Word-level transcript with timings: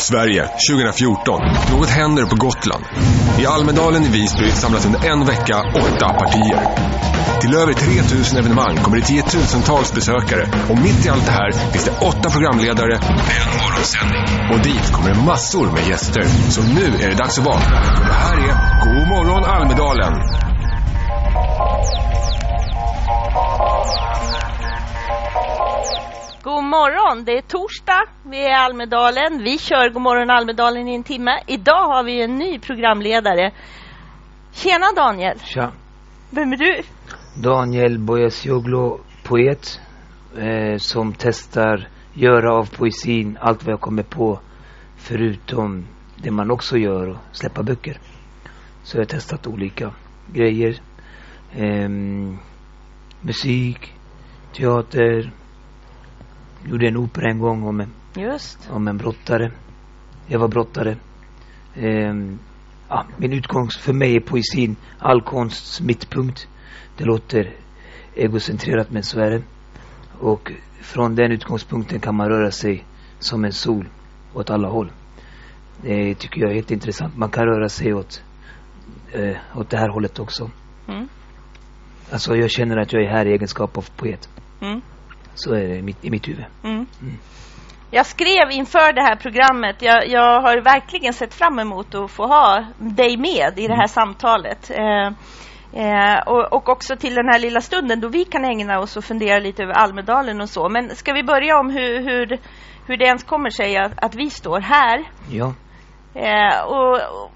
Sverige 0.00 0.48
2014. 0.70 1.40
Något 1.70 1.88
händer 1.88 2.24
på 2.26 2.36
Gotland. 2.36 2.84
I 3.38 3.46
Almedalen 3.46 4.02
i 4.04 4.08
Visby 4.08 4.50
samlas 4.50 4.86
under 4.86 5.06
en 5.10 5.24
vecka 5.26 5.56
åtta 5.74 6.08
partier. 6.12 6.60
Till 7.40 7.54
över 7.54 7.72
3000 7.72 8.38
evenemang 8.38 8.76
kommer 8.76 8.96
det 8.96 9.02
tiotusentals 9.02 9.94
besökare 9.94 10.48
och 10.70 10.78
mitt 10.78 11.06
i 11.06 11.08
allt 11.08 11.26
det 11.26 11.32
här 11.32 11.52
finns 11.72 11.84
det 11.84 12.06
åtta 12.06 12.30
programledare 12.30 12.94
en 12.94 13.48
morgonsändning. 13.60 14.24
Och 14.52 14.60
dit 14.62 14.92
kommer 14.92 15.14
det 15.14 15.20
massor 15.20 15.66
med 15.72 15.88
gäster. 15.88 16.24
Så 16.50 16.62
nu 16.62 16.86
är 17.04 17.08
det 17.08 17.16
dags 17.16 17.38
att 17.38 17.44
vakna. 17.44 17.80
Det 18.08 18.18
här 18.24 18.36
är 18.36 18.54
God 18.84 19.08
morgon 19.08 19.44
Almedalen! 19.44 20.49
Morgon, 26.70 27.24
det 27.24 27.38
är 27.38 27.42
torsdag. 27.42 28.02
Vi 28.22 28.44
är 28.44 28.50
i 28.50 28.54
Almedalen. 28.54 29.42
Vi 29.42 29.58
kör 29.58 29.90
God 29.90 30.02
morgon 30.02 30.30
Almedalen 30.30 30.88
i 30.88 30.94
en 30.94 31.02
timme. 31.02 31.42
Idag 31.46 31.86
har 31.88 32.02
vi 32.02 32.22
en 32.22 32.38
ny 32.38 32.58
programledare. 32.58 33.52
Tjena 34.52 34.86
Daniel. 34.96 35.38
Tja. 35.38 35.72
Vem 36.30 36.52
är 36.52 36.56
du? 36.56 36.82
Daniel 37.42 37.98
Boyasioglu, 37.98 38.98
poet 39.24 39.80
eh, 40.38 40.76
som 40.78 41.14
testar 41.18 41.88
göra 42.14 42.54
av 42.54 42.76
poesin 42.76 43.38
allt 43.40 43.64
vad 43.64 43.72
jag 43.72 43.80
kommer 43.80 44.02
på 44.02 44.40
förutom 44.96 45.86
det 46.16 46.30
man 46.30 46.50
också 46.50 46.76
gör 46.76 47.08
och 47.08 47.16
släppa 47.32 47.62
böcker. 47.62 47.98
Så 48.82 48.96
jag 48.96 49.00
har 49.00 49.06
testat 49.06 49.46
olika 49.46 49.90
grejer. 50.32 50.80
Ehm, 51.52 52.38
musik, 53.20 53.94
teater. 54.56 55.39
Gjorde 56.64 56.88
en 56.88 56.96
opera 56.96 57.30
en 57.30 57.38
gång 57.38 57.62
om 57.62 57.80
en, 57.80 57.90
Just. 58.14 58.70
om 58.70 58.88
en 58.88 58.96
brottare. 58.96 59.52
Jag 60.26 60.38
var 60.38 60.48
brottare. 60.48 60.96
Ehm, 61.74 62.38
ja, 62.88 63.06
min 63.16 63.32
utgångspunkt 63.32 63.84
för 63.84 63.92
mig 63.92 64.16
är 64.16 64.20
poesin 64.20 64.76
all 64.98 65.22
konsts 65.22 65.80
mittpunkt. 65.80 66.48
Det 66.96 67.04
låter 67.04 67.52
egocentrerat 68.14 68.90
men 68.90 69.02
så 69.02 69.20
är 69.20 69.30
det. 69.30 69.42
Och 70.18 70.52
från 70.80 71.14
den 71.14 71.32
utgångspunkten 71.32 72.00
kan 72.00 72.14
man 72.14 72.28
röra 72.28 72.50
sig 72.50 72.84
som 73.18 73.44
en 73.44 73.52
sol 73.52 73.88
åt 74.34 74.50
alla 74.50 74.68
håll. 74.68 74.92
Det 75.82 76.14
tycker 76.14 76.40
jag 76.40 76.50
är 76.50 76.54
helt 76.54 76.70
intressant. 76.70 77.16
Man 77.16 77.30
kan 77.30 77.44
röra 77.44 77.68
sig 77.68 77.94
åt, 77.94 78.22
eh, 79.12 79.36
åt 79.54 79.70
det 79.70 79.76
här 79.76 79.88
hållet 79.88 80.18
också. 80.18 80.50
Mm. 80.88 81.08
Alltså 82.10 82.36
jag 82.36 82.50
känner 82.50 82.76
att 82.76 82.92
jag 82.92 83.02
är 83.02 83.08
här 83.08 83.26
i 83.26 83.32
egenskap 83.32 83.78
av 83.78 83.86
poet. 83.96 84.28
Mm. 84.60 84.80
Så 85.40 85.54
är 85.54 85.68
det 85.68 85.76
i 85.76 85.82
mitt, 85.82 86.04
i 86.04 86.10
mitt 86.10 86.28
huvud. 86.28 86.44
Mm. 86.64 86.86
Jag 87.90 88.06
skrev 88.06 88.50
inför 88.50 88.92
det 88.92 89.02
här 89.02 89.16
programmet, 89.16 89.82
jag, 89.82 90.08
jag 90.08 90.40
har 90.42 90.60
verkligen 90.60 91.12
sett 91.12 91.34
fram 91.34 91.58
emot 91.58 91.94
att 91.94 92.10
få 92.10 92.26
ha 92.26 92.64
dig 92.78 93.16
med 93.16 93.58
i 93.58 93.66
det 93.66 93.74
här 93.74 93.86
samtalet. 93.86 94.70
Eh, 94.70 95.06
eh, 95.82 96.18
och, 96.26 96.52
och 96.52 96.68
också 96.68 96.96
till 96.96 97.14
den 97.14 97.28
här 97.28 97.38
lilla 97.38 97.60
stunden 97.60 98.00
då 98.00 98.08
vi 98.08 98.24
kan 98.24 98.44
ägna 98.44 98.78
oss 98.78 98.96
och 98.96 99.04
fundera 99.04 99.38
lite 99.38 99.62
över 99.62 99.74
Almedalen 99.74 100.40
och 100.40 100.48
så. 100.48 100.68
Men 100.68 100.96
ska 100.96 101.12
vi 101.12 101.22
börja 101.22 101.58
om 101.58 101.70
hur, 101.70 102.00
hur, 102.00 102.38
hur 102.86 102.96
det 102.96 103.04
ens 103.04 103.24
kommer 103.24 103.50
sig 103.50 103.76
att, 103.76 103.92
att 103.96 104.14
vi 104.14 104.30
står 104.30 104.60
här? 104.60 105.04
Ja. 105.30 105.54
Eh, 106.14 106.64
och, 106.64 106.94
och, 106.94 107.32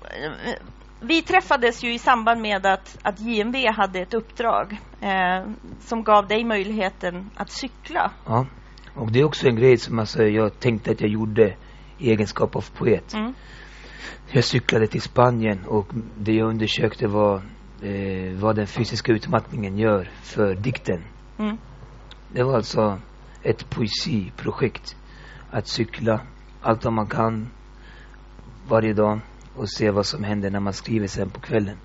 vi 1.04 1.22
träffades 1.22 1.84
ju 1.84 1.94
i 1.94 1.98
samband 1.98 2.40
med 2.40 2.66
att, 2.66 2.98
att 3.02 3.20
JMV 3.20 3.66
hade 3.66 4.00
ett 4.00 4.14
uppdrag 4.14 4.76
eh, 5.00 5.46
som 5.80 6.02
gav 6.04 6.28
dig 6.28 6.44
möjligheten 6.44 7.30
att 7.36 7.50
cykla. 7.50 8.10
ja. 8.26 8.46
Och 8.94 9.12
det 9.12 9.20
är 9.20 9.24
också 9.24 9.48
en 9.48 9.56
grej 9.56 9.76
som 9.76 9.98
alltså, 9.98 10.22
jag 10.22 10.60
tänkte 10.60 10.90
att 10.90 11.00
jag 11.00 11.10
gjorde 11.10 11.54
i 11.98 12.10
egenskap 12.10 12.56
av 12.56 12.64
poet. 12.76 13.14
Mm. 13.14 13.34
Jag 14.30 14.44
cyklade 14.44 14.86
till 14.86 15.02
Spanien 15.02 15.64
och 15.66 15.86
det 16.18 16.32
jag 16.32 16.48
undersökte 16.48 17.06
var 17.06 17.42
eh, 17.82 18.32
vad 18.32 18.56
den 18.56 18.66
fysiska 18.66 19.12
utmattningen 19.12 19.78
gör 19.78 20.10
för 20.22 20.54
dikten. 20.54 21.04
Mm. 21.38 21.58
Det 22.32 22.42
var 22.42 22.54
alltså 22.54 22.98
ett 23.42 23.70
poesiprojekt. 23.70 24.96
Att 25.50 25.68
cykla 25.68 26.20
allt 26.62 26.84
vad 26.84 26.92
man 26.92 27.06
kan 27.06 27.48
varje 28.68 28.92
dag 28.92 29.20
och 29.56 29.70
se 29.70 29.90
vad 29.90 30.06
som 30.06 30.24
händer 30.24 30.50
när 30.50 30.60
man 30.60 30.72
skriver 30.72 31.06
sen 31.06 31.30
på 31.30 31.40
kvällen. 31.40 31.76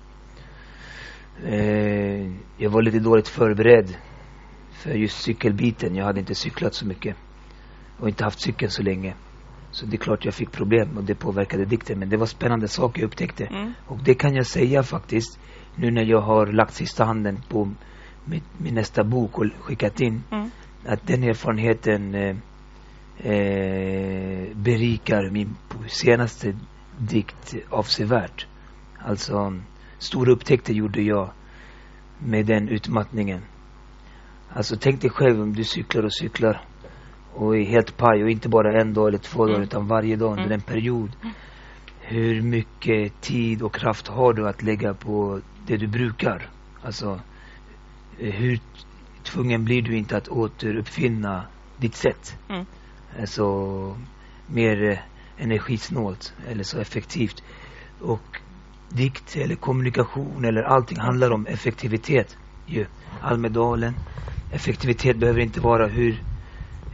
Eh, 1.44 2.30
jag 2.56 2.70
var 2.70 2.82
lite 2.82 2.98
dåligt 2.98 3.28
förberedd 3.28 3.96
för 4.70 4.90
just 4.90 5.22
cykelbiten. 5.22 5.94
Jag 5.94 6.04
hade 6.04 6.20
inte 6.20 6.34
cyklat 6.34 6.74
så 6.74 6.86
mycket 6.86 7.16
och 7.98 8.08
inte 8.08 8.24
haft 8.24 8.40
cykeln 8.40 8.70
så 8.70 8.82
länge. 8.82 9.14
Så 9.70 9.86
det 9.86 9.96
är 9.96 9.98
klart 9.98 10.24
jag 10.24 10.34
fick 10.34 10.52
problem 10.52 10.98
och 10.98 11.04
det 11.04 11.14
påverkade 11.14 11.64
dikten. 11.64 11.98
Men 11.98 12.08
det 12.08 12.16
var 12.16 12.26
spännande 12.26 12.68
saker 12.68 13.00
jag 13.00 13.06
upptäckte. 13.06 13.44
Mm. 13.44 13.72
Och 13.86 13.98
det 14.04 14.14
kan 14.14 14.34
jag 14.34 14.46
säga 14.46 14.82
faktiskt 14.82 15.38
nu 15.76 15.90
när 15.90 16.04
jag 16.04 16.20
har 16.20 16.46
lagt 16.46 16.74
sista 16.74 17.04
handen 17.04 17.38
på 17.48 17.70
min, 18.24 18.42
min 18.58 18.74
nästa 18.74 19.04
bok 19.04 19.38
och 19.38 19.46
skickat 19.60 20.00
in. 20.00 20.22
Mm. 20.30 20.50
Att 20.86 21.06
den 21.06 21.22
erfarenheten 21.22 22.14
eh, 22.14 22.36
eh, 23.32 24.56
berikar 24.56 25.30
min 25.30 25.56
senaste 25.88 26.56
dikt 27.00 27.54
avsevärt. 27.70 28.46
Alltså 28.98 29.54
stora 29.98 30.32
upptäckter 30.32 30.72
gjorde 30.72 31.02
jag 31.02 31.30
med 32.18 32.46
den 32.46 32.68
utmattningen. 32.68 33.40
Alltså 34.52 34.76
tänk 34.80 35.00
dig 35.00 35.10
själv 35.10 35.40
om 35.42 35.52
du 35.54 35.64
cyklar 35.64 36.02
och 36.02 36.14
cyklar 36.14 36.60
och 37.34 37.56
är 37.56 37.64
helt 37.64 37.96
paj 37.96 38.22
och 38.24 38.30
inte 38.30 38.48
bara 38.48 38.80
en 38.80 38.94
dag 38.94 39.08
eller 39.08 39.18
två 39.18 39.38
dagar 39.42 39.54
Mm. 39.54 39.64
utan 39.64 39.86
varje 39.86 40.16
dag 40.16 40.30
under 40.30 40.44
Mm. 40.44 40.52
en 40.52 40.60
period. 40.60 41.10
Hur 42.00 42.42
mycket 42.42 43.20
tid 43.20 43.62
och 43.62 43.74
kraft 43.74 44.08
har 44.08 44.32
du 44.32 44.48
att 44.48 44.62
lägga 44.62 44.94
på 44.94 45.40
det 45.66 45.76
du 45.76 45.86
brukar? 45.86 46.48
Alltså 46.82 47.20
hur 48.18 48.60
tvungen 49.22 49.64
blir 49.64 49.82
du 49.82 49.96
inte 49.96 50.16
att 50.16 50.28
återuppfinna 50.28 51.44
ditt 51.76 51.94
sätt? 51.94 52.38
Mm. 52.48 52.66
Alltså 53.20 53.96
mer 54.46 55.04
energisnålt 55.40 56.34
eller 56.48 56.62
så 56.62 56.78
effektivt. 56.78 57.42
Och 58.00 58.40
dikt 58.88 59.36
eller 59.36 59.54
kommunikation 59.54 60.44
eller 60.44 60.62
allting 60.62 60.98
handlar 60.98 61.30
om 61.30 61.46
effektivitet. 61.46 62.36
Ju. 62.66 62.86
Almedalen. 63.20 63.94
Effektivitet 64.52 65.16
behöver 65.16 65.40
inte 65.40 65.60
vara 65.60 65.86
hur, 65.86 66.12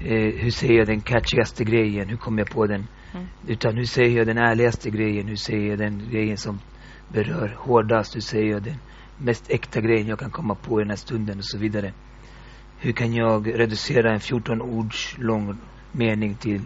eh, 0.00 0.34
hur 0.42 0.50
säger 0.50 0.74
jag 0.74 0.86
den 0.86 1.00
catchigaste 1.00 1.64
grejen, 1.64 2.08
hur 2.08 2.16
kommer 2.16 2.38
jag 2.38 2.50
på 2.50 2.66
den? 2.66 2.86
Mm. 3.14 3.26
Utan 3.46 3.76
hur 3.76 3.84
säger 3.84 4.18
jag 4.18 4.26
den 4.26 4.38
ärligaste 4.38 4.90
grejen, 4.90 5.28
hur 5.28 5.36
säger 5.36 5.70
jag 5.70 5.78
den 5.78 6.10
grejen 6.10 6.36
som 6.36 6.60
berör 7.08 7.56
hårdast, 7.58 8.16
hur 8.16 8.20
säger 8.20 8.50
jag 8.50 8.62
den 8.62 8.76
mest 9.18 9.50
äkta 9.50 9.80
grejen 9.80 10.06
jag 10.06 10.18
kan 10.18 10.30
komma 10.30 10.54
på 10.54 10.80
i 10.80 10.82
den 10.82 10.90
här 10.90 10.96
stunden 10.96 11.38
och 11.38 11.44
så 11.44 11.58
vidare. 11.58 11.92
Hur 12.78 12.92
kan 12.92 13.14
jag 13.14 13.58
reducera 13.58 14.12
en 14.12 14.20
14 14.20 14.62
ords 14.62 15.16
lång 15.18 15.58
mening 15.92 16.34
till, 16.34 16.60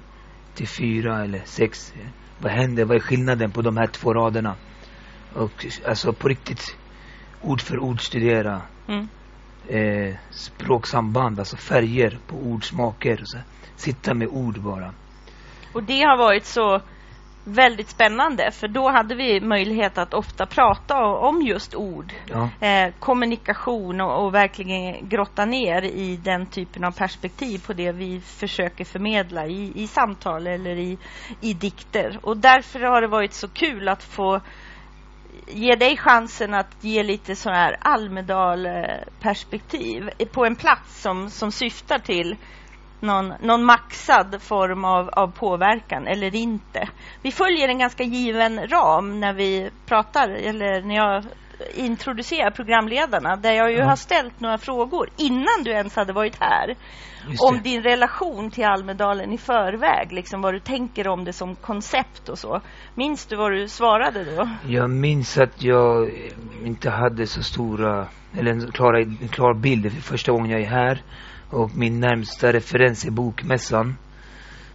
till 0.55 0.69
fyra 0.69 1.25
eller 1.25 1.43
sex? 1.45 1.95
Vad 2.39 2.53
händer? 2.53 2.85
Vad 2.85 2.97
är 2.97 3.01
skillnaden 3.01 3.51
på 3.51 3.63
de 3.63 3.77
här 3.77 3.87
två 3.87 4.15
raderna? 4.15 4.55
Och 5.35 5.67
alltså 5.87 6.13
på 6.13 6.29
riktigt 6.29 6.77
ord 7.43 7.61
för 7.61 7.79
ord 7.79 8.01
studera 8.01 8.63
Mm. 8.89 9.09
eh, 9.69 10.17
språksamband, 10.31 11.39
alltså 11.39 11.57
färger 11.57 12.19
på 12.27 12.37
ord, 12.37 12.65
smaker 12.69 13.21
och 13.21 13.29
så. 13.29 13.39
Sitta 13.77 14.15
med 14.15 14.29
ord 14.29 14.61
bara. 14.61 14.95
Och 15.73 15.83
det 15.83 16.01
har 16.03 16.19
varit 16.19 16.45
så 16.45 16.81
väldigt 17.45 17.89
spännande 17.89 18.51
för 18.51 18.69
då 18.69 18.91
hade 18.91 19.15
vi 19.15 19.41
möjlighet 19.41 19.99
att 19.99 20.15
ofta 20.15 20.47
prata 20.47 21.05
om 21.05 21.43
just 21.43 21.75
ord. 21.75 22.13
Ja. 22.27 22.67
Eh, 22.67 22.93
kommunikation 22.99 24.01
och, 24.01 24.25
och 24.25 24.35
verkligen 24.35 25.09
grotta 25.09 25.45
ner 25.45 25.83
i 25.83 26.17
den 26.17 26.47
typen 26.47 26.85
av 26.85 26.93
perspektiv 26.93 27.59
på 27.67 27.73
det 27.73 27.93
vi 27.93 28.21
försöker 28.21 28.85
förmedla 28.85 29.47
i, 29.47 29.73
i 29.75 29.87
samtal 29.87 30.47
eller 30.47 30.77
i, 30.77 30.99
i 31.41 31.55
dikter. 31.55 32.19
Och 32.23 32.37
därför 32.37 32.81
har 32.81 33.01
det 33.01 33.09
varit 33.09 33.33
så 33.33 33.49
kul 33.49 33.89
att 33.89 34.03
få 34.03 34.41
ge 35.47 35.75
dig 35.75 35.97
chansen 35.97 36.55
att 36.55 36.77
ge 36.81 37.03
lite 37.03 37.37
sån 37.37 37.53
här 37.53 37.77
Almedal-perspektiv 37.81 40.11
på 40.33 40.45
en 40.45 40.57
plats 40.57 41.03
som, 41.03 41.31
som 41.31 41.53
syftar 41.53 41.99
till 41.99 42.37
någon, 43.03 43.33
någon 43.41 43.65
maxad 43.65 44.43
form 44.43 44.85
av, 44.85 45.09
av 45.09 45.27
påverkan 45.27 46.07
eller 46.07 46.35
inte. 46.35 46.89
Vi 47.23 47.33
följer 47.33 47.69
en 47.69 47.79
ganska 47.79 48.03
given 48.05 48.69
ram 48.69 49.21
när 49.21 49.33
vi 49.33 49.71
pratar 49.87 50.29
eller 50.29 50.83
när 50.83 50.97
jag 50.97 51.25
introducerar 51.75 52.51
programledarna 52.51 53.37
där 53.37 53.53
jag 53.53 53.71
ju 53.71 53.79
Ja. 53.79 53.85
har 53.85 53.97
ställt 53.97 54.41
några 54.41 54.59
frågor 54.59 55.09
innan 55.17 55.65
du 55.65 55.71
ens 55.71 55.97
hade 55.97 56.13
varit 56.13 56.37
här 56.41 56.77
om 57.49 57.63
din 57.63 57.83
relation 57.83 58.51
till 58.51 58.65
Almedalen 58.65 59.33
i 59.33 59.39
förväg, 59.39 60.13
liksom 60.13 60.41
vad 60.43 60.55
du 60.55 60.61
tänker 60.61 61.09
om 61.09 61.25
det 61.25 61.33
som 61.33 61.57
koncept 61.57 62.29
och 62.29 62.39
så. 62.39 62.61
Minns 62.95 63.27
du 63.27 63.37
vad 63.37 63.53
du 63.53 63.69
svarade 63.69 64.37
då? 64.37 64.49
Jag 64.67 64.91
minns 64.91 65.39
att 65.39 65.63
jag 65.63 66.11
inte 66.65 66.91
hade 66.91 67.27
så 67.27 67.43
stora, 67.43 68.09
eller 68.39 68.51
en 68.51 68.73
klar, 68.73 68.95
en 68.95 69.29
klar 69.29 69.55
bild 69.55 69.93
för 69.93 70.01
första 70.03 70.33
gången 70.33 70.51
jag 70.51 70.61
är 70.61 70.67
här. 70.67 71.03
Och 71.51 71.77
min 71.77 72.01
närmsta 72.01 72.53
referens 72.53 73.05
är 73.05 73.11
Bokmässan. 73.11 73.97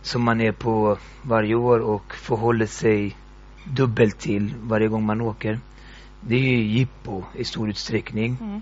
som 0.01 0.24
man 0.24 0.42
är 0.42 0.51
på 0.51 0.98
varje 1.22 1.56
år 1.56 1.80
och 1.80 2.16
förhåller 2.16 2.66
sig 2.66 3.16
dubbelt 3.63 4.19
till 4.19 4.54
varje 4.62 4.88
gång 4.88 5.06
man 5.06 5.22
åker. 5.22 5.60
Det 6.22 6.36
är 6.36 6.39
ju 6.39 6.63
jippo 6.63 7.24
i 7.36 7.44
stor 7.44 7.69
utsträckning. 7.69 8.38
Mm. 8.42 8.62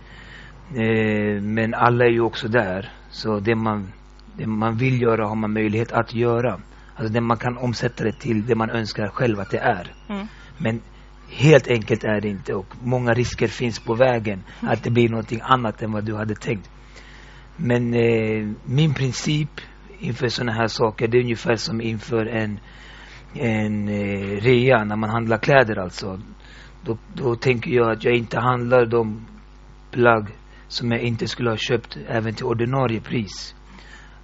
Eh, 0.76 1.42
men 1.42 1.74
alla 1.74 2.06
är 2.06 2.10
ju 2.10 2.22
också 2.22 2.48
där. 2.48 2.92
Så 3.10 3.40
det 3.40 3.56
man, 3.56 3.92
det 4.38 4.48
man 4.48 4.78
vill 4.78 5.02
göra 5.02 5.28
har 5.28 5.36
man 5.36 5.54
möjlighet 5.54 5.92
att 5.92 6.14
göra. 6.14 6.60
Alltså 6.96 7.14
det 7.14 7.22
man 7.22 7.38
kan 7.38 7.58
omsätta 7.58 8.04
det 8.04 8.20
till 8.20 8.46
det 8.46 8.56
man 8.56 8.70
önskar 8.70 9.08
själv 9.08 9.40
att 9.40 9.50
det 9.50 9.60
är. 9.60 9.94
Mm. 10.10 10.28
Men 10.58 10.82
helt 11.30 11.68
enkelt 11.68 12.04
är 12.04 12.22
det 12.22 12.30
inte 12.30 12.54
och 12.54 12.76
många 12.84 13.14
risker 13.14 13.48
finns 13.48 13.80
på 13.80 13.94
vägen 13.96 14.44
att 14.62 14.84
det 14.84 14.90
blir 14.90 15.10
någonting 15.10 15.40
annat 15.44 15.82
än 15.82 15.92
vad 15.92 16.04
du 16.04 16.16
hade 16.16 16.36
tänkt. 16.36 16.70
Men 17.58 17.94
eh, 17.94 18.50
min 18.66 18.94
princip 18.94 19.62
inför 20.00 20.28
sådana 20.28 20.52
här 20.52 20.68
saker, 20.68 21.08
det 21.08 21.18
är 21.18 21.22
ungefär 21.22 21.56
som 21.56 21.82
inför 21.82 22.26
en, 22.26 22.60
en 23.34 23.88
eh, 23.88 24.42
rea 24.42 24.84
när 24.84 24.96
man 24.96 25.10
handlar 25.10 25.38
kläder 25.38 25.80
alltså. 25.80 26.20
Då, 26.86 26.98
då 27.14 27.36
tänker 27.36 27.72
jag 27.72 27.92
att 27.92 28.04
jag 28.04 28.16
inte 28.16 28.40
handlar 28.40 28.86
de 28.86 29.26
plagg 29.92 30.28
som 30.68 30.92
jag 30.92 31.02
inte 31.02 31.28
skulle 31.28 31.50
ha 31.50 31.58
köpt 31.58 31.98
även 32.08 32.34
till 32.36 32.46
ordinarie 32.46 33.02
pris. 33.02 33.56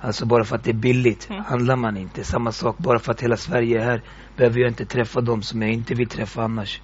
Alltså 0.02 0.26
bara 0.26 0.44
för 0.44 0.56
att 0.56 0.64
det 0.64 0.72
är 0.72 0.74
billigt 0.74 1.30
Mm. 1.30 1.44
handlar 1.44 1.76
man 1.76 1.98
inte. 1.98 2.24
Samma 2.24 2.52
sak, 2.52 2.78
bara 2.78 3.00
för 3.00 3.12
att 3.12 3.22
hela 3.22 3.38
Sverige 3.38 3.82
är 3.82 3.86
här 3.86 4.02
behöver 4.38 4.60
jag 4.60 4.70
inte 4.70 4.86
träffa 4.86 5.22
dem 5.22 5.42
som 5.42 5.62
jag 5.62 5.72
inte 5.72 5.94
vill 5.94 6.08
träffa 6.08 6.44
annars. 6.44 6.82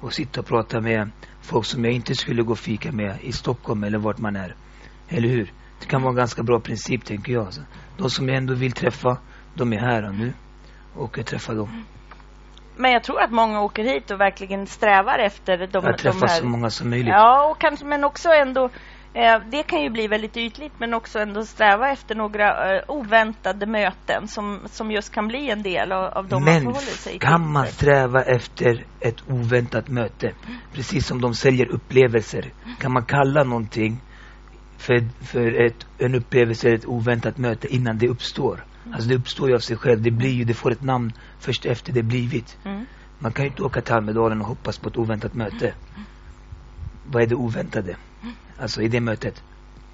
Och 0.00 0.12
sitta 0.12 0.40
och 0.40 0.46
prata 0.46 0.80
med 0.80 1.10
folk 1.40 1.66
som 1.66 1.84
jag 1.84 1.94
inte 1.94 2.14
skulle 2.14 2.42
gå 2.42 2.52
och 2.52 2.58
fika 2.58 2.92
med 2.92 3.16
i 3.22 3.32
Stockholm 3.32 3.84
eller 3.84 3.98
vart 3.98 4.18
man 4.18 4.36
är. 4.36 4.54
Eller 5.08 5.28
hur? 5.28 5.52
Kan 5.88 6.02
vara 6.02 6.10
en 6.10 6.16
ganska 6.16 6.42
bra 6.42 6.60
princip 6.60 7.04
tänker 7.04 7.32
jag. 7.32 7.48
De 7.96 8.10
som 8.10 8.28
jag 8.28 8.36
ändå 8.36 8.54
vill 8.54 8.72
träffa, 8.72 9.18
de 9.54 9.72
är 9.72 9.78
här 9.80 10.08
och 10.08 10.14
nu. 10.14 10.32
Och 10.94 11.18
jag 11.18 11.26
träffar 11.26 11.54
dem. 11.54 11.84
Men 12.76 12.92
jag 12.92 13.02
tror 13.04 13.20
att 13.20 13.30
många 13.30 13.60
åker 13.60 13.84
hit 13.84 14.10
och 14.10 14.20
verkligen 14.20 14.66
strävar 14.66 15.18
efter 15.18 15.58
de, 15.58 15.64
Att 15.64 15.72
de 15.72 15.92
träffa 16.02 16.26
här... 16.26 16.40
så 16.40 16.46
många 16.46 16.70
som 16.70 16.90
möjligt. 16.90 17.08
Ja, 17.08 17.50
och 17.50 17.60
kanske, 17.60 17.84
men 17.86 18.04
också 18.04 18.28
ändå 18.28 18.64
eh, 19.14 19.38
det 19.50 19.62
kan 19.62 19.82
ju 19.82 19.90
bli 19.90 20.08
väldigt 20.08 20.36
ytligt 20.36 20.72
men 20.78 20.94
också 20.94 21.18
ändå 21.18 21.44
sträva 21.44 21.90
efter 21.90 22.14
några 22.14 22.76
eh, 22.76 22.82
oväntade 22.88 23.66
möten 23.66 24.28
som, 24.28 24.60
som 24.66 24.90
just 24.90 25.12
kan 25.14 25.28
bli 25.28 25.50
en 25.50 25.62
del 25.62 25.92
av, 25.92 26.04
av 26.04 26.28
de 26.28 26.34
man 26.34 26.44
Men 26.44 26.60
förhåller 26.62 26.78
sig 26.80 27.12
till. 27.12 27.20
kan 27.20 27.52
man 27.52 27.66
sträva 27.66 28.22
efter 28.22 28.84
ett 29.00 29.22
oväntat 29.30 29.88
möte, 29.88 30.32
precis 30.72 31.06
som 31.06 31.20
de 31.20 31.34
säljer 31.34 31.66
upplevelser, 31.68 32.52
kan 32.80 32.92
man 32.92 33.04
kalla 33.04 33.44
någonting 33.44 34.00
för, 34.78 35.08
för 35.20 35.66
ett, 35.66 35.86
en 35.98 36.14
upplevelse, 36.14 36.70
ett 36.70 36.86
oväntat 36.86 37.38
möte 37.38 37.74
innan 37.74 37.98
det 37.98 38.08
uppstår? 38.08 38.64
Alltså 38.92 39.08
det 39.08 39.14
uppstår 39.14 39.48
ju 39.48 39.54
av 39.54 39.58
sig 39.58 39.76
själv, 39.76 40.02
det 40.02 40.10
blir 40.10 40.30
ju, 40.32 40.44
det 40.44 40.54
får 40.54 40.70
ett 40.72 40.82
namn 40.82 41.12
först 41.38 41.66
efter 41.66 41.92
det 41.92 42.02
blivit. 42.02 42.58
Mm. 42.64 42.86
Man 43.18 43.32
kan 43.32 43.44
ju 43.44 43.50
inte 43.50 43.62
åka 43.62 43.80
till 43.80 43.94
Almedalen 43.94 44.40
och 44.40 44.46
hoppas 44.46 44.78
på 44.78 44.88
ett 44.88 44.96
oväntat 44.96 45.34
möte. 45.34 45.74
Vad 47.06 47.22
är 47.22 47.26
det 47.26 47.34
oväntade? 47.34 47.96
Alltså 48.60 48.82
i 48.82 48.88
det 48.88 49.00
mötet. 49.00 49.42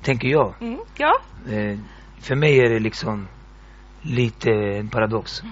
Tänker 0.02 0.28
jag. 0.28 0.54
Mm. 0.60 0.78
Ja, 0.96 1.20
Eh, 1.48 1.78
för 2.20 2.34
mig 2.34 2.58
är 2.60 2.70
det 2.70 2.78
liksom 2.78 3.28
lite 4.02 4.50
en 4.50 4.88
paradox. 4.88 5.42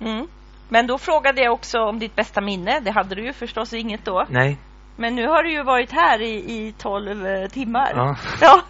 mm. 0.00 0.26
men 0.68 0.86
då 0.86 0.98
frågade 0.98 1.40
jag 1.42 1.52
också 1.52 1.78
om 1.78 1.98
ditt 1.98 2.16
bästa 2.16 2.40
minne. 2.40 2.80
Det 2.80 2.90
hade 2.90 3.14
du 3.14 3.24
ju 3.26 3.32
förstås 3.32 3.72
inget 3.72 4.04
då. 4.04 4.26
Nej, 4.30 4.58
Men 4.96 5.14
nu 5.14 5.26
har 5.26 5.42
du 5.42 5.52
ju 5.52 5.62
varit 5.62 5.92
här 5.92 6.22
i, 6.22 6.34
i 6.34 6.74
12 6.78 7.26
eh, 7.26 7.48
timmar. 7.48 7.92
ja. 7.94 8.16
Ja. 8.40 8.62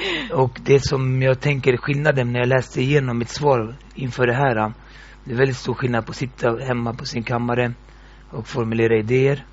Och 0.32 0.60
det 0.64 0.84
som 0.84 1.22
jag 1.22 1.40
tänker 1.40 1.76
skillnaden 1.76 2.32
när 2.32 2.40
jag 2.40 2.48
läste 2.48 2.82
igenom 2.82 3.18
mitt 3.18 3.28
svar 3.28 3.74
inför 3.94 4.26
det 4.26 4.34
här. 4.34 4.72
Det 5.24 5.32
är 5.32 5.36
väldigt 5.36 5.56
stor 5.56 5.74
skillnad 5.74 6.06
på 6.06 6.10
att 6.10 6.16
sitta 6.16 6.56
hemma 6.56 6.94
på 6.94 7.04
sin 7.04 7.22
kammare 7.22 7.72
och 8.30 8.46
formulera 8.46 8.96
idéer. 8.96 9.44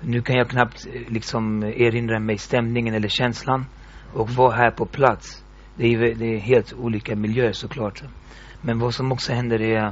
Nu 0.00 0.22
kan 0.22 0.36
jag 0.36 0.48
knappt 0.50 0.86
eh, 0.86 1.12
liksom 1.12 1.62
erinra 1.62 2.18
mig 2.18 2.38
stämningen 2.38 2.94
eller 2.94 3.08
känslan. 3.08 3.66
Och 4.14 4.30
vara 4.30 4.56
här 4.56 4.70
på 4.70 4.86
plats. 4.86 5.44
Det 5.76 5.86
är, 5.86 6.14
det 6.14 6.34
är 6.34 6.38
helt 6.38 6.72
olika 6.72 7.16
miljöer 7.16 7.52
såklart. 7.52 8.02
Men 8.62 8.78
vad 8.78 8.94
som 8.94 9.12
också 9.12 9.32
händer 9.32 9.62
är 9.62 9.84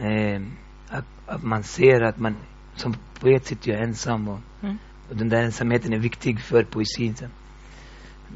eh, 0.00 0.42
att, 0.90 1.04
att 1.26 1.42
man 1.42 1.62
ser 1.62 2.02
att 2.02 2.18
man 2.18 2.36
som 2.76 2.94
poet 3.20 3.46
sitter 3.46 3.72
jag 3.72 3.82
ensam 3.82 4.28
och, 4.28 4.40
Mm. 4.62 4.78
och 5.10 5.16
den 5.16 5.28
där 5.28 5.42
ensamheten 5.42 5.92
är 5.92 5.98
viktig 5.98 6.40
för 6.40 6.64
poesin. 6.64 7.14
sen. 7.16 7.30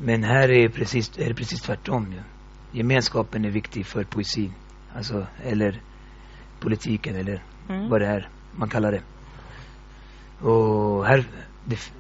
Men 0.03 0.25
här 0.25 0.51
är, 0.51 0.69
precis, 0.69 1.19
är 1.19 1.29
det 1.29 1.35
precis 1.35 1.61
tvärtom. 1.61 2.13
Ja. 2.17 2.23
Gemenskapen 2.73 3.45
är 3.45 3.51
viktig 3.51 3.87
för 3.87 4.05
poesin. 4.05 4.53
Alltså, 4.97 5.27
eller 5.45 5.81
politiken 6.61 7.17
eller 7.17 7.43
Mm. 7.69 7.89
vad 7.89 8.01
det 8.01 8.07
är 8.07 8.29
man 8.57 8.69
kallar 8.69 8.93
det. 8.93 9.03
Och 10.49 11.05
här, 11.07 11.25
det, 11.65 11.93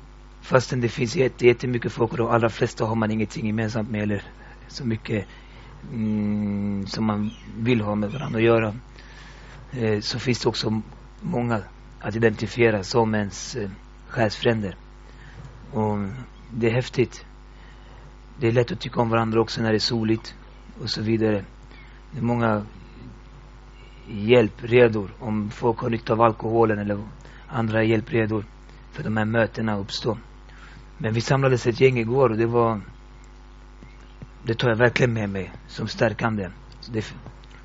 fastän 0.42 0.80
det 0.80 0.88
finns 0.88 1.16
jätte, 1.16 1.46
jättemycket 1.46 1.92
folk 1.92 2.12
och 2.12 2.18
de 2.18 2.26
allra 2.28 2.48
flesta 2.48 2.84
har 2.84 2.94
man 2.94 3.10
ingenting 3.10 3.46
gemensamt 3.46 3.90
med 3.90 4.02
eller 4.02 4.22
så 4.68 4.86
mycket 4.86 5.26
mm, 5.92 6.86
som 6.86 7.04
man 7.04 7.30
vill 7.58 7.80
ha 7.80 7.94
med 7.94 8.10
varandra 8.10 8.38
att 8.38 8.44
göra. 8.44 8.74
Eh, 9.72 10.00
så 10.00 10.18
finns 10.18 10.40
det 10.40 10.48
också 10.48 10.82
många 11.20 11.60
att 12.00 12.16
identifiera 12.16 12.82
som 12.82 13.14
ens 13.14 13.56
eh, 13.56 13.70
själsfränder. 14.08 14.76
Och 15.72 15.98
det 16.50 16.66
är 16.66 16.74
häftigt. 16.74 17.26
Det 18.40 18.48
är 18.48 18.52
lätt 18.52 18.72
att 18.72 18.80
tycka 18.80 19.00
om 19.00 19.10
varandra 19.10 19.40
också 19.40 19.62
när 19.62 19.70
det 19.70 19.76
är 19.76 19.78
soligt 19.78 20.34
och 20.82 20.90
så 20.90 21.02
vidare. 21.02 21.44
Det 22.12 22.18
är 22.18 22.22
många 22.22 22.66
hjälpredor 24.08 25.10
om 25.18 25.50
folk 25.50 25.78
har 25.78 25.90
nytta 25.90 26.12
av 26.12 26.20
alkoholen 26.20 26.78
eller 26.78 26.98
andra 27.48 27.84
hjälpredor 27.84 28.44
för 28.92 29.02
de 29.02 29.16
här 29.16 29.24
mötena 29.24 29.78
uppstår. 29.78 30.18
Men 30.98 31.14
vi 31.14 31.20
samlades 31.20 31.66
ett 31.66 31.80
gäng 31.80 31.98
igår 31.98 32.30
och 32.30 32.36
det 32.36 32.46
var 32.46 32.80
det 34.42 34.54
tar 34.54 34.68
jag 34.68 34.76
verkligen 34.76 35.12
med 35.12 35.30
mig 35.30 35.52
som 35.66 35.88
stärkande. 35.88 36.50
Så 36.80 36.92
det, 36.92 37.14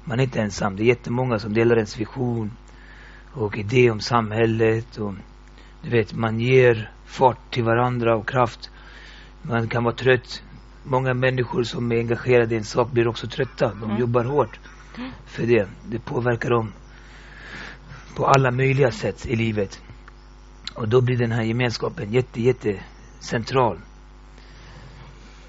man 0.04 0.20
är 0.20 0.24
inte 0.24 0.42
ensam. 0.42 0.76
Det 0.76 0.84
är 0.84 0.86
jättemånga 0.86 1.40
som 1.40 1.54
delar 1.54 1.76
ens 1.76 2.00
vision 2.00 2.52
och 3.34 3.58
idé 3.58 3.92
om 3.92 4.00
samhället 4.00 4.98
och 4.98 5.14
du 5.82 5.90
vet, 5.90 6.14
man 6.14 6.40
ger 6.40 6.92
fart 7.06 7.52
till 7.52 7.64
varandra 7.64 8.16
och 8.16 8.30
kraft. 8.30 8.70
Man 9.42 9.68
kan 9.68 9.84
vara 9.84 9.96
trött. 9.96 10.44
Många 10.84 11.14
människor 11.14 11.64
som 11.64 11.92
är 11.92 11.98
engagerade 11.98 12.56
i 12.56 12.58
en 12.58 12.64
sak 12.64 12.92
blir 12.92 13.08
också 13.08 13.28
trötta. 13.28 13.68
De 13.74 13.84
Mm. 13.84 13.98
jobbar 13.98 14.24
hårt 14.26 14.60
för 15.26 15.46
det. 15.46 15.68
Det 15.86 16.00
påverkar 16.00 16.50
dem 16.50 16.74
på 18.16 18.26
alla 18.28 18.52
möjliga 18.52 18.92
sätt 18.92 19.26
i 19.26 19.36
livet. 19.36 19.82
Och 20.76 20.88
då 20.88 21.02
blir 21.02 21.18
den 21.18 21.32
här 21.32 21.44
gemenskapen 21.44 22.14
jätte, 22.14 22.42
jätte 22.42 22.80
central. 23.20 23.78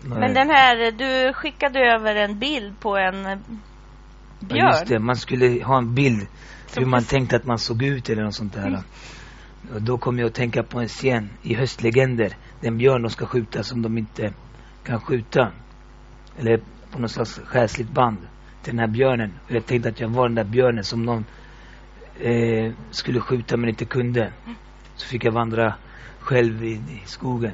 Men 0.03 0.35
den 0.35 0.51
här, 0.51 0.93
du 0.93 1.33
skickade 1.33 1.81
över 1.81 2.15
en 2.15 2.39
bild 2.39 2.81
på 2.81 2.97
en 2.97 3.41
eh, 4.51 4.57
Ja, 4.57 4.67
just 4.71 4.87
björn. 4.87 5.01
det, 5.01 5.07
man 5.07 5.17
skulle 5.17 5.65
ha 5.65 5.79
en 5.79 5.95
bild 5.95 6.27
Som 6.67 6.83
hur 6.83 6.91
man 6.91 6.99
precis- 7.01 7.11
tänkte 7.11 7.37
att 7.37 7.47
man 7.47 7.59
såg 7.59 7.83
ut 7.83 8.09
eller 8.11 8.23
något 8.23 8.35
sånt 8.35 8.53
där. 8.55 8.67
Mm. 8.67 8.81
Och 9.75 9.83
då 9.83 9.99
kom 9.99 10.19
jag 10.19 10.27
att 10.27 10.35
tänka 10.35 10.63
på 10.63 10.81
en 10.81 10.89
scen 10.89 11.31
i 11.43 11.55
Höstlegender. 11.55 12.37
Den 12.61 12.79
björn 12.79 13.03
de 13.03 13.11
ska 13.11 13.27
skjuta 13.27 13.63
som 13.63 13.83
de 13.83 13.99
inte 13.99 14.33
kan 14.85 15.01
skjuta. 15.01 15.53
Eller 16.39 16.61
på 16.91 16.99
något 16.99 17.11
slags 17.11 17.41
själsligt 17.45 17.91
band 17.91 18.19
till 18.63 18.73
den 18.73 18.79
här 18.79 18.87
björnen. 18.87 19.33
Och 19.45 19.51
jag 19.53 19.67
tänkte 19.67 19.89
att 19.89 20.01
jag 20.01 20.09
var 20.09 20.29
den 20.29 20.35
där 20.35 20.45
björnen 20.45 20.85
som 20.85 21.03
någon 21.03 21.25
eh, 22.21 22.73
skulle 22.91 23.21
skjuta 23.21 23.57
men 23.57 23.69
inte 23.69 23.85
kunde. 23.85 24.33
Så 24.97 25.07
fick 25.09 25.25
jag 25.25 25.33
vandra 25.33 25.75
själv 26.19 26.65
in 26.65 26.89
i 26.89 27.03
skogen. 27.07 27.53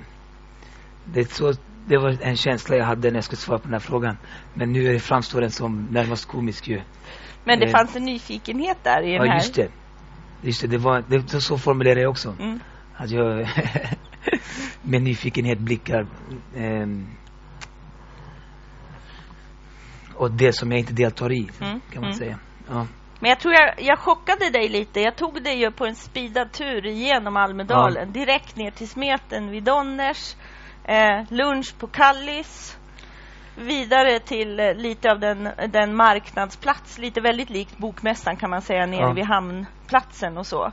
Det, 1.05 1.21
är 1.21 1.25
så, 1.25 1.55
det 1.91 1.99
var 1.99 2.17
en 2.21 2.37
känsla 2.37 2.77
jag 2.77 2.85
hade 2.85 3.09
när 3.09 3.15
jag 3.17 3.25
skulle 3.25 3.37
svara 3.39 3.59
på 3.59 3.65
den 3.65 3.73
här 3.73 3.81
frågan. 3.81 4.17
Men 4.55 4.73
nu 4.73 4.87
är 4.89 4.93
det 4.93 5.01
framstår 5.01 5.41
den 5.41 5.51
som 5.51 5.89
närmast 5.91 6.25
komisk 6.29 6.69
ju. 6.69 6.81
Men 7.45 7.61
det 7.61 7.67
Eh. 7.67 7.73
fanns 7.73 7.97
en 7.97 8.05
nyfikenhet 8.05 8.79
där 8.83 9.03
i 9.03 9.13
den 9.13 9.27
Ja, 9.27 9.33
här. 9.33 9.35
just 9.39 9.55
det. 9.55 9.69
Just 10.43 10.61
det, 10.61 10.67
det 10.67 10.79
var, 10.79 11.05
det, 11.09 11.41
så 11.41 11.59
formulerade 11.59 12.01
jag 12.01 12.11
också. 12.11 12.35
Mm. 12.41 12.61
Att 12.97 13.11
jag 13.11 13.49
med 14.83 15.03
nyfikenhet 15.03 15.59
blickar 15.59 16.07
ehm, 16.57 17.07
och 20.15 20.31
det 20.31 20.53
som 20.53 20.71
jag 20.73 20.79
inte 20.81 20.93
deltar 20.93 21.33
i, 21.33 21.51
Mm, 21.61 21.81
kan 21.93 22.01
man 22.03 22.05
mm. 22.11 22.19
säga. 22.19 22.39
Ja. 22.69 22.87
Men 23.21 23.29
jag 23.31 23.41
tror 23.41 23.55
jag, 23.55 23.75
jag 23.79 23.99
chockade 23.99 24.51
dig 24.51 24.69
lite. 24.69 25.01
Jag 25.01 25.17
tog 25.17 25.43
dig 25.43 25.59
ju 25.61 25.71
på 25.71 25.87
en 25.87 25.95
speedad 25.95 26.53
tur 26.53 26.87
igenom 26.87 27.37
Almedalen. 27.37 28.13
Direkt 28.13 28.57
ner 28.57 28.71
till 28.71 28.89
smeten 28.89 29.51
vid 29.51 29.63
Donners. 29.63 30.37
Eh, 30.85 31.23
lunch 31.29 31.79
på 31.79 31.87
Kallis. 31.87 32.77
Vidare 33.57 34.19
till 34.19 34.61
eh, 34.61 34.75
lite 34.75 35.11
av 35.13 35.21
den, 35.21 35.49
den 35.69 35.97
marknadsplats, 35.97 36.99
lite 36.99 37.21
väldigt 37.21 37.51
likt 37.51 37.79
Bokmässan 37.79 38.37
kan 38.37 38.51
man 38.51 38.63
säga, 38.63 38.87
nere 38.87 39.01
Ja. 39.01 39.13
vid 39.13 39.25
hamnplatsen 39.25 40.39
och 40.39 40.47
så. 40.47 40.73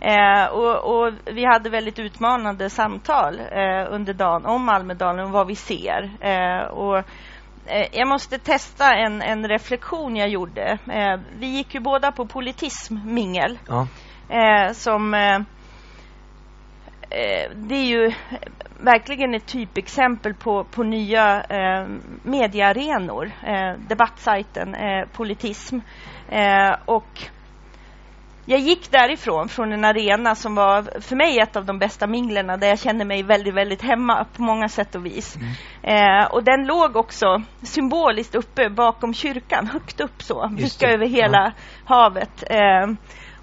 Eh, 0.00 0.44
och, 0.44 0.84
och 0.84 1.12
vi 1.24 1.44
hade 1.44 1.70
väldigt 1.70 1.98
utmanande 1.98 2.70
samtal 2.70 3.40
eh, 3.40 3.86
under 3.90 4.12
dagen 4.14 4.46
om 4.46 4.68
Almedalen 4.68 5.24
och 5.24 5.30
vad 5.30 5.46
vi 5.46 5.54
ser. 5.56 6.10
Eh, 6.20 6.64
och 6.66 6.98
eh, 7.66 7.86
jag 7.92 8.08
måste 8.08 8.38
testa 8.38 8.94
en, 8.94 9.22
en 9.22 9.48
reflektion 9.48 10.16
jag 10.16 10.28
gjorde. 10.28 10.78
Vi 11.38 11.46
gick 11.46 11.74
ju 11.74 11.80
båda 11.80 12.12
på 12.12 12.26
politism-mingel. 12.26 13.58
Ja. 13.68 13.86
Som... 14.72 15.14
Eh, 17.10 17.20
eh, 17.20 17.50
det 17.54 17.74
är 17.74 17.84
ju 17.84 18.12
verkligen 18.80 19.34
ett 19.34 19.46
typexempel 19.46 20.34
på, 20.34 20.64
på 20.64 20.82
nya 20.82 21.42
eh, 21.42 21.86
mediaarenor. 22.22 23.30
Eh, 23.46 23.72
debattsajten 23.88 24.74
eh, 24.74 25.08
Politism. 25.12 25.78
Eh, 26.28 26.74
och 26.84 27.28
jag 28.50 28.60
gick 28.60 28.90
därifrån, 28.90 29.48
från 29.48 29.72
en 29.72 29.84
arena 29.84 30.34
som 30.34 30.54
var 30.54 31.00
för 31.00 31.16
mig 31.16 31.38
ett 31.38 31.56
av 31.56 31.64
de 31.64 31.78
bästa 31.78 32.06
minglerna 32.06 32.56
där 32.56 32.68
jag 32.68 32.78
kände 32.78 33.04
mig 33.04 33.22
väldigt, 33.22 33.54
väldigt 33.54 33.82
hemma 33.82 34.26
på 34.36 34.42
många 34.42 34.68
sätt 34.68 34.94
och 34.94 35.06
vis. 35.06 35.36
Mm. 35.36 36.20
Eh, 36.22 36.26
och 36.26 36.44
den 36.44 36.66
låg 36.66 36.96
också 36.96 37.42
symboliskt 37.62 38.34
uppe 38.34 38.70
bakom 38.70 39.14
kyrkan, 39.14 39.66
högt 39.66 40.00
upp 40.00 40.22
så, 40.22 40.48
Just 40.50 40.78
blicka 40.78 40.86
det, 40.86 40.94
över 40.94 41.06
hela 41.06 41.44
ja. 41.44 41.94
havet. 41.94 42.44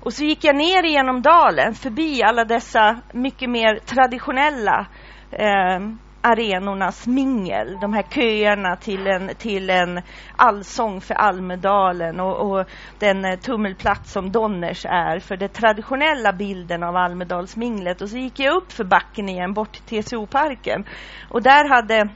Och 0.06 0.14
så 0.14 0.24
gick 0.24 0.44
jag 0.44 0.56
ner 0.56 0.84
genom 0.84 1.22
dalen, 1.22 1.74
förbi 1.74 2.24
alla 2.24 2.46
dessa 2.46 3.02
mycket 3.12 3.50
mer 3.50 3.80
traditionella 3.86 4.88
eh, 5.32 5.80
arenornas 6.22 7.08
mingel, 7.08 7.78
de 7.82 7.94
här 7.94 8.04
köerna 8.04 8.76
till 8.76 9.08
en, 9.08 9.36
till 9.36 9.70
en 9.70 10.02
allsång 10.36 11.02
för 11.02 11.14
Almedalen 11.14 12.20
och, 12.20 12.52
och 12.52 12.68
den 13.00 13.26
eh, 13.26 13.40
tummelplats 13.40 14.12
som 14.12 14.32
Donners 14.32 14.86
är 14.86 15.20
för 15.20 15.38
den 15.38 15.50
traditionella 15.50 16.34
bilden 16.34 16.84
av 16.84 16.96
Almedalsminglet. 16.96 18.02
Och 18.02 18.10
så 18.10 18.18
gick 18.18 18.40
jag 18.40 18.56
upp 18.56 18.72
för 18.72 18.84
backen 18.84 19.30
igen, 19.30 19.54
bort 19.54 19.74
till 19.74 20.04
TCO-parken. 20.04 20.86
Och 21.30 21.42
där 21.42 21.70
hade 21.70 22.10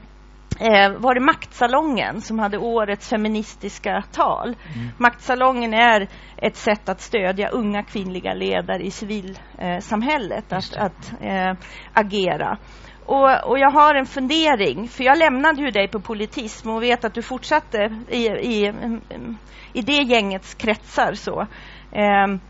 eh, 0.60 0.92
var 0.98 1.14
det 1.14 1.20
Maktsalongen 1.20 2.20
som 2.20 2.38
hade 2.38 2.58
årets 2.58 3.08
feministiska 3.08 4.04
tal. 4.12 4.56
Maktsalongen 4.98 5.74
är 5.74 6.08
ett 6.36 6.56
sätt 6.56 6.88
att 6.88 7.00
stödja 7.00 7.48
unga 7.48 7.82
kvinnliga 7.82 8.34
ledare 8.34 8.82
i 8.82 8.90
civilsamhället 8.90 10.52
att, 10.52 10.76
att 10.76 11.12
eh, 11.20 11.52
agera. 11.92 12.58
Och, 13.06 13.50
och 13.50 13.58
jag 13.58 13.70
har 13.70 13.94
en 13.94 14.06
fundering, 14.06 14.88
för 14.88 15.04
jag 15.04 15.18
lämnade 15.18 15.62
ju 15.62 15.70
dig 15.70 15.88
på 15.88 16.00
politism 16.00 16.70
och 16.70 16.82
vet 16.82 17.04
att 17.04 17.14
du 17.14 17.22
fortsatte 17.22 18.02
i, 18.08 18.26
i, 18.26 18.66
mm, 18.66 19.36
i 19.72 19.82
det 19.82 20.02
gängets 20.02 20.54
kretsar. 20.54 21.14
så. 21.14 21.46
Ehm, 21.92 22.40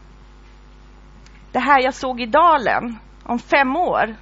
det 1.52 1.58
här 1.58 1.80
jag 1.80 1.94
såg 1.94 2.20
i 2.20 2.26
dalen 2.26 2.98
om 3.24 3.38
fem 3.38 3.76
år, 3.76 4.16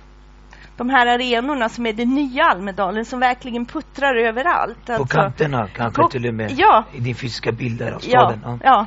de 0.79 0.89
här 0.91 1.07
arenorna 1.07 1.69
som 1.69 1.87
är 1.87 1.93
det 1.93 2.05
nya 2.05 2.45
Almedalen 2.45 3.05
som 3.05 3.21
verkligen 3.21 3.67
puttrar 3.67 4.15
överallt. 4.17 4.87
På 4.87 4.93
Alltså, 4.93 5.17
kanterna 5.19 5.69
kanske 5.69 6.03
på- 6.03 6.09
till 6.09 6.29
och 6.29 6.35
med. 6.35 6.53
ja. 6.57 6.85
I 6.93 7.01
din 7.01 7.15
fysiska 7.15 7.53
bild 7.53 7.79
där 7.79 7.93
av 7.93 7.99
staden. 7.99 8.41
Ja. 8.45 8.59
ja. 8.63 8.87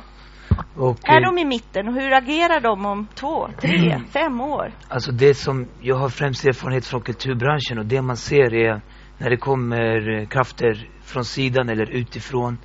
Och, 0.76 0.98
Är 1.08 1.16
eh, 1.16 1.22
de 1.22 1.38
i 1.38 1.44
mitten 1.44 1.88
och 1.88 1.94
hur 1.94 2.12
agerar 2.12 2.60
de 2.60 2.86
om 2.86 3.06
två, 3.14 3.48
tre, 3.60 4.00
fem 4.12 4.40
år? 4.40 4.72
Alltså 4.88 5.12
det 5.12 5.34
som, 5.34 5.68
jag 5.80 5.96
har 5.96 6.08
främst 6.08 6.44
erfarenhet 6.44 6.86
från 6.86 7.00
kulturbranschen 7.00 7.78
och 7.78 7.86
det 7.86 8.02
man 8.02 8.16
ser 8.16 8.54
är 8.54 8.80
när 9.18 9.30
det 9.30 9.36
kommer 9.36 10.18
eh, 10.20 10.26
krafter 10.28 10.88
från 11.04 11.24
sidan 11.24 11.68
eller 11.68 11.90
utifrån 11.90 12.58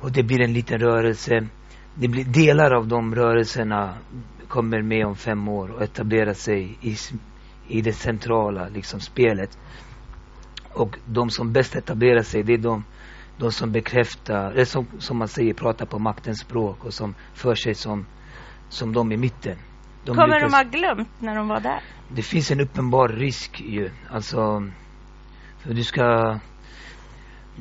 och 0.00 0.12
det 0.12 0.22
blir 0.22 0.40
en 0.40 0.52
liten 0.52 0.78
rörelse. 0.78 1.46
Det 1.94 2.08
blir 2.08 2.24
delar 2.24 2.70
av 2.70 2.86
de 2.88 3.14
rörelserna 3.14 3.94
kommer 4.48 4.82
med 4.82 5.06
om 5.06 5.16
fem 5.16 5.48
år 5.48 5.70
och 5.70 5.82
etablerar 5.82 6.32
sig 6.32 6.78
i, 6.80 6.96
i 7.68 7.80
det 7.80 7.92
centrala 7.92 8.68
liksom 8.68 9.00
spelet. 9.00 9.58
Och 10.72 10.98
de 11.04 11.30
som 11.30 11.52
bäst 11.52 11.76
etablerar 11.76 12.22
sig 12.22 12.42
det 12.42 12.52
är 12.52 12.58
de, 12.58 12.84
de 13.38 13.52
som 13.52 13.72
bekräftar, 13.72 14.50
eller 14.50 14.64
som, 14.64 14.86
som 14.98 15.18
man 15.18 15.28
säger 15.28 15.54
pratar 15.54 15.86
på 15.86 15.98
maktens 15.98 16.40
språk 16.40 16.84
och 16.84 16.94
som 16.94 17.14
för 17.34 17.54
sig 17.54 17.74
som, 17.74 18.06
som 18.68 18.92
de 18.92 19.12
i 19.12 19.16
mitten. 19.16 19.56
De 20.04 20.16
Kommer 20.16 20.40
lyckas- 20.40 20.50
de 20.50 20.56
ha 20.56 20.62
glömt 20.62 21.08
när 21.20 21.36
de 21.36 21.48
var 21.48 21.60
där? 21.60 21.80
det 22.08 22.22
finns 22.22 22.50
en 22.50 22.60
uppenbar 22.60 23.08
risk 23.08 23.60
ju. 23.60 23.90
Alltså, 24.10 24.62
för 25.58 25.74
du 25.74 25.84
ska... 25.84 26.02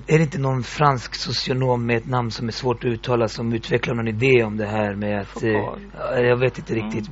Är 0.07 0.17
det 0.17 0.23
inte 0.23 0.39
någon 0.39 0.63
fransk 0.63 1.15
socionom 1.15 1.85
med 1.85 1.97
ett 1.97 2.07
namn 2.07 2.31
som 2.31 2.47
är 2.47 2.51
svårt 2.51 2.77
att 2.77 2.85
uttala 2.85 3.27
som 3.27 3.53
utvecklar 3.53 3.95
någon 3.95 4.07
idé 4.07 4.43
om 4.43 4.57
det 4.57 4.65
här 4.65 4.95
med 4.95 5.21
att... 5.21 5.43
Eh, 5.43 6.19
jag 6.19 6.37
vet 6.37 6.57
inte 6.57 6.73
riktigt. 6.73 7.09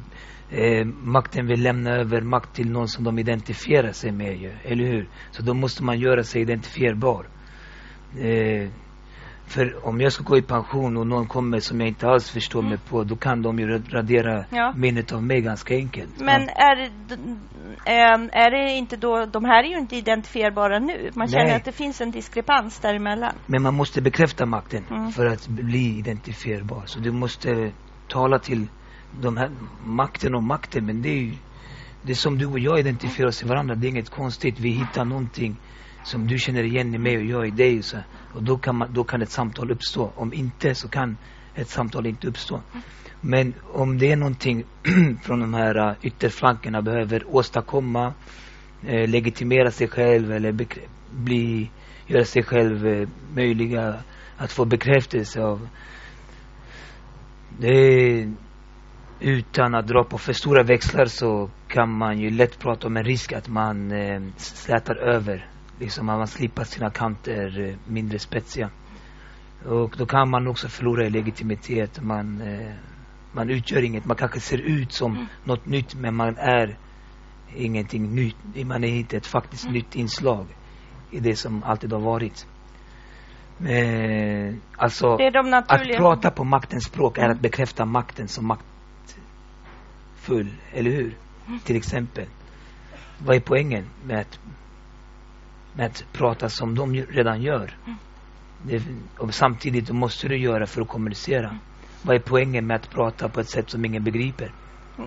Eh, 0.50 0.86
makten 0.86 1.48
vill 1.48 1.62
lämna 1.64 1.90
över 1.90 2.22
makt 2.22 2.56
till 2.56 2.72
någon 2.72 2.88
som 2.88 3.04
de 3.04 3.20
identifierar 3.20 3.92
sig 3.92 4.12
med 4.12 4.38
ju, 4.38 4.52
eller 4.64 4.86
hur? 4.86 5.08
Så 5.32 5.44
då 5.44 5.54
måste 5.54 5.84
man 5.84 6.00
göra 6.00 6.24
sig 6.24 6.42
identifierbar. 6.42 7.25
Eh, 8.20 8.70
för 9.48 9.88
om 9.88 10.02
jag 10.02 10.12
ska 10.12 10.24
gå 10.24 10.38
i 10.38 10.42
pension 10.42 10.98
och 10.98 11.08
någon 11.08 11.28
kommer 11.28 11.60
som 11.60 11.80
jag 11.80 11.88
inte 11.90 12.08
alls 12.08 12.30
förstår 12.32 12.62
mig 12.62 12.78
på, 12.90 13.04
då 13.04 13.16
kan 13.16 13.42
de 13.42 13.60
ju 13.60 13.68
radera 13.90 14.46
Ja. 14.50 14.74
minnet 14.78 15.12
av 15.14 15.24
mig 15.24 15.42
ganska 15.42 15.75
enkelt. 15.75 16.20
Men 16.20 16.42
Ja. 16.42 16.54
är, 16.56 16.90
ehm, 17.86 18.30
är 18.34 18.52
det 18.52 18.72
inte 18.72 18.98
då, 18.98 19.25
de 19.25 19.46
här 19.46 19.64
är 19.64 19.68
ju 19.68 19.78
inte 19.78 19.96
identifierbara 19.96 20.80
nu. 20.80 21.10
Man 21.16 21.28
känner 21.28 21.46
Nej. 21.46 21.56
att 21.56 21.66
det 21.66 21.72
finns 21.72 22.02
en 22.02 22.12
diskrepans 22.12 22.80
däremellan. 22.80 23.34
Men 23.46 23.62
man 23.62 23.74
måste 23.74 24.02
bekräfta 24.02 24.46
makten 24.46 24.84
Mm. 24.90 25.12
för 25.12 25.25
att 25.25 25.48
bli 25.48 25.98
identifierbar. 26.00 26.84
Så 26.86 27.00
du 27.00 27.12
måste 27.12 27.72
tala 28.08 28.40
till 28.40 28.68
de 29.22 29.38
här 29.38 29.51
makten 29.86 30.36
och 30.36 30.43
makten. 30.43 30.86
Men 30.86 31.01
det 31.01 31.10
är 31.10 31.19
ju 31.19 31.34
det 32.01 32.12
är 32.12 32.15
som 32.15 32.38
du 32.38 32.45
och 32.45 32.60
jag 32.60 32.79
identifierar 32.79 33.27
oss 33.27 33.43
i 33.43 33.48
varandra. 33.48 33.75
Det 33.75 33.88
är 33.88 33.89
inget 33.89 34.10
konstigt. 34.10 34.60
Vi 34.60 34.69
hittar 34.69 35.05
någonting 35.05 35.55
som 36.03 36.27
du 36.27 36.39
känner 36.39 36.63
igen 36.63 36.95
i 36.95 36.98
mig 36.98 37.17
och 37.17 37.25
jag 37.25 37.48
i 37.48 37.51
dig. 37.51 37.84
Så. 37.84 37.98
Och 38.34 38.43
då 38.43 38.57
kan, 38.57 38.75
man, 38.75 38.93
då 38.93 39.03
kan 39.03 39.22
ett 39.22 39.29
samtal 39.29 39.72
uppstå. 39.72 40.12
Om 40.15 40.34
inte 40.34 40.75
så 40.75 40.88
kan 40.88 41.17
ett 41.55 41.69
samtal 41.69 42.05
inte 42.05 42.27
uppstå. 42.27 42.62
Men 43.22 43.53
om 43.74 43.98
det 43.98 44.12
är 44.12 44.15
någonting 44.15 44.63
från 45.24 45.39
de 45.39 45.53
här 45.53 45.89
äh, 45.89 45.95
ytterflankerna 46.01 46.81
behöver 46.81 47.36
åstadkomma, 47.36 48.13
eh, 48.86 49.10
legitimera 49.10 49.72
sig 49.72 49.88
själv 49.88 50.31
eller 50.31 50.67
bli, 51.12 51.72
göra 52.07 52.25
sig 52.25 52.43
själv 52.43 52.88
eh, 52.88 53.07
möjliga 53.34 53.95
att 54.38 54.51
få 54.51 54.65
bekräftelse 54.65 55.41
av. 55.41 55.67
Det 57.60 57.67
är, 57.67 58.34
utan 59.19 59.75
att 59.75 59.88
dra 59.88 60.03
på 60.03 60.17
för 60.17 60.34
stora 60.34 60.63
växlar 60.63 61.05
så 61.05 61.50
kan 61.67 61.98
man 61.98 62.19
ju 62.19 62.29
lätt 62.29 62.60
prata 62.60 62.88
om 62.88 62.98
en 62.98 63.03
risk 63.03 63.34
att 63.34 63.48
man 63.50 63.91
eh, 63.91 64.22
slätar 64.38 64.95
över. 64.95 65.50
Liksom 65.79 66.10
att 66.10 66.17
man 66.17 66.27
slipar 66.27 66.63
sina 66.63 66.89
kanter 66.89 67.60
eh, 67.60 67.75
mindre 67.88 68.19
spetsiga. 68.19 68.69
Och 69.65 69.95
då 69.98 70.05
kan 70.05 70.29
man 70.29 70.48
också 70.48 70.67
förlora 70.67 71.05
i 71.05 71.10
legitimitet. 71.10 72.01
Man, 72.01 72.41
eh, 72.41 72.74
man 73.31 73.50
utgör 73.50 73.81
inget. 73.81 74.05
Man 74.05 74.17
kanske 74.17 74.39
ser 74.39 74.57
ut 74.57 74.91
som 74.91 75.27
något 75.43 75.65
nytt 75.65 75.95
men 75.95 76.15
man 76.15 76.38
är 76.38 76.77
ingenting 77.55 78.15
nytt. 78.15 78.65
Man 78.65 78.84
är 78.84 78.88
inte 78.88 79.17
ett 79.17 79.27
faktiskt 79.27 79.69
nytt 79.69 79.95
inslag 79.95 80.45
i 81.12 81.19
det 81.19 81.36
som 81.36 81.63
alltid 81.63 81.93
har 81.93 82.00
varit. 82.00 82.48
Eh, 83.60 84.55
alltså, 84.77 85.17
Det 85.17 85.24
är 85.24 85.31
de 85.31 85.53
att 85.53 85.98
prata 85.98 86.31
på 86.31 86.43
maktens 86.43 86.84
språk 86.84 87.17
är 87.17 87.29
att 87.29 87.39
bekräfta 87.39 87.86
makten 87.86 88.27
som 88.27 88.51
full, 90.15 90.53
eller 90.72 90.91
hur? 90.91 91.17
Till 91.63 91.75
exempel. 91.75 92.25
Vad 93.17 93.36
är 93.36 93.39
poängen 93.39 93.89
med 94.03 94.19
att, 94.19 94.39
med 95.74 95.86
att 95.86 96.03
prata 96.13 96.50
som 96.50 96.75
de 96.75 96.93
redan 96.95 97.41
gör? 97.41 97.77
Det, 98.63 98.81
och 99.19 99.34
samtidigt 99.34 99.89
måste 99.89 100.27
du 100.27 100.38
göra 100.38 100.65
för 100.67 100.81
att 100.81 100.88
kommunicera. 100.88 101.57
Vad 102.01 102.15
är 102.15 102.19
poängen 102.19 102.67
med 102.67 102.75
att 102.75 102.89
prata 102.89 103.29
på 103.29 103.39
ett 103.39 103.50
sätt 103.50 103.69
som 103.69 103.86
ingen 103.86 104.03
begriper? 104.03 104.51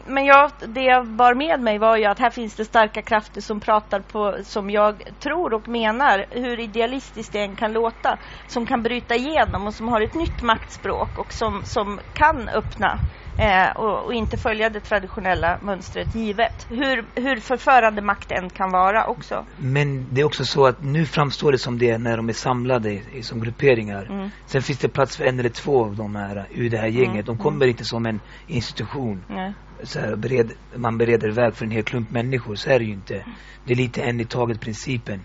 Men 0.07 0.25
jag, 0.25 0.51
det 0.67 0.83
jag 0.83 1.07
bar 1.07 1.35
med 1.35 1.61
mig 1.61 1.79
var 1.79 1.97
ju 1.97 2.05
att 2.05 2.19
här 2.19 2.31
finns 2.31 2.55
det 2.55 2.65
starka 2.65 3.03
krafter 3.03 3.41
som 3.41 3.61
pratar 3.61 4.01
på, 4.01 4.37
som 4.43 4.71
jag 4.71 5.03
tror 5.19 5.55
och 5.55 5.69
menar, 5.69 6.27
hur 6.31 6.61
idealistiskt 6.61 7.33
det 7.33 7.41
än 7.41 7.57
kan 7.57 7.73
låta, 7.73 8.19
som 8.47 8.67
kan 8.67 8.83
bryta 8.83 9.15
igenom 9.15 9.67
och 9.67 9.75
som 9.75 9.89
har 9.89 10.01
ett 10.01 10.15
nytt 10.15 10.43
maktspråk 10.43 11.19
och 11.19 11.33
som, 11.33 11.63
som 11.65 12.01
kan 12.13 12.49
öppna 12.49 13.01
eh, 13.39 13.77
och, 13.77 14.05
och 14.05 14.15
inte 14.15 14.37
följa 14.37 14.71
det 14.71 14.81
traditionella 14.81 15.59
mönstret 15.63 16.15
givet. 16.15 16.67
Hur, 16.69 17.05
hur 17.15 17.37
förförande 17.37 18.03
makt 18.03 18.33
än 18.33 18.51
kan 18.51 18.71
vara 18.71 19.07
också. 19.07 19.45
Men 19.57 20.07
det 20.11 20.21
är 20.21 20.25
också 20.25 20.45
så 20.45 20.67
att 20.67 20.83
nu 20.83 21.07
framstår 21.07 21.53
det 21.53 21.59
som 21.59 21.79
det 21.79 21.91
är 21.91 21.99
när 21.99 22.17
de 22.17 22.29
är 22.29 22.33
samlade 22.33 22.93
i, 22.93 23.23
som 23.23 23.41
grupperingar. 23.41 24.07
Mm. 24.11 24.31
Sen 24.47 24.63
finns 24.63 24.79
det 24.79 24.89
plats 24.89 25.17
för 25.17 25.25
en 25.25 25.39
eller 25.39 25.49
två 25.49 25.85
av 25.85 25.97
de 25.97 26.17
här 26.17 26.47
ur 26.51 26.71
det 26.71 26.79
här 26.79 26.89
gänget. 26.89 27.27
De 27.27 27.39
kommer 27.39 27.67
inte 27.67 27.85
som 27.85 28.07
en 28.07 28.21
institution. 28.47 29.25
Nej. 29.29 29.53
så 29.83 30.01
här, 30.01 30.17
bered, 30.17 30.53
man 30.75 30.99
bereder 30.99 31.31
väg 31.31 31.55
för 31.55 31.65
en 31.65 31.71
hel 31.71 31.83
klump 31.83 32.11
människor. 32.11 32.55
Så 32.55 32.71
är 32.71 32.79
det 32.79 32.85
ju 32.85 32.93
inte. 32.93 33.25
Det 33.65 33.73
är 33.73 33.77
lite 33.77 34.03
en 34.03 34.21
i 34.21 34.25
taget 34.25 34.61
principen. 34.61 35.21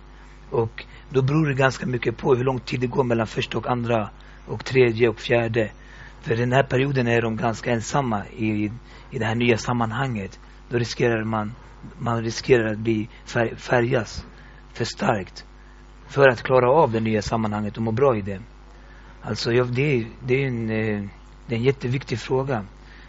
Och 0.49 0.85
då 1.09 1.21
beror 1.21 1.47
det 1.47 1.53
ganska 1.53 1.85
mycket 1.85 2.17
på 2.17 2.35
hur 2.35 2.43
lång 2.43 2.59
tid 2.59 2.79
det 2.79 2.87
går 2.87 3.03
mellan 3.03 3.27
första 3.27 3.57
och 3.57 3.67
andra 3.67 4.09
och 4.47 4.65
tredje 4.65 5.09
och 5.09 5.19
fjärde. 5.19 5.69
För 6.23 6.35
den 6.35 6.51
här 6.51 6.63
perioden 6.63 7.07
är 7.07 7.21
de 7.21 7.35
ganska 7.37 7.71
ensamma 7.71 8.23
i, 8.37 8.71
i 9.11 9.19
det 9.19 9.25
här 9.25 9.35
nya 9.35 9.57
sammanhanget. 9.57 10.39
Då 10.69 10.77
riskerar 10.77 11.23
man, 11.23 11.53
man 11.99 12.23
riskerar 12.23 12.71
att 12.71 12.77
bli 12.77 13.09
fär, 13.25 13.55
färgas 13.55 14.25
för 14.73 14.85
starkt 14.85 15.45
för 16.07 16.27
att 16.29 16.43
klara 16.43 16.71
av 16.71 16.91
det 16.91 16.99
nya 16.99 17.21
sammanhanget 17.21 17.77
och 17.77 17.83
må 17.83 17.91
bra 17.91 18.17
i 18.17 18.21
det. 18.21 18.41
Alltså, 19.21 19.53
ja, 19.53 19.63
det, 19.63 19.95
är, 19.95 20.07
det, 20.25 20.43
är 20.43 20.47
en, 20.47 20.69
eh, 20.69 21.03
det 21.47 21.55
är 21.55 21.59
en 21.59 21.63
jätteviktig 21.63 22.19
fråga. 22.19 22.65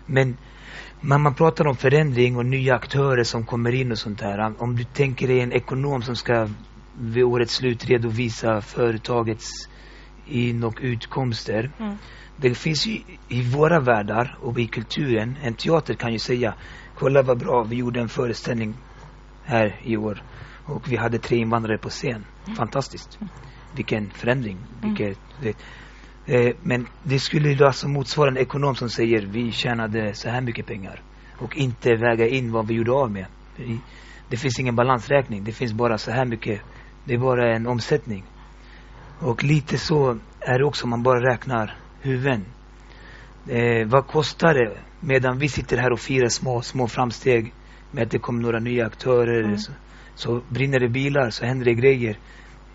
Men 0.07 0.37
när 1.01 1.19
man 1.19 1.35
pratar 1.35 1.67
om 1.67 1.77
förändring 1.77 2.37
och 2.37 2.47
nya 2.47 2.75
aktörer 2.75 3.25
som 3.25 3.47
kommer 3.47 3.75
in 3.75 3.93
och 3.93 3.99
sånt 3.99 4.19
där. 4.19 4.55
Om 4.59 4.77
du 4.77 4.85
tänker 4.85 5.29
dig 5.29 5.41
en 5.41 5.53
ekonom 5.53 6.03
som 6.03 6.17
ska 6.17 6.49
vid 6.99 7.25
årets 7.25 7.55
slut 7.55 7.85
redovisa 7.85 8.61
företagets 8.61 9.51
in 10.27 10.65
och 10.65 10.79
utkomster. 10.81 11.71
Mm. 11.79 11.97
Det 12.37 12.55
finns 12.55 12.87
ju 12.87 13.01
i 13.29 13.43
våra 13.43 13.81
världar 13.81 14.39
och 14.41 14.59
i 14.59 14.67
kulturen, 14.67 15.37
en 15.43 15.55
teater 15.55 15.95
kan 15.95 16.13
ju 16.13 16.19
säga 16.19 16.55
kolla 16.99 17.23
vad 17.23 17.39
bra, 17.39 17.63
vi 17.63 17.77
gjorde 17.77 18.01
en 18.01 18.09
föreställning 18.09 18.75
här 19.45 19.81
i 19.83 19.97
år 19.97 20.23
och 20.67 20.93
vi 20.93 20.97
hade 20.97 21.19
tre 21.19 21.39
invandrare 21.39 21.79
på 21.79 21.89
scen. 21.89 22.25
Mm. 22.45 22.57
Fantastiskt. 22.57 23.19
Vilken 23.77 24.11
förändring. 24.11 24.57
Mm. 24.57 24.95
Vilket, 24.95 25.19
det, 25.43 25.57
eh, 26.35 26.55
men 26.63 26.87
det 27.03 27.19
skulle 27.19 27.49
ju 27.49 27.65
alltså 27.65 27.89
motsvara 27.89 28.31
en 28.31 28.37
ekonom 28.37 28.75
som 28.75 28.91
säger 28.91 29.27
vi 29.27 29.53
tjänade 29.53 30.15
så 30.15 30.29
här 30.29 30.41
mycket 30.41 30.67
pengar 30.67 31.03
och 31.39 31.57
inte 31.57 31.95
väga 31.95 32.29
in 32.29 32.53
vad 32.53 32.67
vi 32.67 32.75
gjorde 32.75 32.93
av 32.93 33.11
med. 33.11 33.27
Det 34.29 34.37
finns 34.37 34.61
ingen 34.61 34.77
balansräkning. 34.77 35.45
Det 35.45 35.53
finns 35.53 35.73
bara 35.73 35.99
så 35.99 36.11
här 36.11 36.25
mycket. 36.25 36.61
Det 37.05 37.15
är 37.15 37.19
bara 37.19 37.57
en 37.57 37.67
omsättning. 37.67 38.25
Och 39.21 39.45
lite 39.45 39.79
så 39.79 40.19
är 40.41 40.59
det 40.59 40.65
också 40.65 40.85
om 40.85 40.91
man 40.91 41.03
bara 41.03 41.33
räknar 41.33 41.75
huvuden. 42.05 42.45
Eh, 43.49 43.87
vad 43.87 44.07
kostar 44.07 44.55
det 44.55 44.77
medan 45.01 45.39
vi 45.39 45.49
sitter 45.49 45.77
här 45.77 45.93
och 45.93 46.01
firar 46.01 46.29
små, 46.29 46.63
små 46.63 46.89
framsteg 46.89 47.53
med 47.91 48.03
att 48.03 48.11
det 48.11 48.19
kommer 48.19 48.43
några 48.43 48.61
nya 48.61 48.87
aktörer. 48.87 49.43
Mm. 49.43 49.59
Så, 49.59 49.73
så, 50.15 50.41
brinner 50.49 50.81
det 50.81 50.89
bilar, 50.89 51.31
så 51.31 51.47
händer 51.47 51.65
det 51.65 51.75
grejer. 51.75 52.19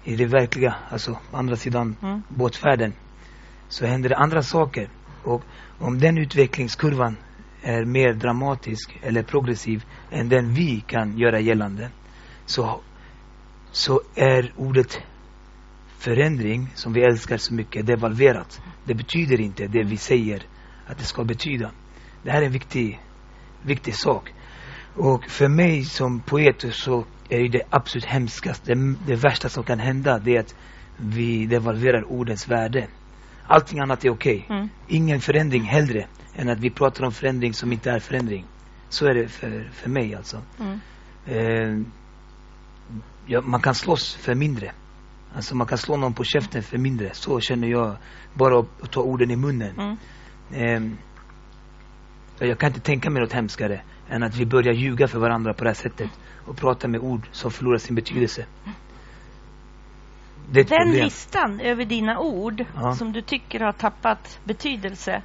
I 0.03 0.15
det 0.15 0.25
verkliga, 0.25 0.75
alltså 0.89 1.17
andra 1.31 1.55
sidan 1.55 1.95
mm. 2.01 2.21
båtfärden, 2.29 2.93
så 3.69 3.85
händer 3.85 4.09
det 4.09 4.17
andra 4.17 4.43
saker. 4.43 4.89
Och 5.23 5.43
om 5.79 5.99
den 5.99 6.17
utvecklingskurvan 6.17 7.17
är 7.61 7.85
mer 7.85 8.13
dramatisk 8.13 8.99
eller 9.01 9.23
progressiv 9.23 9.85
än 10.11 10.29
den 10.29 10.53
vi 10.53 10.83
kan 10.87 11.17
göra 11.17 11.39
gällande, 11.39 11.89
så, 12.45 12.79
så 13.71 14.01
är 14.15 14.53
ordet 14.57 15.01
förändring, 15.99 16.67
som 16.75 16.93
vi 16.93 17.01
älskar 17.01 17.37
så 17.37 17.53
mycket, 17.53 17.85
devalverat. 17.85 18.61
Det 18.85 18.93
betyder 18.93 19.41
inte 19.41 19.67
det 19.67 19.83
vi 19.83 19.97
säger 19.97 20.43
att 20.87 20.97
det 20.97 21.03
ska 21.03 21.23
betyda. 21.23 21.71
Det 22.23 22.31
här 22.31 22.41
är 22.41 22.45
en 22.45 22.51
viktig, 22.51 22.99
viktig 23.61 23.95
sak. 23.95 24.33
Och 24.95 25.25
för 25.25 25.47
mig 25.47 25.83
som 25.83 26.19
poet 26.19 26.65
så 26.71 27.05
är 27.29 27.49
det 27.49 27.61
absolut 27.69 28.05
hemskaste, 28.05 28.73
det, 28.73 28.95
det 29.07 29.15
värsta 29.15 29.49
som 29.49 29.63
kan 29.63 29.79
hända, 29.79 30.19
det 30.19 30.35
är 30.35 30.39
att 30.39 30.55
vi 30.97 31.45
devalverar 31.45 32.11
ordens 32.11 32.47
värde. 32.47 32.87
Allting 33.47 33.79
annat 33.79 34.05
är 34.05 34.09
okej. 34.09 34.43
Okay. 34.45 34.57
Mm. 34.57 34.69
Ingen 34.87 35.21
förändring 35.21 35.63
hellre 35.63 36.07
än 36.35 36.49
att 36.49 36.59
vi 36.59 36.69
pratar 36.69 37.05
om 37.05 37.11
förändring 37.11 37.53
som 37.53 37.73
inte 37.73 37.91
är 37.91 37.99
förändring. 37.99 38.45
Så 38.89 39.05
är 39.05 39.13
det 39.13 39.27
för, 39.27 39.69
för 39.73 39.89
mig 39.89 40.15
alltså. 40.15 40.41
Mm. 40.59 40.79
Eh, 41.25 41.85
ja, 43.25 43.41
man 43.41 43.61
kan 43.61 43.75
slåss 43.75 44.15
för 44.15 44.35
mindre. 44.35 44.71
Alltså 45.35 45.55
man 45.55 45.67
kan 45.67 45.77
slå 45.77 45.97
någon 45.97 46.13
på 46.13 46.23
käften 46.23 46.63
för 46.63 46.77
mindre. 46.77 47.13
Så 47.13 47.39
känner 47.39 47.67
jag. 47.67 47.95
Bara 48.33 48.59
att 48.59 48.91
ta 48.91 49.01
orden 49.01 49.31
i 49.31 49.35
munnen. 49.35 49.97
Mm. 50.51 50.97
Eh, 52.39 52.47
jag 52.47 52.59
kan 52.59 52.67
inte 52.67 52.79
tänka 52.79 53.09
mig 53.09 53.21
något 53.21 53.33
hemskare 53.33 53.81
än 54.09 54.23
att 54.23 54.35
vi 54.35 54.45
börjar 54.45 54.73
ljuga 54.73 55.07
för 55.07 55.19
varandra 55.19 55.53
på 55.53 55.63
det 55.63 55.69
här 55.69 55.75
sättet. 55.75 56.09
Och 56.45 56.57
prata 56.57 56.87
med 56.87 57.01
ord 57.01 57.27
som 57.31 57.51
förlorar 57.51 57.77
sin 57.77 57.95
betydelse. 57.95 58.45
Den 60.51 60.65
problem. 60.65 60.91
listan 60.91 61.59
över 61.59 61.85
dina 61.85 62.19
ord 62.19 62.65
ja. 62.75 62.91
som 62.91 63.11
du 63.11 63.21
tycker 63.21 63.59
har 63.59 63.71
tappat 63.71 64.39
betydelse. 64.43 65.21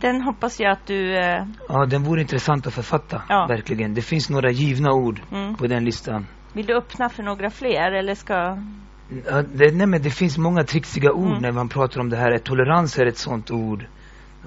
Den 0.00 0.22
hoppas 0.22 0.60
jag 0.60 0.72
att 0.72 0.86
du... 0.86 1.16
Eh... 1.16 1.46
Ja, 1.68 1.86
den 1.86 2.02
vore 2.02 2.20
intressant 2.20 2.66
att 2.66 2.74
författa. 2.74 3.22
Ja. 3.28 3.46
Verkligen. 3.46 3.94
Det 3.94 4.02
finns 4.02 4.30
några 4.30 4.50
givna 4.50 4.92
ord 4.92 5.20
mm. 5.32 5.54
på 5.54 5.66
den 5.66 5.84
listan. 5.84 6.26
Vill 6.52 6.66
du 6.66 6.76
öppna 6.76 7.08
för 7.08 7.22
några 7.22 7.50
fler 7.50 7.92
eller 7.92 8.14
ska... 8.14 8.58
Det, 9.08 9.74
nej, 9.74 9.86
men 9.86 10.02
det 10.02 10.10
finns 10.10 10.38
många 10.38 10.64
trixiga 10.64 11.12
ord 11.12 11.30
mm. 11.30 11.42
när 11.42 11.52
man 11.52 11.68
pratar 11.68 12.00
om 12.00 12.10
det 12.10 12.16
här. 12.16 12.38
Tolerans 12.38 12.98
är 12.98 13.06
ett 13.06 13.18
sånt 13.18 13.50
ord. 13.50 13.86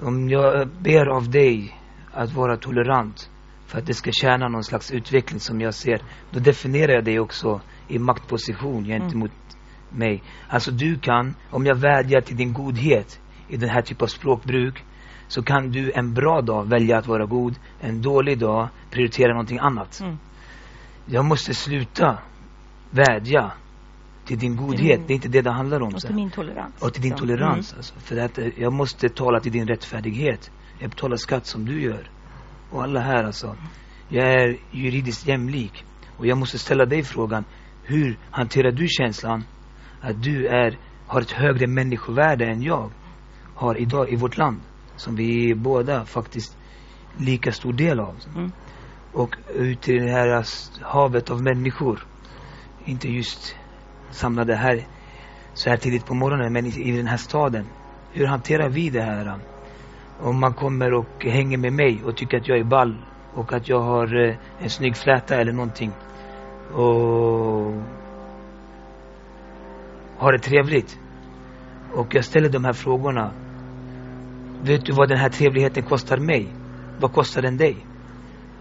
Om 0.02 0.28
jag 0.28 0.68
ber 0.68 1.06
av 1.06 1.30
dig 1.30 1.78
att 2.12 2.32
vara 2.32 2.56
tolerant 2.56 3.30
för 3.66 3.78
att 3.78 3.86
det 3.86 3.94
ska 3.94 4.10
tjäna 4.12 4.48
någon 4.48 4.64
slags 4.64 4.90
utveckling 4.90 5.40
som 5.40 5.60
jag 5.60 5.74
ser, 5.74 6.02
då 6.30 6.40
definierar 6.40 6.92
jag 6.92 7.04
dig 7.04 7.20
också 7.20 7.60
i 7.88 7.98
maktposition 7.98 8.84
gentemot 8.84 9.30
mm. 9.30 9.98
mig. 9.98 10.22
Alltså 10.48 10.70
du 10.70 10.98
kan, 10.98 11.34
om 11.50 11.66
jag 11.66 11.74
vädjar 11.74 12.20
till 12.20 12.36
din 12.36 12.52
godhet 12.52 13.20
i 13.48 13.56
den 13.56 13.68
här 13.68 13.82
typen 13.82 14.04
av 14.04 14.08
språkbruk, 14.08 14.84
så 15.28 15.42
kan 15.42 15.70
du 15.70 15.92
en 15.92 16.14
bra 16.14 16.40
dag 16.40 16.68
välja 16.68 16.98
att 16.98 17.06
vara 17.06 17.26
god, 17.26 17.54
en 17.80 18.02
dålig 18.02 18.38
dag 18.38 18.68
prioritera 18.90 19.28
någonting 19.28 19.58
annat. 19.58 20.00
Mm. 20.00 20.18
Jag 21.06 21.24
måste 21.24 21.54
sluta 21.54 22.18
vädja 22.90 23.52
till 24.28 24.38
din 24.38 24.56
godhet. 24.56 25.00
Det 25.06 25.12
är 25.12 25.14
inte 25.14 25.28
det 25.28 25.42
det 25.42 25.50
handlar 25.50 25.82
om. 25.82 25.94
Och 25.94 26.00
till 26.00 26.14
min 26.14 26.30
tolerans. 26.30 26.82
Och 26.82 26.94
till 26.94 27.02
din 27.02 27.14
tolerans. 27.14 27.72
Mm. 27.72 27.78
Alltså, 27.78 27.94
för 28.00 28.16
att 28.16 28.38
eh, 28.38 28.46
jag 28.56 28.72
måste 28.72 29.08
tala 29.08 29.40
till 29.40 29.52
din 29.52 29.66
rättfärdighet. 29.66 30.50
Jag 30.78 30.90
betalar 30.90 31.16
skatt 31.16 31.46
som 31.46 31.64
du 31.64 31.82
gör. 31.82 32.10
Och 32.70 32.82
alla 32.82 33.00
här 33.00 33.24
alltså. 33.24 33.56
Jag 34.08 34.32
är 34.32 34.56
juridiskt 34.70 35.28
jämlik. 35.28 35.84
Och 36.16 36.26
jag 36.26 36.38
måste 36.38 36.58
ställa 36.58 36.86
dig 36.86 37.02
frågan. 37.02 37.44
Hur 37.84 38.18
hanterar 38.30 38.70
du 38.70 38.86
känslan 38.88 39.44
att 40.00 40.22
du 40.22 40.46
är, 40.46 40.78
har 41.06 41.20
ett 41.20 41.32
högre 41.32 41.66
människovärde 41.66 42.44
än 42.46 42.62
jag 42.62 42.90
har 43.54 43.80
idag 43.80 44.12
i 44.12 44.16
vårt 44.16 44.36
land? 44.36 44.60
Som 44.96 45.16
vi 45.16 45.54
båda 45.54 46.04
faktiskt 46.04 46.56
lika 47.16 47.52
stor 47.52 47.72
del 47.72 48.00
av. 48.00 48.14
Mm. 48.36 48.52
Och 49.12 49.36
ute 49.54 49.92
i 49.92 49.98
det 49.98 50.10
här 50.10 50.44
havet 50.82 51.30
av 51.30 51.42
människor. 51.42 52.06
Inte 52.84 53.08
just 53.08 53.56
samlade 54.10 54.54
här 54.54 54.86
så 55.54 55.70
här 55.70 55.76
tidigt 55.76 56.06
på 56.06 56.14
morgonen, 56.14 56.52
men 56.52 56.66
i, 56.66 56.88
i 56.88 56.96
den 56.96 57.06
här 57.06 57.16
staden. 57.16 57.66
Hur 58.12 58.26
hanterar 58.26 58.68
vi 58.68 58.90
det 58.90 59.02
här? 59.02 59.34
Om 60.20 60.40
man 60.40 60.54
kommer 60.54 60.94
och 60.94 61.24
hänger 61.24 61.58
med 61.58 61.72
mig 61.72 62.02
och 62.04 62.16
tycker 62.16 62.36
att 62.36 62.48
jag 62.48 62.58
är 62.58 62.64
ball 62.64 62.96
och 63.34 63.52
att 63.52 63.68
jag 63.68 63.80
har 63.80 64.28
eh, 64.28 64.34
en 64.58 64.70
snygg 64.70 64.96
fläta 64.96 65.36
eller 65.36 65.52
någonting. 65.52 65.92
Och 66.72 67.82
har 70.18 70.32
det 70.32 70.38
trevligt. 70.38 70.98
Och 71.94 72.14
jag 72.14 72.24
ställer 72.24 72.48
de 72.48 72.64
här 72.64 72.72
frågorna. 72.72 73.30
Vet 74.62 74.86
du 74.86 74.92
vad 74.92 75.08
den 75.08 75.18
här 75.18 75.28
trevligheten 75.28 75.82
kostar 75.82 76.16
mig? 76.16 76.48
Vad 77.00 77.12
kostar 77.12 77.42
den 77.42 77.56
dig? 77.56 77.76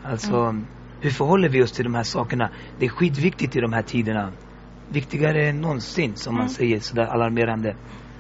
Alltså, 0.03 0.36
mm. 0.36 0.65
hur 1.01 1.10
förhåller 1.10 1.49
vi 1.49 1.63
oss 1.63 1.71
till 1.71 1.83
de 1.83 1.95
här 1.95 2.03
sakerna? 2.03 2.49
Det 2.79 2.86
är 2.86 2.89
skitviktigt 2.89 3.55
i 3.55 3.60
de 3.60 3.73
här 3.73 3.81
tiderna 3.81 4.31
viktigare 4.91 5.47
än 5.50 5.62
någonsin 5.62 6.15
som 6.15 6.34
mm. 6.34 6.39
man 6.39 6.50
säger 6.50 6.80
sådär 6.80 7.06
alarmerande. 7.06 7.76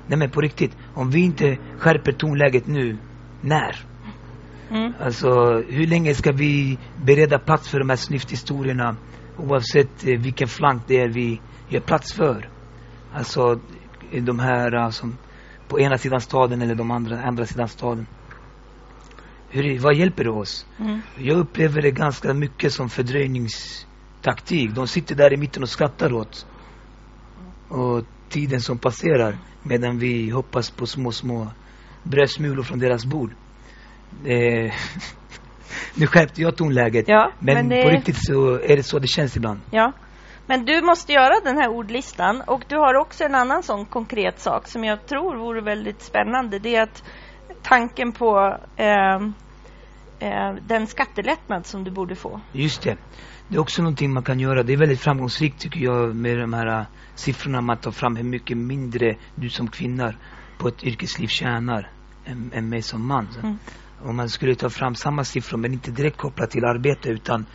Nej 0.07 0.17
men 0.17 0.29
på 0.29 0.41
riktigt, 0.41 0.77
om 0.93 1.09
vi 1.09 1.19
inte 1.19 1.57
skärper 1.77 2.11
tonläget 2.11 2.67
nu, 2.67 2.97
när? 3.41 3.75
Mm. 4.69 4.93
Alltså 4.99 5.61
hur 5.69 5.87
länge 5.87 6.13
ska 6.13 6.31
vi 6.31 6.77
bereda 7.05 7.39
plats 7.39 7.69
för 7.69 7.79
de 7.79 7.89
här 7.89 7.97
snyfthistorierna 7.97 8.95
oavsett 9.37 10.07
eh, 10.07 10.19
vilken 10.19 10.47
flank 10.47 10.83
det 10.87 11.01
är 11.01 11.09
vi 11.09 11.41
gör 11.69 11.79
plats 11.79 12.13
för? 12.13 12.49
Alltså 13.13 13.59
de 14.11 14.39
här 14.39 14.75
uh, 14.75 14.89
som 14.89 15.17
på 15.67 15.79
ena 15.79 15.97
sidan 15.97 16.21
staden 16.21 16.61
eller 16.61 16.75
de 16.75 16.91
andra, 16.91 17.21
andra 17.21 17.45
sidan 17.45 17.67
staden. 17.67 18.07
Hur, 19.49 19.79
vad 19.79 19.95
hjälper 19.95 20.23
det 20.23 20.29
oss? 20.29 20.65
Mm. 20.79 21.01
Jag 21.17 21.37
upplever 21.37 21.81
det 21.81 21.91
ganska 21.91 22.33
mycket 22.33 22.73
som 22.73 22.89
fördröjningstaktik. 22.89 24.71
De 24.75 24.87
sitter 24.87 25.15
där 25.15 25.33
i 25.33 25.37
mitten 25.37 25.63
och 25.63 25.69
skrattar 25.69 26.13
åt 26.13 26.47
och 27.69 28.03
tiden 28.29 28.61
som 28.61 28.77
passerar 28.77 29.37
medan 29.63 29.99
vi 29.99 30.29
hoppas 30.29 30.71
på 30.71 30.85
små, 30.85 31.11
små 31.11 31.47
brödsmulor 32.03 32.63
från 32.63 32.79
deras 32.79 33.05
bord. 33.05 33.31
Eh, 34.25 34.73
nu 35.95 36.07
skärpte 36.07 36.41
jag 36.41 36.57
tonläget, 36.57 37.05
ja, 37.07 37.31
men, 37.39 37.55
men 37.55 37.69
det... 37.69 37.83
på 37.83 37.89
riktigt 37.89 38.25
så 38.25 38.59
är 38.59 38.77
det 38.77 38.83
så 38.83 38.99
det 38.99 39.07
känns 39.07 39.37
ibland. 39.37 39.59
Ja, 39.71 39.93
men 40.45 40.65
du 40.65 40.81
måste 40.81 41.13
göra 41.13 41.39
den 41.43 41.57
här 41.57 41.69
ordlistan 41.69 42.41
och 42.41 42.63
du 42.67 42.77
har 42.77 42.95
också 42.95 43.23
en 43.23 43.35
annan 43.35 43.63
sån 43.63 43.85
konkret 43.85 44.39
sak 44.39 44.67
som 44.67 44.83
jag 44.83 45.05
tror 45.05 45.35
vore 45.35 45.61
väldigt 45.61 46.01
spännande. 46.01 46.59
Det 46.59 46.75
är 46.75 46.83
att 46.83 47.03
tanken 47.61 48.11
på 48.11 48.57
eh, 48.75 49.15
eh, 50.19 50.53
den 50.67 50.87
skattelättnad 50.87 51.65
som 51.65 51.83
du 51.83 51.91
borde 51.91 52.15
få. 52.15 52.41
Just 52.51 52.81
det. 52.81 52.97
Det 53.49 53.55
är 53.55 53.59
också 53.59 53.81
någonting 53.81 54.13
man 54.13 54.23
kan 54.23 54.39
göra. 54.39 54.63
Det 54.63 54.73
är 54.73 54.77
väldigt 54.77 54.99
framgångsrikt 54.99 55.59
tycker 55.59 55.79
jag 55.79 56.15
med 56.15 56.37
de 56.37 56.53
här 56.53 56.85
siffrorna 57.15 57.61
man 57.61 57.77
tar 57.77 57.91
fram 57.91 58.15
hur 58.15 58.23
mycket 58.23 58.57
mindre 58.57 59.15
du 59.35 59.49
som 59.49 59.67
kvinna 59.67 60.13
på 60.57 60.67
ett 60.67 60.83
yrkesliv 60.83 61.27
tjänar 61.27 61.91
än, 62.25 62.51
än 62.53 62.69
mig 62.69 62.81
som 62.81 63.07
man. 63.07 63.27
Mm. 63.43 63.57
Om 64.01 64.15
man 64.15 64.29
skulle 64.29 64.55
ta 64.55 64.69
fram 64.69 64.95
samma 64.95 65.23
siffror 65.23 65.57
men 65.57 65.73
inte 65.73 65.91
direkt 65.91 66.17
kopplat 66.17 66.51
till 66.51 66.65
arbete 66.65 67.09
utan 67.09 67.45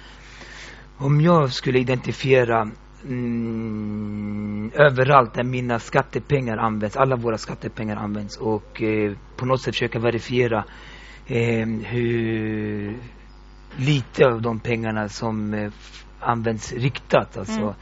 om 0.96 1.20
jag 1.20 1.52
skulle 1.52 1.78
identifiera 1.78 2.70
mm, 3.04 4.70
överallt 4.74 5.34
där 5.34 5.44
mina 5.44 5.78
skattepengar 5.78 6.56
används, 6.56 6.96
alla 6.96 7.16
våra 7.16 7.38
skattepengar 7.38 7.96
används 7.96 8.36
och 8.36 8.82
eh, 8.82 9.12
på 9.36 9.46
något 9.46 9.60
sätt 9.60 9.74
försöka 9.74 9.98
verifiera 9.98 10.64
eh, 11.26 11.66
hur 11.66 12.96
lite 13.76 14.26
av 14.26 14.42
de 14.42 14.60
pengarna 14.60 15.08
som 15.08 15.54
eh, 15.54 15.72
används 16.20 16.72
riktat. 16.72 17.36
Alltså, 17.36 17.60
Mm. 17.60 17.74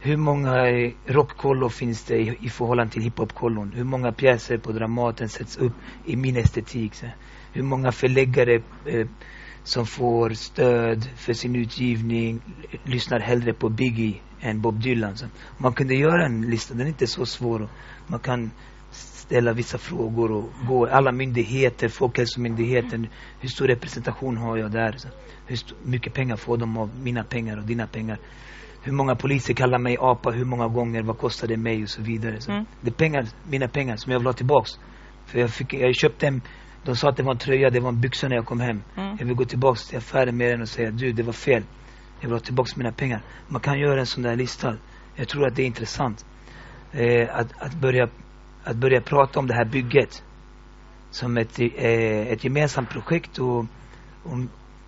Hur 0.00 0.16
många 0.16 0.68
eh, 0.68 1.68
finns 1.68 2.04
det 2.04 2.16
i, 2.16 2.38
i 2.40 2.48
förhållande 2.48 2.92
till 2.92 3.02
hiphop-kollon? 3.02 3.72
Hur 3.74 3.84
många 3.84 4.12
pjäser 4.12 4.58
på 4.58 4.72
Dramaten 4.72 5.28
sätts 5.28 5.56
upp 5.56 5.72
i 6.04 6.16
min 6.16 6.36
estetik? 6.36 6.94
Så? 6.94 7.06
Hur 7.52 7.62
många 7.62 7.92
förläggare 7.92 8.62
eh, 8.84 9.06
som 9.64 9.86
får 9.86 10.30
stöd 10.30 11.08
för 11.16 11.32
sin 11.32 11.56
utgivning 11.56 12.40
lyssnar 12.84 13.20
hellre 13.20 13.52
på 13.52 13.68
Biggie 13.68 14.20
än 14.40 14.60
Bob 14.60 14.80
Dylan. 14.80 15.16
Så 15.16 15.26
man 15.58 15.72
kunde 15.72 15.94
göra 15.94 16.26
en 16.26 16.42
lista, 16.42 16.74
den 16.74 16.82
är 16.82 16.88
inte 16.88 17.06
så 17.06 17.26
svår. 17.26 17.68
Man 18.06 18.20
kan 18.20 18.50
ställa 18.96 19.52
vissa 19.52 19.78
frågor 19.78 20.32
och 20.32 20.44
gå, 20.68 20.86
alla 20.86 21.12
myndigheter, 21.12 21.88
Folkhälsomyndigheten, 21.88 23.06
hur 23.40 23.48
stor 23.48 23.66
representation 23.66 24.36
har 24.36 24.56
jag 24.56 24.70
där? 24.70 24.96
Hur 25.46 25.58
mycket 25.82 26.14
pengar 26.14 26.36
får 26.36 26.56
de 26.56 26.76
av 26.76 26.90
mina 27.02 27.24
pengar 27.24 27.56
och 27.56 27.64
dina 27.64 27.86
pengar? 27.86 28.18
Hur 28.82 28.92
många 28.92 29.16
poliser 29.16 29.54
kallar 29.54 29.78
mig 29.78 29.96
apa, 30.00 30.30
hur 30.30 30.44
många 30.44 30.68
gånger, 30.68 31.02
vad 31.02 31.18
kostar 31.18 31.48
det 31.48 31.56
mig 31.56 31.82
och 31.82 31.88
så 31.88 32.02
vidare. 32.02 32.40
Så 32.40 32.50
Mm. 32.52 32.66
Det 32.80 32.90
är 32.90 32.94
pengar, 32.94 33.26
mina 33.50 33.68
pengar 33.68 33.96
som 33.96 34.12
jag 34.12 34.18
vill 34.18 34.26
ha 34.26 34.32
tillbaks. 34.32 34.70
För 35.26 35.38
jag, 35.38 35.50
fick, 35.50 35.74
jag 35.74 35.94
köpte 35.94 36.26
en, 36.26 36.42
de 36.84 36.96
sa 36.96 37.08
att 37.08 37.16
det 37.16 37.22
var 37.22 37.32
en 37.32 37.38
tröja, 37.38 37.70
det 37.70 37.80
var 37.80 37.88
en 37.88 38.00
byxa 38.00 38.28
när 38.28 38.36
jag 38.36 38.46
kom 38.46 38.60
hem. 38.60 38.82
Mm. 38.96 39.16
Jag 39.18 39.26
vill 39.26 39.34
gå 39.34 39.44
tillbaks 39.44 39.88
till 39.88 39.98
affären 39.98 40.36
med 40.36 40.50
den 40.50 40.60
och 40.60 40.68
säga 40.68 40.90
du, 40.90 41.12
det 41.12 41.22
var 41.22 41.32
fel. 41.32 41.62
Jag 42.20 42.28
vill 42.28 42.32
ha 42.32 42.40
tillbaks 42.40 42.76
mina 42.76 42.92
pengar. 42.92 43.22
Man 43.48 43.60
kan 43.60 43.78
göra 43.78 44.00
en 44.00 44.06
sån 44.06 44.22
där 44.22 44.36
lista. 44.36 44.76
Jag 45.14 45.28
tror 45.28 45.46
att 45.46 45.56
det 45.56 45.62
är 45.62 45.66
intressant. 45.66 46.26
Eh, 46.92 47.28
att, 47.32 47.62
att, 47.62 47.74
börja, 47.74 48.08
att 48.66 48.76
börja 48.76 49.00
prata 49.00 49.38
om 49.38 49.46
det 49.46 49.54
här 49.54 49.64
bygget. 49.64 50.22
Som 51.10 51.36
ett, 51.36 51.58
eh, 51.58 52.32
ett 52.32 52.44
gemensamt 52.44 52.90
projekt 52.90 53.38
och, 53.38 53.58
och 54.22 54.38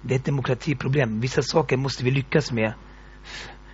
det 0.03 0.14
är 0.14 0.19
ett 0.19 0.25
demokratiproblem. 0.25 1.21
Vissa 1.21 1.43
saker 1.43 1.77
måste 1.77 2.05
vi 2.05 2.11
lyckas 2.11 2.53
med 2.53 2.73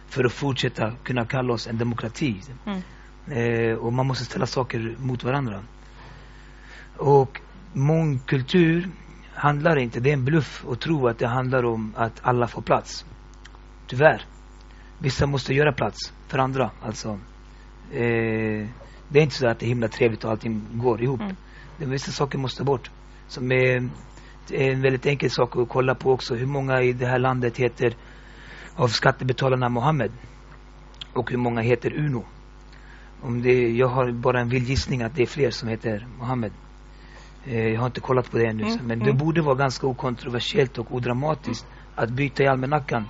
för 0.08 0.24
att 0.24 0.32
fortsätta 0.32 0.92
kunna 1.02 1.24
kalla 1.24 1.52
oss 1.52 1.66
en 1.66 1.78
demokrati. 1.78 2.40
Mm. 2.66 2.82
Eh, 3.26 3.76
och 3.76 3.92
man 3.92 4.06
måste 4.06 4.24
ställa 4.24 4.46
saker 4.46 4.96
mot 4.98 5.24
varandra. 5.24 5.62
Och 6.96 7.40
mångkultur 7.72 8.88
handlar 9.34 9.76
inte, 9.78 10.00
det 10.00 10.10
är 10.10 10.14
en 10.14 10.24
bluff 10.24 10.64
att 10.68 10.80
tro 10.80 11.08
att 11.08 11.18
det 11.18 11.26
handlar 11.26 11.64
om 11.64 11.94
att 11.96 12.20
alla 12.22 12.46
får 12.46 12.62
plats. 12.62 13.04
Tyvärr. 13.86 14.22
Vissa 14.98 15.26
måste 15.26 15.54
göra 15.54 15.72
plats 15.72 16.12
för 16.28 16.38
andra. 16.38 16.70
Alltså, 16.82 17.18
eh, 17.92 18.43
det 19.08 19.18
är 19.18 19.22
inte 19.22 19.34
så 19.34 19.46
att 19.46 19.58
det 19.58 19.66
är 19.66 19.68
himla 19.68 19.88
trevligt 19.88 20.24
och 20.24 20.30
allting 20.30 20.66
går 20.72 21.02
ihop. 21.02 21.20
Mm. 21.20 21.36
Det, 21.78 21.86
vissa 21.86 22.12
saker 22.12 22.38
måste 22.38 22.64
bort. 22.64 22.90
Som 23.28 23.52
är, 23.52 23.88
är 24.50 24.72
en 24.72 24.82
väldigt 24.82 25.06
enkel 25.06 25.30
sak 25.30 25.56
att 25.56 25.68
kolla 25.68 25.94
på 25.94 26.12
också. 26.12 26.34
Hur 26.34 26.46
många 26.46 26.82
i 26.82 26.92
det 26.92 27.06
här 27.06 27.18
landet 27.18 27.56
heter 27.56 27.96
av 28.76 28.88
skattebetalarna 28.88 29.68
Mohammed? 29.68 30.12
Och 31.12 31.30
hur 31.30 31.38
många 31.38 31.60
heter 31.60 31.92
Uno? 31.98 32.24
Om 33.22 33.42
det, 33.42 33.70
jag 33.70 33.88
har 33.88 34.12
bara 34.12 34.40
en 34.40 34.48
vild 34.48 34.68
gissning 34.68 35.02
att 35.02 35.14
det 35.14 35.22
är 35.22 35.26
fler 35.26 35.50
som 35.50 35.68
heter 35.68 36.06
Mohammed. 36.18 36.52
Eh, 37.44 37.68
jag 37.68 37.80
har 37.80 37.86
inte 37.86 38.00
kollat 38.00 38.30
på 38.30 38.38
det 38.38 38.46
ännu. 38.46 38.62
Mm, 38.62 38.78
Men 38.86 39.02
mm. 39.02 39.06
det 39.06 39.24
borde 39.24 39.42
vara 39.42 39.54
ganska 39.54 39.86
okontroversiellt 39.86 40.78
och 40.78 40.94
odramatiskt 40.94 41.66
att 41.94 42.10
byta 42.10 42.42
i 42.42 42.46
almanackan. 42.46 43.04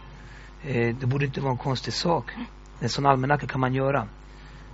Eh, 0.62 0.96
det 0.96 1.06
borde 1.06 1.24
inte 1.24 1.40
vara 1.40 1.52
en 1.52 1.58
konstig 1.58 1.94
sak. 1.94 2.32
En 2.80 2.88
sån 2.88 3.06
almanacka 3.06 3.46
kan 3.46 3.60
man 3.60 3.74
göra. 3.74 4.08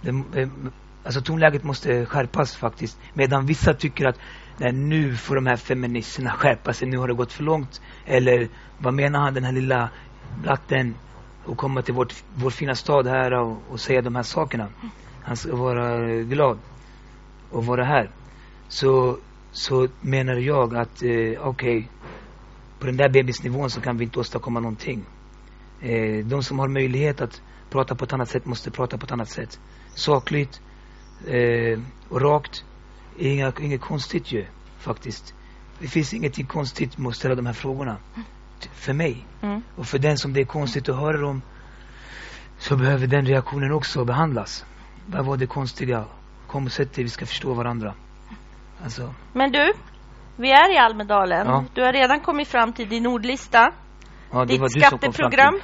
Det, 0.03 0.41
eh, 0.41 0.49
alltså 1.05 1.21
tonläget 1.21 1.65
måste 1.65 2.07
skärpas 2.07 2.57
faktiskt. 2.57 2.99
Medan 3.15 3.47
vissa 3.47 3.75
tycker 3.75 4.07
att 4.07 4.19
nej, 4.59 4.73
nu 4.73 5.17
får 5.17 5.35
de 5.35 5.47
här 5.47 5.57
feministerna 5.57 6.31
skärpa 6.31 6.73
sig, 6.73 6.89
nu 6.89 6.99
har 6.99 7.09
det 7.09 7.15
gått 7.15 7.33
för 7.33 7.43
långt. 7.43 7.81
Eller 8.07 8.49
vad 8.79 8.95
menar 8.95 9.21
han 9.21 9.35
den 9.35 9.45
här 9.45 9.53
lilla 9.53 9.91
blatten 10.43 10.95
och 11.45 11.57
komma 11.57 11.83
till 11.83 11.95
vårt, 11.95 12.15
vår 12.35 12.51
fina 12.51 12.75
stad 12.75 13.07
här 13.07 13.33
och, 13.33 13.63
och 13.71 13.81
säga 13.81 14.03
de 14.03 14.17
här 14.17 14.23
sakerna. 14.23 14.69
Han 15.23 15.37
ska 15.37 15.57
vara 15.57 16.07
glad 16.23 16.59
och 17.51 17.67
vara 17.67 17.85
här. 17.85 18.11
Så, 18.69 19.17
så 19.53 19.89
menar 20.01 20.35
jag 20.35 20.77
att 20.77 21.03
eh, 21.03 21.49
okej, 21.49 21.89
på 22.79 22.87
den 22.87 22.97
där 22.97 23.09
bebisnivån 23.09 23.71
så 23.71 23.81
kan 23.81 23.99
vi 23.99 24.05
inte 24.05 24.21
åstadkomma 24.21 24.61
någonting. 24.61 25.05
Eh, 25.81 26.25
de 26.25 26.43
som 26.43 26.59
har 26.59 26.69
möjlighet 26.69 27.21
att 27.21 27.43
prata 27.71 27.95
på 27.95 28.05
ett 28.05 28.13
annat 28.13 28.29
sätt 28.29 28.47
måste 28.47 28.71
prata 28.71 28.99
på 28.99 29.07
ett 29.07 29.13
annat 29.13 29.31
sätt. 29.31 29.61
Sakligt 29.95 30.61
eh, 31.27 31.79
och 32.09 32.21
rakt. 32.21 32.65
Inga, 33.19 33.53
inget 33.61 33.81
konstigt 33.81 34.33
ju, 34.33 34.47
faktiskt. 34.79 35.35
Det 35.79 35.89
finns 35.89 36.15
ingenting 36.15 36.47
konstigt 36.47 36.99
med 36.99 37.09
att 37.09 37.17
ställa 37.17 37.35
de 37.35 37.47
här 37.47 37.53
frågorna. 37.53 37.97
För 38.73 38.93
mig. 38.93 39.27
Mm. 39.43 39.63
Och 39.77 39.87
för 39.87 39.99
den 39.99 40.19
som 40.19 40.33
det 40.33 40.41
är 40.41 40.45
konstigt 40.45 40.89
att 40.89 40.97
höra 40.97 41.17
dem 41.21 41.43
så 42.59 42.77
behöver 42.77 43.07
den 43.07 43.27
reaktionen 43.27 43.73
också 43.73 44.05
behandlas. 44.05 44.65
Vad 45.07 45.25
var 45.25 45.37
det 45.37 45.47
konstiga? 45.47 46.05
Kom 46.47 46.65
och 46.65 46.73
sätt 46.73 46.95
dig, 46.95 47.05
vi 47.05 47.11
ska 47.11 47.27
förstå 47.27 47.55
varandra. 47.55 47.95
Alltså, 48.85 49.15
Men 49.33 49.53
du, 49.53 49.73
vi 50.37 50.51
är 50.51 50.75
i 50.75 50.79
Almedalen. 50.79 51.47
Ja. 51.47 51.65
Du 51.75 51.83
har 51.83 51.93
redan 51.93 52.21
kommit 52.21 52.49
fram 52.49 52.73
till 52.73 52.89
din 52.89 53.07
ordlista. 53.07 53.73
Ja, 54.33 54.45
det 54.45 54.59
Ditt 54.59 54.71
skatteprogram. 54.71 55.61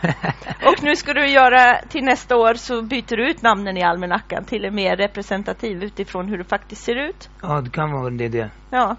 Och 0.67 0.83
nu 0.83 0.97
ska 0.97 1.13
du 1.13 1.27
göra 1.27 1.81
till 1.89 2.05
nästa 2.05 2.37
år 2.37 2.55
så 2.55 2.83
byter 2.83 3.17
du 3.17 3.31
ut 3.31 3.43
namnen 3.43 3.77
i 3.77 3.83
almanackan 3.83 4.45
till 4.45 4.65
en 4.65 4.75
mer 4.75 4.97
representativ 4.97 5.83
utifrån 5.83 6.29
hur 6.29 6.39
det 6.39 6.45
faktiskt 6.45 6.85
ser 6.85 7.09
ut. 7.09 7.31
ja, 7.43 7.61
det 7.61 7.71
kan 7.71 7.93
vara 7.93 8.11
det. 8.11 8.29
det. 8.29 8.51
Ja. 8.71 8.97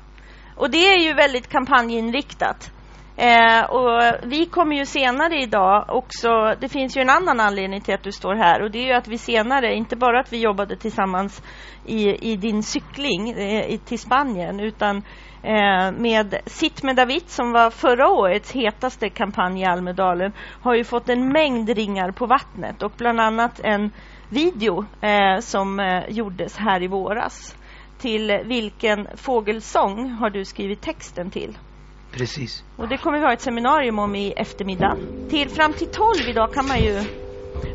Och 0.55 0.71
det 0.71 0.93
är 0.93 0.99
ju 0.99 1.13
väldigt 1.13 1.47
kampanjinriktat. 1.47 2.71
Eh, 3.17 3.63
och 3.69 4.01
vi 4.23 4.45
kommer 4.45 4.75
ju 4.75 4.85
senare 4.85 5.41
idag 5.41 5.85
också, 5.87 6.55
det 6.59 6.69
finns 6.69 6.97
ju 6.97 7.01
en 7.01 7.09
annan 7.09 7.39
anledning 7.39 7.81
till 7.81 7.93
att 7.93 8.03
du 8.03 8.11
står 8.11 8.35
här 8.35 8.61
och 8.61 8.71
det 8.71 8.79
är 8.79 8.85
ju 8.85 8.93
att 8.93 9.07
vi 9.07 9.17
senare, 9.17 9.75
inte 9.75 9.95
bara 9.95 10.19
att 10.19 10.33
vi 10.33 10.37
jobbade 10.37 10.75
tillsammans 10.75 11.43
i, 11.85 12.31
i 12.31 12.35
din 12.35 12.63
cykling 12.63 13.29
eh, 13.29 13.73
i, 13.73 13.77
till 13.77 13.99
Spanien 13.99 14.59
utan 14.59 15.03
med 15.97 16.35
Sitt 16.45 16.83
med 16.83 16.95
David 16.95 17.23
som 17.27 17.51
var 17.51 17.69
förra 17.69 18.07
årets 18.07 18.51
hetaste 18.51 19.09
kampanj 19.09 19.61
i 19.61 19.65
Almedalen 19.65 20.31
har 20.61 20.75
ju 20.75 20.83
fått 20.83 21.09
en 21.09 21.29
mängd 21.29 21.69
ringar 21.69 22.11
på 22.11 22.25
vattnet 22.25 22.83
och 22.83 22.91
bland 22.97 23.21
annat 23.21 23.59
en 23.63 23.91
video 24.29 24.85
eh, 25.01 25.39
som 25.39 25.79
eh, 25.79 26.09
gjordes 26.09 26.57
här 26.57 26.83
i 26.83 26.87
våras. 26.87 27.55
Till 27.99 28.39
vilken 28.45 29.07
fågelsång 29.15 30.09
har 30.09 30.29
du 30.29 30.45
skrivit 30.45 30.81
texten 30.81 31.31
till? 31.31 31.57
Precis. 32.11 32.63
Och 32.77 32.87
det 32.87 32.97
kommer 32.97 33.19
vi 33.19 33.25
ha 33.25 33.33
ett 33.33 33.41
seminarium 33.41 33.99
om 33.99 34.15
i 34.15 34.31
eftermiddag. 34.31 34.97
Till 35.29 35.49
fram 35.49 35.73
till 35.73 35.87
12 35.87 36.29
idag 36.29 36.53
kan 36.53 36.67
man 36.67 36.79
ju 36.79 37.03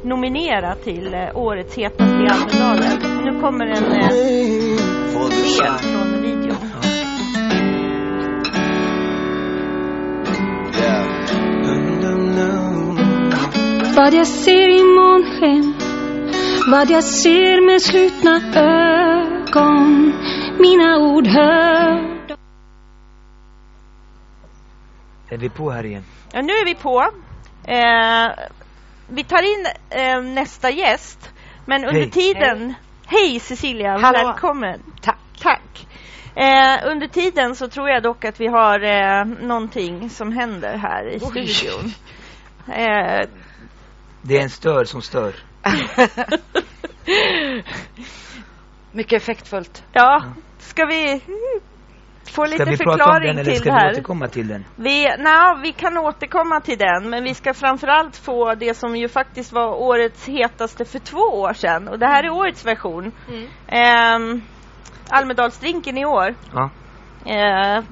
nominera 0.05 0.75
till 0.75 1.15
eh, 1.15 1.37
årets 1.37 1.75
hetaste 1.75 2.05
i 2.05 2.29
Almedalen. 2.31 3.25
Nu 3.25 3.41
kommer 3.41 3.67
en 3.67 3.85
eh, 3.85 4.09
del 4.09 4.79
från 5.79 6.23
videon. 6.23 6.72
Vad 13.97 14.15
jag 14.15 14.27
ser 14.27 14.69
i 14.69 14.83
månsken 14.83 15.75
Vad 16.71 16.91
jag 16.91 17.05
ser 17.05 17.67
med 17.67 17.83
slutna 17.83 18.41
ögon 18.61 20.13
Mina 20.59 20.99
ord 20.99 21.27
hör 21.27 22.13
Är 25.29 25.39
vi 25.39 25.49
på 25.49 25.71
här 25.71 25.85
igen? 25.85 26.05
Ja, 26.33 26.43
nu 26.43 26.53
är 26.53 26.65
vi 26.65 26.75
på. 26.75 27.01
Eh, 27.65 28.47
vi 29.09 29.25
tar 29.25 29.43
in 29.43 29.67
eh, 29.91 30.23
nästa 30.23 30.71
gäst. 30.71 31.31
Men 31.67 31.85
under 31.85 32.01
Hej. 32.01 32.11
tiden... 32.11 32.75
Hej, 33.07 33.41
Cecilia, 33.41 33.99
Hallå. 33.99 34.19
välkommen. 34.19 34.83
Tack. 35.01 35.19
Tack. 35.43 35.87
Eh, 36.35 36.91
under 36.91 37.07
tiden 37.09 37.57
så 37.57 37.69
tror 37.69 37.89
jag 37.89 38.03
dock 38.03 38.25
att 38.25 38.41
vi 38.41 38.47
har 38.47 38.81
eh, 38.85 39.25
någonting 39.25 40.11
som 40.11 40.33
händer 40.33 40.77
här 40.77 41.09
i 41.09 41.19
Oj. 41.23 41.47
studion. 41.47 41.93
Eh, 42.69 43.29
Det 44.23 44.39
är 44.39 44.43
en 44.43 44.51
stör 44.51 44.85
som 44.85 45.03
stör. 45.03 45.35
Mycket 48.93 49.23
effektfullt. 49.23 49.85
ja, 49.93 50.23
ska 50.59 50.85
vi 50.85 51.21
få 52.27 52.47
Ska 52.47 52.65
lite 52.65 52.77
förklaring 52.77 53.29
den 53.29 53.39
eller 53.39 53.51
till 53.51 53.61
ska 53.61 53.71
det 53.71 53.77
vi 53.77 53.81
här? 53.81 53.93
återkomma 53.93 54.29
till 54.29 54.49
den? 54.49 54.65
Vi, 54.77 55.09
na, 55.19 55.59
vi 55.63 55.73
kan 55.73 55.99
återkomma 55.99 56.61
till 56.61 56.79
den, 56.79 57.11
men 57.11 57.25
vi 57.25 57.35
ska 57.35 57.55
framförallt 57.55 58.17
få 58.17 58.55
det 58.55 58.75
som 58.75 58.97
ju 58.97 59.09
faktiskt 59.09 59.53
var 59.53 59.75
årets 59.75 60.29
hetaste 60.29 60.85
för 60.85 60.99
två 60.99 61.19
år 61.19 61.53
sedan. 61.53 61.89
Och 61.89 61.99
det 61.99 62.07
här 62.07 62.25
är 62.25 62.31
årets 62.31 62.67
version. 62.67 63.13
Mm. 63.29 63.47
Ehm, 63.69 64.43
Almedalsdrinken 65.11 65.99
i 65.99 66.05
år. 66.05 66.35
Ja. 66.53 66.71
Eh, 67.27 67.83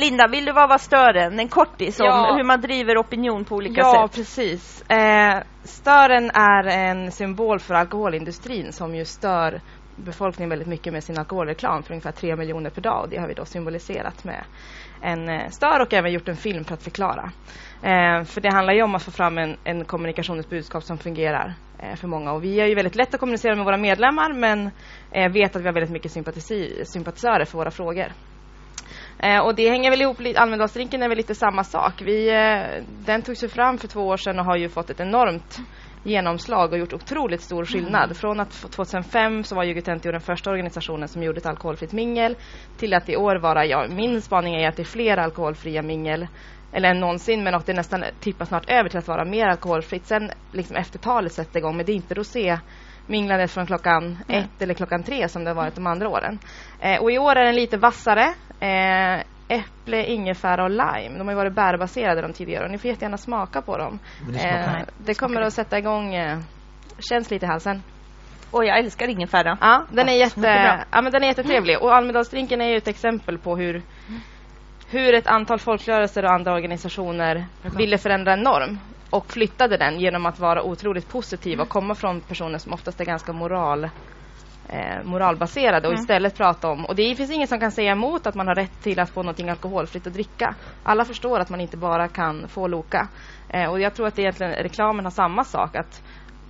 Linda, 0.00 0.28
vill 0.28 0.44
du 0.44 0.52
vara 0.52 0.78
stören? 0.78 1.40
En 1.40 1.48
kortis 1.48 2.00
om 2.00 2.06
Ja. 2.06 2.34
hur 2.36 2.44
man 2.44 2.60
driver 2.60 2.98
opinion 3.00 3.44
på 3.44 3.54
olika 3.56 3.80
Ja, 3.80 4.08
sätt. 4.08 4.16
precis. 4.16 4.82
Eh, 4.90 5.42
stören 5.64 6.30
är 6.30 6.64
en 6.68 7.12
symbol 7.12 7.58
för 7.58 7.74
alkoholindustrin 7.74 8.72
som 8.72 8.94
ju 8.94 9.04
stör 9.04 9.60
befolkningen 9.96 10.50
väldigt 10.50 10.68
mycket 10.68 10.92
med 10.92 11.04
sin 11.04 11.18
alkoholreklam 11.18 11.82
för 11.82 11.92
ungefär 11.92 12.12
3 12.12 12.36
miljoner 12.36 12.70
per 12.70 12.82
dag. 12.82 13.02
Och 13.02 13.08
det 13.08 13.16
har 13.20 13.28
vi 13.28 13.34
då 13.34 13.44
symboliserat 13.44 14.24
med 14.24 14.44
en 15.02 15.28
eh, 15.28 15.48
stör 15.50 15.80
och 15.80 15.94
även 15.94 16.12
gjort 16.12 16.28
en 16.28 16.36
film 16.36 16.64
för 16.64 16.74
att 16.74 16.82
förklara. 16.82 17.30
Eh, 17.82 18.24
för 18.24 18.40
det 18.40 18.52
handlar 18.52 18.74
ju 18.74 18.82
om 18.82 18.94
att 18.94 19.02
få 19.02 19.10
fram 19.10 19.38
en, 19.38 19.56
en 19.64 19.84
kommunikationens 19.84 20.48
budskap 20.48 20.82
som 20.84 20.98
fungerar 20.98 21.54
eh, 21.78 21.94
för 21.96 22.08
många. 22.08 22.32
Och 22.32 22.44
vi 22.44 22.60
är 22.60 22.66
ju 22.66 22.74
väldigt 22.74 22.96
lätt 22.96 23.14
att 23.14 23.20
kommunicera 23.20 23.54
med 23.54 23.64
våra 23.64 23.76
medlemmar 23.76 24.32
men 24.32 24.70
eh, 25.12 25.32
vet 25.32 25.56
att 25.56 25.62
vi 25.62 25.66
har 25.66 25.72
väldigt 25.74 25.92
mycket 25.92 26.12
sympatisörer 26.92 27.44
för 27.44 27.58
våra 27.58 27.70
frågor. 27.70 28.12
Eh, 29.22 29.38
och 29.40 29.54
det 29.54 29.68
hänger 29.70 29.90
väl 29.90 30.00
ihop, 30.02 30.20
lite- 30.20 30.40
Almedalsdrinken 30.40 31.02
är 31.02 31.08
väl 31.08 31.16
lite 31.18 31.34
samma 31.34 31.64
sak. 31.64 32.02
Vi, 32.02 32.28
eh, 32.28 32.82
den 32.88 33.22
togs 33.22 33.44
ju 33.44 33.48
fram 33.48 33.78
för 33.78 33.88
två 33.88 34.00
år 34.00 34.16
sedan 34.16 34.38
och 34.38 34.44
har 34.44 34.56
ju 34.56 34.68
fått 34.68 34.90
ett 34.90 35.00
enormt 35.00 35.56
genomslag 36.02 36.72
och 36.72 36.78
gjort 36.78 36.92
otroligt 36.92 37.42
stor 37.42 37.64
skillnad. 37.64 38.16
Från 38.16 38.40
att 38.40 38.52
f- 38.52 38.70
2005 38.70 39.44
så 39.44 39.54
var 39.54 39.64
Jugotentio 39.64 40.12
den 40.12 40.20
första 40.20 40.50
organisationen 40.50 41.08
som 41.08 41.22
gjorde 41.22 41.38
ett 41.38 41.46
alkoholfritt 41.46 41.92
mingel 41.92 42.36
till 42.76 42.94
att 42.94 43.08
i 43.08 43.16
år 43.16 43.36
vara, 43.36 43.66
ja, 43.66 43.86
min 43.88 44.22
spaning 44.22 44.54
är 44.54 44.68
att 44.68 44.76
det 44.76 44.82
är 44.82 44.84
fler 44.84 45.16
alkoholfria 45.16 45.82
mingel 45.82 46.26
eller 46.72 46.88
än 46.90 47.00
någonsin 47.00 47.44
men 47.44 47.54
att 47.54 47.66
det 47.66 47.72
nästan 47.72 48.04
tippar 48.20 48.44
snart 48.44 48.70
över 48.70 48.88
till 48.88 48.98
att 48.98 49.08
vara 49.08 49.24
mer 49.24 49.46
alkoholfritt. 49.46 50.06
Sen 50.06 50.30
liksom 50.52 50.76
efter 50.76 50.98
talet 50.98 51.32
sätter 51.32 51.58
igång 51.58 51.76
men 51.76 51.86
det 51.86 51.92
är 51.92 51.96
inte 51.96 52.14
rosé 52.14 52.58
minglandet 53.08 53.50
från 53.50 53.66
klockan 53.66 54.18
ett 54.28 54.62
eller 54.62 54.74
klockan 54.74 55.02
tre 55.02 55.28
som 55.28 55.44
det 55.44 55.50
har 55.50 55.54
varit 55.54 55.74
de 55.74 55.86
andra 55.86 56.08
åren. 56.08 56.38
Eh, 56.80 57.02
och 57.02 57.12
i 57.12 57.18
år 57.18 57.36
är 57.36 57.44
den 57.44 57.54
lite 57.54 57.76
vassare. 57.76 58.34
Eh, 58.60 59.24
äpple, 59.48 60.04
ingefära 60.04 60.64
och 60.64 60.70
lime. 60.70 61.18
De 61.18 61.26
har 61.26 61.30
ju 61.30 61.36
varit 61.36 61.52
bärbaserade 61.52 62.22
de 62.22 62.32
tidigare 62.32 62.64
och 62.64 62.70
ni 62.70 62.78
får 62.78 62.88
jättegärna 62.90 63.16
smaka 63.16 63.62
på 63.62 63.78
dem. 63.78 63.98
Det 64.32 64.48
Eh, 64.48 64.82
det 64.98 65.14
kommer 65.14 65.40
att 65.40 65.52
sätta 65.52 65.78
igång, 65.78 66.14
eh, 66.14 66.38
känns 67.10 67.30
lite 67.30 67.46
i 67.46 67.48
halsen. 67.48 67.82
Och 68.50 68.64
jag 68.64 68.78
älskar 68.78 69.08
ingefära. 69.08 69.58
Ja, 69.60 69.84
den 69.90 70.08
är, 70.08 70.12
jätte, 70.12 70.40
bra. 70.40 70.84
ja, 70.90 71.02
men 71.02 71.12
den 71.12 71.22
är 71.22 71.26
jättetrevlig. 71.26 71.78
Och 71.82 71.94
Almedalsdrinken 71.94 72.60
är 72.60 72.68
ju 72.68 72.76
ett 72.76 72.88
exempel 72.88 73.38
på 73.38 73.56
hur, 73.56 73.82
hur 74.90 75.14
ett 75.14 75.26
antal 75.26 75.58
folkrörelser 75.58 76.24
och 76.24 76.32
andra 76.32 76.54
organisationer 76.54 77.46
ville 77.76 77.98
förändra 77.98 78.32
en 78.32 78.42
norm 78.42 78.78
och 79.10 79.32
flyttade 79.32 79.76
den 79.76 80.00
genom 80.00 80.26
att 80.26 80.38
vara 80.38 80.62
otroligt 80.62 81.08
positiva 81.08 81.62
och 81.62 81.68
komma 81.68 81.94
från 81.94 82.20
personer 82.20 82.58
som 82.58 82.72
oftast 82.72 83.00
är 83.00 83.04
ganska 83.04 83.32
moral, 83.32 83.84
eh, 84.68 85.04
moralbaserade 85.04 85.88
och 85.88 85.94
istället 85.94 86.36
prata 86.36 86.68
om... 86.68 86.84
Och 86.86 86.94
det 86.94 87.14
finns 87.14 87.30
ingen 87.30 87.48
som 87.48 87.60
kan 87.60 87.72
säga 87.72 87.92
emot 87.92 88.26
att 88.26 88.34
man 88.34 88.46
har 88.46 88.54
rätt 88.54 88.82
till 88.82 89.00
att 89.00 89.10
få 89.10 89.22
någonting 89.22 89.50
alkoholfritt 89.50 90.06
att 90.06 90.12
dricka. 90.12 90.54
Alla 90.82 91.04
förstår 91.04 91.40
att 91.40 91.50
man 91.50 91.60
inte 91.60 91.76
bara 91.76 92.08
kan 92.08 92.48
få 92.48 92.66
Loka. 92.66 93.08
Eh, 93.48 93.70
och 93.70 93.80
jag 93.80 93.94
tror 93.94 94.06
att 94.06 94.14
det 94.14 94.22
egentligen 94.22 94.52
reklamen 94.52 95.04
har 95.04 95.10
samma 95.10 95.44
sak. 95.44 95.76
att 95.76 96.02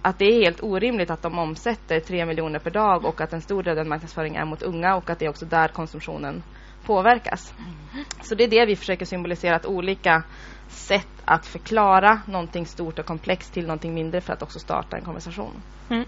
att 0.02 0.18
det 0.18 0.24
är 0.24 0.44
helt 0.44 0.62
orimligt 0.62 1.10
att 1.10 1.22
de 1.22 1.38
omsätter 1.38 2.00
3 2.00 2.26
miljoner 2.26 2.58
per 2.58 2.70
dag 2.70 3.04
och 3.04 3.20
att 3.20 3.32
en 3.32 3.40
stor 3.40 3.62
del 3.62 3.70
av 3.70 3.76
den 3.76 3.88
marknadsföringen 3.88 4.42
är 4.42 4.46
mot 4.46 4.62
unga 4.62 4.96
och 4.96 5.10
att 5.10 5.18
det 5.18 5.24
är 5.24 5.30
också 5.30 5.46
där 5.46 5.68
konsumtionen 5.68 6.42
påverkas. 6.86 7.54
Så 8.22 8.34
det 8.34 8.44
är 8.44 8.48
det 8.48 8.66
vi 8.66 8.76
försöker 8.76 9.04
symbolisera, 9.04 9.56
att 9.56 9.66
olika 9.66 10.22
sätt 10.68 11.08
att 11.24 11.46
förklara 11.46 12.20
någonting 12.26 12.66
stort 12.66 12.98
och 12.98 13.06
komplext 13.06 13.52
till 13.54 13.66
någonting 13.66 13.94
mindre 13.94 14.20
för 14.20 14.32
att 14.32 14.42
också 14.42 14.58
starta 14.58 14.96
en 14.96 15.04
konversation. 15.04 15.62
Mm. 15.90 16.04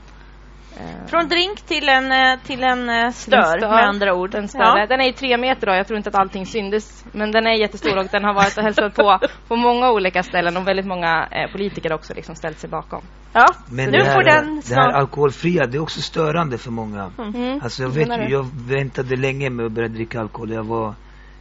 Eh, 0.76 1.06
Från 1.06 1.28
drink 1.28 1.60
till 1.60 1.88
en, 1.88 2.12
eh, 2.12 2.38
till 2.44 2.62
en 2.62 2.88
eh, 2.88 3.10
stör, 3.10 3.58
stör. 3.58 3.68
med 3.70 3.88
andra 3.88 4.14
ord. 4.14 4.30
Den. 4.30 4.48
Ja. 4.52 4.86
den 4.88 5.00
är 5.00 5.08
i 5.08 5.12
tre 5.12 5.36
meter 5.36 5.66
då. 5.66 5.72
Jag 5.72 5.86
tror 5.86 5.96
inte 5.96 6.08
att 6.08 6.14
allting 6.14 6.46
syndes. 6.46 7.04
Men 7.12 7.30
den 7.32 7.46
är 7.46 7.54
jättestor 7.54 7.98
och 7.98 8.06
den 8.12 8.24
har 8.24 8.34
varit 8.34 8.58
och 8.58 8.62
hälsat 8.64 8.94
på 8.94 9.18
på 9.48 9.56
många 9.56 9.90
olika 9.90 10.22
ställen 10.22 10.56
och 10.56 10.68
väldigt 10.68 10.86
många 10.86 11.28
eh, 11.30 11.52
politiker 11.52 11.92
också 11.92 12.14
liksom 12.14 12.34
ställt 12.34 12.58
sig 12.58 12.70
bakom. 12.70 13.02
Ja, 13.32 13.46
Men 13.70 13.84
nu 13.90 13.98
det 13.98 14.04
här, 14.04 14.14
får 14.14 14.22
den 14.22 14.62
det 14.68 14.74
här 14.74 14.92
alkoholfria, 14.92 15.66
det 15.66 15.76
är 15.76 15.82
också 15.82 16.00
störande 16.00 16.58
för 16.58 16.70
många. 16.70 17.10
Mm. 17.18 17.60
Alltså 17.62 17.82
jag 17.82 17.90
vet 17.90 18.08
ju, 18.08 18.28
jag 18.28 18.46
väntade 18.68 19.16
länge 19.16 19.50
med 19.50 19.66
att 19.66 19.72
börja 19.72 19.88
dricka 19.88 20.20
alkohol. 20.20 20.50
Jag 20.50 20.64
var 20.64 20.94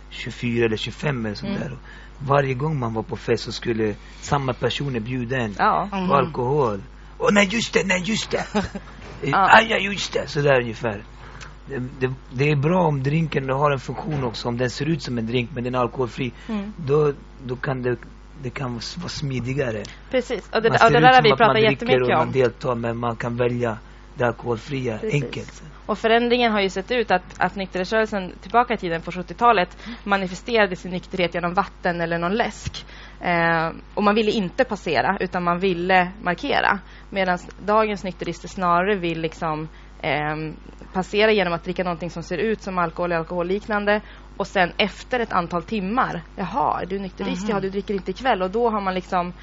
24 0.10 0.66
eller 0.66 0.78
25 0.78 1.26
eller 1.26 1.36
sånt 1.36 1.58
Mm. 1.58 1.62
där. 1.70 1.78
Och 2.22 2.28
Varje 2.28 2.54
gång 2.54 2.80
man 2.80 2.94
var 2.94 3.04
på 3.04 3.16
fest 3.16 3.44
så 3.44 3.52
skulle 3.52 3.96
samma 4.22 4.54
personer 4.54 5.00
bjuda 5.00 5.38
en 5.38 5.56
Ja. 5.58 5.88
på 5.92 6.16
alkohol. 6.16 6.82
Åh 7.18 7.30
nej 7.32 7.48
just 7.52 7.74
det, 7.74 7.84
nej 7.86 8.02
just 8.06 8.32
det. 8.32 8.46
Ja. 9.22 9.50
Aj, 9.58 9.68
ja 9.70 9.78
just 9.78 10.14
det. 10.14 10.28
Sådär 10.28 10.62
ungefär. 10.62 11.04
Det, 11.68 11.80
det, 12.00 12.14
det 12.32 12.52
är 12.52 12.56
bra 12.56 12.88
om 12.88 13.04
drinken 13.04 13.50
har 13.50 13.72
en 13.72 13.80
funktion 13.80 14.24
också. 14.24 14.48
Om 14.48 14.58
den 14.58 14.70
ser 14.70 14.86
ut 14.86 15.02
som 15.04 15.18
en 15.18 15.28
drink 15.28 15.50
men 15.54 15.64
den 15.64 15.76
är 15.76 15.80
alkoholfri. 15.80 16.32
Mm. 16.48 16.74
Då, 16.78 17.14
då 17.46 17.56
kan 17.56 17.82
det, 17.82 17.98
det 18.44 18.50
kan 18.50 18.72
vara 18.74 19.10
smidigare. 19.10 19.84
Precis. 20.12 20.50
Och 20.54 20.62
det, 20.62 20.70
Man 20.70 20.76
och 20.76 20.80
ser 20.80 20.90
det 20.90 20.98
ut 20.98 21.02
där 21.04 21.08
har 21.08 21.14
som 21.16 21.24
vi 21.24 21.32
att 21.32 21.40
man 21.40 21.48
pratat 21.48 21.56
dricker 21.56 21.72
jättemycket 21.72 22.02
och 22.04 22.10
man 22.18 22.28
om. 22.28 22.32
deltar 22.34 22.76
men 22.76 22.98
man 22.98 23.16
kan 23.16 23.36
välja 23.38 23.78
det 24.20 24.28
alkoholfria 24.28 24.98
Precis. 24.98 25.24
enkelt. 25.24 25.64
Och 25.86 25.98
förändringen 25.98 26.52
har 26.52 26.62
ju 26.62 26.70
sett 26.70 26.92
ut 26.92 27.12
att, 27.12 27.40
att 27.40 27.56
nykterhetsrörelsen 27.56 28.34
tillbaka 28.42 28.74
i 28.74 28.78
tiden 28.78 29.02
på 29.02 29.12
70-talet 29.12 29.78
manifesterade 30.04 30.76
sin 30.76 30.92
nykterhet 30.92 31.34
genom 31.34 31.54
vatten 31.54 32.02
eller 32.02 32.18
någon 32.18 32.36
läsk. 32.36 32.86
Eh, 33.22 33.70
och 33.94 34.04
man 34.04 34.16
ville 34.16 34.32
inte 34.32 34.64
passera 34.64 35.18
utan 35.20 35.44
man 35.44 35.60
ville 35.60 36.12
markera. 36.22 36.80
Medan 37.10 37.38
dagens 37.66 38.04
nykterister 38.04 38.48
snarare 38.48 38.96
vill 38.96 39.22
liksom 39.22 39.68
ehm, 40.02 40.56
passera 40.94 41.32
genom 41.32 41.54
att 41.54 41.64
dricka 41.64 41.84
någonting 41.84 42.10
som 42.10 42.24
ser 42.24 42.38
ut 42.38 42.62
som 42.62 42.78
alkohol 42.78 43.12
eller 43.12 43.20
alkoholliknande 43.20 44.02
och 44.38 44.48
sen 44.48 44.72
efter 44.78 45.20
ett 45.20 45.34
antal 45.34 45.64
timmar, 45.64 46.22
jaha, 46.36 46.82
är 46.82 46.86
du 46.86 47.00
nykterist? 47.00 47.50
Ja, 47.50 47.60
du 47.60 47.70
dricker 47.70 47.94
inte 47.94 48.12
ikväll. 48.12 48.42
Och 48.42 48.52
då 48.52 48.70
har 48.70 48.82
man 48.82 48.94
liksom 48.94 49.34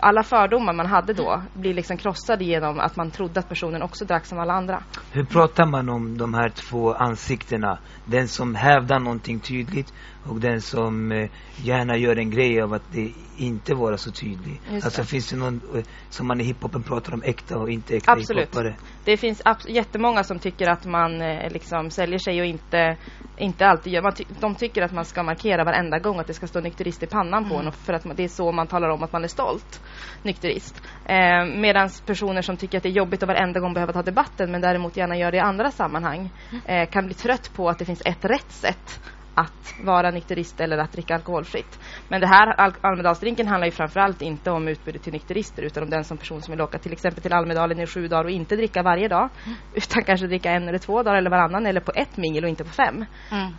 alla 0.00 0.22
fördomar 0.22 0.72
man 0.72 0.86
hade 0.86 1.12
då 1.12 1.42
blir 1.54 1.74
liksom 1.74 1.96
krossade 1.96 2.44
genom 2.44 2.80
att 2.80 2.96
man 2.96 3.10
trodde 3.10 3.40
att 3.40 3.48
personen 3.48 3.82
också 3.82 4.04
drack 4.04 4.26
som 4.26 4.38
alla 4.38 4.52
andra. 4.52 4.82
Hur 5.12 5.24
pratar 5.24 5.66
man 5.66 5.88
om 5.88 6.18
de 6.18 6.34
här 6.34 6.48
två 6.48 6.94
ansiktena? 6.94 7.78
Den 8.04 8.28
som 8.28 8.54
hävdar 8.54 8.98
någonting 8.98 9.40
tydligt 9.40 9.92
och 10.24 10.40
den 10.40 10.60
som 10.60 11.12
eh, 11.12 11.28
gärna 11.56 11.96
gör 11.96 12.16
en 12.16 12.30
grej 12.30 12.60
av 12.62 12.72
att 12.72 12.82
det 12.92 13.12
inte 13.36 13.74
vara 13.74 13.96
så 13.96 14.12
tydlig. 14.12 14.60
Just 14.72 14.84
Alltså 14.84 15.00
det. 15.02 15.06
finns 15.08 15.28
det 15.30 15.36
någon, 15.36 15.60
eh, 15.76 15.82
som 16.08 16.26
man 16.26 16.40
i 16.40 16.44
hiphopen 16.44 16.82
pratar 16.82 17.14
om 17.14 17.22
äkta 17.22 17.58
och 17.58 17.70
inte 17.70 17.96
äkta 17.96 18.12
Absolut. 18.12 18.42
hiphopare? 18.48 18.74
Det 19.04 19.16
finns 19.16 19.42
abs- 19.42 19.68
jättemånga 19.70 20.24
som 20.24 20.38
tycker 20.38 20.66
att 20.70 20.84
man 20.86 21.20
eh, 21.22 21.50
liksom 21.52 21.90
säljer 21.90 22.18
sig 22.18 22.40
och 22.40 22.46
inte, 22.46 22.96
inte 23.38 23.66
alltid 23.66 23.92
gör. 23.92 24.02
Man 24.02 24.12
ty- 24.14 24.24
de 24.40 24.54
tycker 24.54 24.82
att 24.82 24.92
man 24.92 25.04
ska 25.04 25.22
markera 25.22 25.64
varenda 25.64 25.98
gång 25.98 26.18
att 26.20 26.26
det 26.26 26.34
ska 26.34 26.46
stå 26.46 26.60
nykterist 26.60 27.02
i 27.02 27.06
pannan 27.06 27.48
på 27.48 27.54
en 27.56 27.68
och 27.68 27.74
för 27.74 27.92
att 27.92 28.04
man, 28.04 28.16
det 28.16 28.24
är 28.24 28.28
så 28.28 28.52
man 28.52 28.66
talar 28.66 28.88
om 28.88 29.02
att 29.02 29.12
man 29.12 29.24
är 29.24 29.28
stolt 29.28 29.80
nykterist. 30.22 30.82
Eh, 31.04 31.46
Medan 31.56 31.88
personer 32.06 32.42
som 32.42 32.56
tycker 32.56 32.76
att 32.78 32.82
det 32.82 32.88
är 32.88 32.92
jobbigt 32.92 33.22
att 33.22 33.28
varenda 33.28 33.60
gång 33.60 33.74
behöva 33.74 33.92
ta 33.92 34.02
debatten 34.02 34.50
men 34.50 34.60
däremot 34.60 34.96
gärna 34.96 35.16
gör 35.16 35.30
det 35.30 35.36
i 35.36 35.40
andra 35.40 35.70
sammanhang 35.70 36.30
eh, 36.66 36.88
kan 36.90 37.04
bli 37.06 37.14
trött 37.14 37.50
på 37.54 37.68
att 37.68 37.78
det 37.78 37.84
finns 37.84 38.02
ett 38.04 38.24
rätt 38.24 38.52
sätt 38.52 39.00
att 39.34 39.74
vara 39.84 40.10
nykterist 40.10 40.60
eller 40.60 40.78
att 40.78 40.92
dricka 40.92 41.14
alkoholfritt. 41.14 41.78
Men 42.08 42.20
det 42.20 42.26
här 42.26 42.60
Al- 42.60 42.74
Almedalsdrinken 42.80 43.46
handlar 43.48 43.66
ju 43.66 43.70
framförallt 43.70 44.22
inte 44.22 44.50
om 44.50 44.68
utbudet 44.68 45.02
till 45.02 45.12
nykterister 45.12 45.62
utan 45.62 45.82
om 45.82 45.90
den 45.90 46.04
som 46.04 46.16
person 46.18 46.42
som 46.42 46.52
vill 46.52 46.60
åka 46.60 46.78
till 46.78 46.92
exempel 46.92 47.22
till 47.22 47.32
Almedalen 47.32 47.80
i 47.80 47.86
sju 47.86 48.08
dagar 48.08 48.24
och 48.24 48.30
inte 48.30 48.56
dricka 48.56 48.82
varje 48.82 49.08
dag 49.08 49.28
utan 49.74 50.04
kanske 50.04 50.26
dricka 50.26 50.50
en 50.50 50.68
eller 50.68 50.78
två 50.78 51.02
dagar 51.02 51.18
eller 51.18 51.30
varannan 51.30 51.66
eller 51.66 51.80
på 51.80 51.92
ett 51.94 52.16
mingel 52.16 52.44
och 52.44 52.50
inte 52.50 52.64
på 52.64 52.70
fem. 52.70 53.04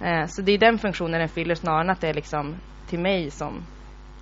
Eh, 0.02 0.26
så 0.28 0.42
det 0.42 0.52
är 0.52 0.58
den 0.58 0.78
funktionen 0.78 1.20
den 1.20 1.30
fyller 1.30 1.56
snarare 1.56 1.82
än 1.82 1.90
att 1.90 2.02
det 2.02 2.10
är 2.10 2.14
liksom 2.14 2.56
till 2.88 3.00
mig 3.00 3.32
som 3.32 3.64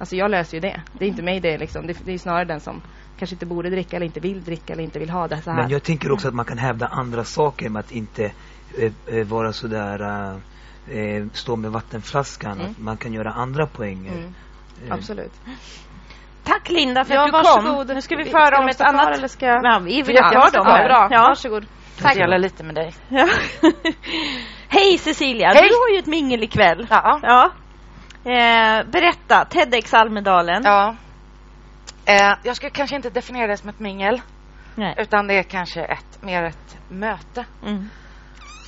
Alltså 0.02 0.16
jag 0.16 0.32
löser 0.32 0.58
ju 0.58 0.62
det. 0.62 0.82
Det 1.00 1.06
är 1.06 1.10
inte 1.10 1.24
mig 1.24 1.40
det 1.40 1.54
är 1.54 1.58
liksom. 1.58 1.88
Det, 1.88 2.06
det 2.06 2.14
är 2.14 2.18
snarare 2.18 2.46
den 2.46 2.60
som 2.60 2.82
kanske 3.18 3.36
inte 3.36 3.46
borde 3.46 3.70
dricka 3.70 3.96
eller 3.96 4.06
inte 4.06 4.20
vill 4.20 4.44
dricka 4.44 4.74
eller 4.74 4.84
inte 4.84 5.00
vill 5.00 5.10
ha 5.10 5.28
det 5.28 5.42
så 5.42 5.52
här. 5.52 5.62
Men 5.62 5.70
jag 5.70 5.84
tänker 5.84 6.12
också 6.12 6.28
att 6.28 6.34
man 6.34 6.46
kan 6.46 6.58
hävda 6.58 6.88
andra 6.88 7.24
saker 7.24 7.70
med 7.70 7.80
att 7.80 7.92
inte 7.92 8.24
eh, 8.78 8.92
eh, 9.06 9.28
vara 9.28 9.54
sådär 9.54 10.02
eh, 10.02 10.38
eh, 10.90 11.26
stå 11.34 11.56
med 11.56 11.72
vattenflaskan. 11.72 12.52
Mm. 12.60 12.72
Att 12.72 12.78
man 12.78 12.98
kan 12.98 13.14
göra 13.14 13.32
andra 13.32 13.68
poänger. 13.68 14.12
Mm, 14.12 14.34
Eh, 14.88 14.94
absolut. 14.94 15.34
Tack 16.44 16.70
Linda 16.70 17.06
för 17.06 17.14
Ja, 17.14 17.22
att 17.22 17.26
du 17.28 17.32
varsågod. 17.32 17.88
kom. 17.88 17.96
Nu 17.96 18.02
ska 18.02 18.16
vi 18.16 18.24
Ska 18.24 18.32
föra 18.32 18.50
de 18.50 18.58
om 18.64 18.68
ett 18.70 18.82
annat... 18.82 19.18
eller 19.18 19.28
ska 19.28 19.46
jag- 19.46 19.66
Ja, 19.66 19.80
vi 19.80 20.02
vill 20.02 20.16
Ja, 20.16 20.24
ha 20.24 20.34
jag 20.34 20.42
dem 20.54 20.64
ska- 20.64 20.74
här. 20.74 20.86
Bra, 20.88 21.08
Ja. 21.12 21.22
varsågod. 21.22 21.66
Tack. 22.02 22.16
Dela 22.16 22.38
lite 22.38 22.64
med 22.64 22.76
dig. 22.76 22.94
Ja. 23.10 23.28
Hej 24.68 24.98
Cecilia, 24.98 25.48
Hej. 25.48 25.70
du 25.70 25.76
har 25.76 25.90
ju 25.94 26.00
ett 26.00 26.06
mingel 26.06 26.44
ikväll. 26.44 26.88
Ja. 26.90 27.20
Ja. 27.24 27.52
Eh, 28.32 28.86
berätta, 28.92 29.46
TEDx 29.46 29.94
Almedalen. 29.94 30.62
ja. 30.66 30.96
Eh, 32.06 32.34
jag 32.44 32.56
skulle 32.56 32.70
kanske 32.70 32.96
inte 32.96 33.10
definiera 33.10 33.48
det 33.48 33.58
som 33.58 33.70
ett 33.70 33.80
mingel. 33.80 34.22
Nej. 34.76 34.96
Utan 34.98 35.28
det 35.28 35.34
är 35.34 35.44
kanske 35.44 35.82
ett, 35.82 36.22
mer 36.22 36.44
ett 36.44 36.78
möte. 36.90 37.46
Mm. 37.66 37.90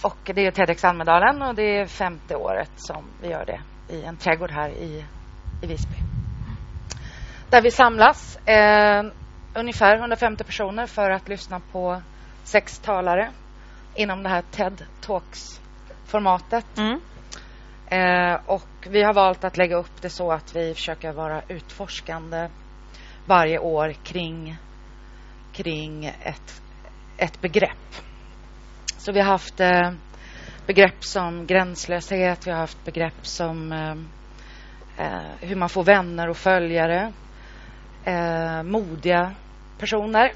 Och 0.03 0.31
det 0.35 0.45
är 0.45 0.51
TEDx 0.51 0.83
Almedalen 0.83 1.41
och 1.41 1.55
det 1.55 1.77
är 1.77 1.85
femte 1.85 2.35
året 2.35 2.71
som 2.75 3.05
vi 3.21 3.27
gör 3.29 3.45
det 3.45 3.61
i 3.93 4.03
en 4.03 4.17
trädgård 4.17 4.51
här 4.51 4.69
i, 4.69 5.05
i 5.61 5.67
Visby. 5.67 5.95
Där 7.49 7.61
vi 7.61 7.71
samlas 7.71 8.37
eh, 8.47 9.03
ungefär 9.53 9.97
150 9.97 10.43
personer 10.43 10.85
för 10.87 11.09
att 11.09 11.29
lyssna 11.29 11.59
på 11.71 12.01
sex 12.43 12.79
talare 12.79 13.31
inom 13.95 14.23
det 14.23 14.29
här 14.29 14.41
TED 14.51 14.85
Talks-formatet. 15.01 16.77
Mm. 16.77 16.99
Eh, 17.87 18.39
och 18.45 18.87
vi 18.89 19.03
har 19.03 19.13
valt 19.13 19.43
att 19.43 19.57
lägga 19.57 19.75
upp 19.75 20.01
det 20.01 20.09
så 20.09 20.31
att 20.31 20.55
vi 20.55 20.73
försöker 20.73 21.11
vara 21.11 21.41
utforskande 21.47 22.49
varje 23.25 23.59
år 23.59 23.93
kring, 24.03 24.57
kring 25.53 26.05
ett, 26.05 26.61
ett 27.17 27.41
begrepp. 27.41 28.12
Så 29.03 29.11
vi 29.11 29.19
har 29.19 29.27
haft 29.27 29.59
eh, 29.59 29.91
begrepp 30.65 31.03
som 31.03 31.45
gränslöshet, 31.45 32.47
vi 32.47 32.51
har 32.51 32.57
haft 32.59 32.85
begrepp 32.85 33.27
som 33.27 33.71
eh, 33.71 33.95
eh 35.05 35.21
hur 35.39 35.55
man 35.55 35.69
får 35.69 35.83
vänner 35.83 36.29
och 36.29 36.37
följare, 36.37 37.13
eh, 38.05 38.63
modiga 38.63 39.31
personer. 39.79 40.31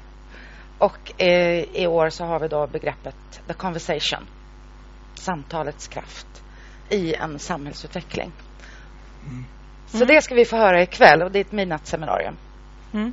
Och 0.78 1.22
eh, 1.22 1.64
i 1.74 1.86
år 1.86 2.08
så 2.08 2.24
har 2.24 2.40
vi 2.40 2.48
då 2.48 2.66
begreppet 2.66 3.40
the 3.46 3.52
conversation, 3.52 4.26
samtalets 5.14 5.88
kraft 5.88 6.42
i 6.90 7.14
en 7.14 7.38
samhällsutveckling. 7.38 8.32
Mm. 9.26 9.44
Så 9.86 10.04
det 10.04 10.22
ska 10.22 10.34
vi 10.34 10.44
få 10.44 10.56
höra 10.56 10.82
ikväll 10.82 11.22
och 11.22 11.32
det 11.32 11.38
är 11.38 11.44
ett 11.44 11.52
midnattsseminarium. 11.52 12.36
Mm. 12.92 13.12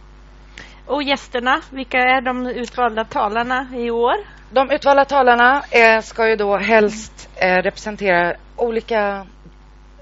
Och 0.86 1.04
gästerna, 1.04 1.62
vilka 1.72 1.98
är 1.98 2.22
de 2.22 2.48
utvalda 2.48 3.06
talarna 3.06 3.68
i 3.76 3.92
år? 3.92 4.35
De 4.50 4.72
utvalda 4.72 5.06
talarna 5.06 5.64
eh, 5.72 6.02
ska 6.02 6.30
ju 6.30 6.36
då 6.36 6.58
helst 6.58 7.30
eh, 7.36 7.56
representera 7.56 8.36
olika 8.56 9.28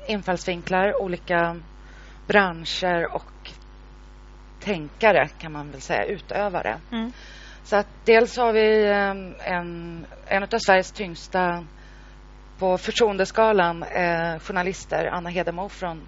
infallsvinklar, 0.08 1.02
olika 1.02 1.56
branscher 2.28 3.16
och 3.16 3.52
tänkare 4.60 5.28
kan 5.28 5.52
man 5.52 5.72
väl 5.72 5.82
säga, 5.82 6.06
utövare. 6.06 6.78
Mm. 6.92 7.12
Så 7.64 7.76
att 7.76 7.88
dels 8.06 8.38
har 8.38 8.54
vi 8.54 8.86
eh, 8.86 9.54
en, 9.54 10.06
en 10.28 10.44
av 10.44 10.60
Sveriges 10.60 10.92
tyngsta 10.92 11.66
på 12.60 12.78
förtroendeskalan 12.78 13.84
eh, 13.84 14.40
journalister, 14.40 15.06
Anna 15.06 15.30
Hedemo 15.30 15.70
från 15.70 16.02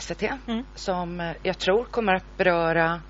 SVT 0.00 0.22
mm. 0.22 0.64
som 0.74 1.20
eh, 1.20 1.32
jag 1.42 1.58
tror 1.58 1.84
kommer 1.84 2.14
att 2.14 2.36
beröra 2.36 3.00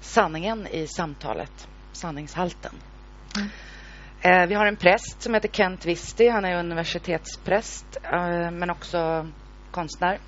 sanningen 0.00 0.66
i 0.66 0.86
samtalet, 0.86 1.68
sanningshalten. 1.92 2.72
Mm. 3.36 4.48
Vi 4.48 4.54
har 4.54 4.66
en 4.66 4.76
präst 4.76 5.22
som 5.22 5.34
heter 5.34 5.48
Kent 5.48 5.86
Visti. 5.86 6.28
Han 6.28 6.44
är 6.44 6.58
universitetspräst, 6.58 7.98
eh, 8.02 8.50
men 8.50 8.70
också 8.70 9.28
konstnär. 9.70 10.18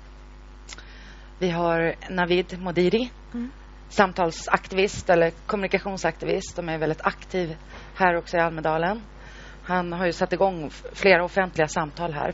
Vi 1.39 1.49
har 1.49 1.95
Navid 2.09 2.59
Modiri, 2.59 3.11
mm. 3.33 3.51
samtalsaktivist 3.89 5.09
eller 5.09 5.31
kommunikationsaktivist 5.45 6.55
som 6.55 6.69
är 6.69 6.77
väldigt 6.77 7.05
aktiv 7.05 7.55
här 7.95 8.15
också 8.15 8.37
i 8.37 8.39
Almedalen. 8.39 9.01
Han 9.63 9.93
har 9.93 10.05
ju 10.05 10.11
satt 10.11 10.33
igång 10.33 10.69
flera 10.93 11.23
offentliga 11.23 11.67
samtal 11.67 12.13
här. 12.13 12.33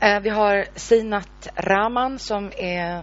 Eh, 0.00 0.20
vi 0.20 0.30
har 0.30 0.66
Sinat 0.74 1.48
Rahman 1.56 2.18
som 2.18 2.52
är 2.56 3.02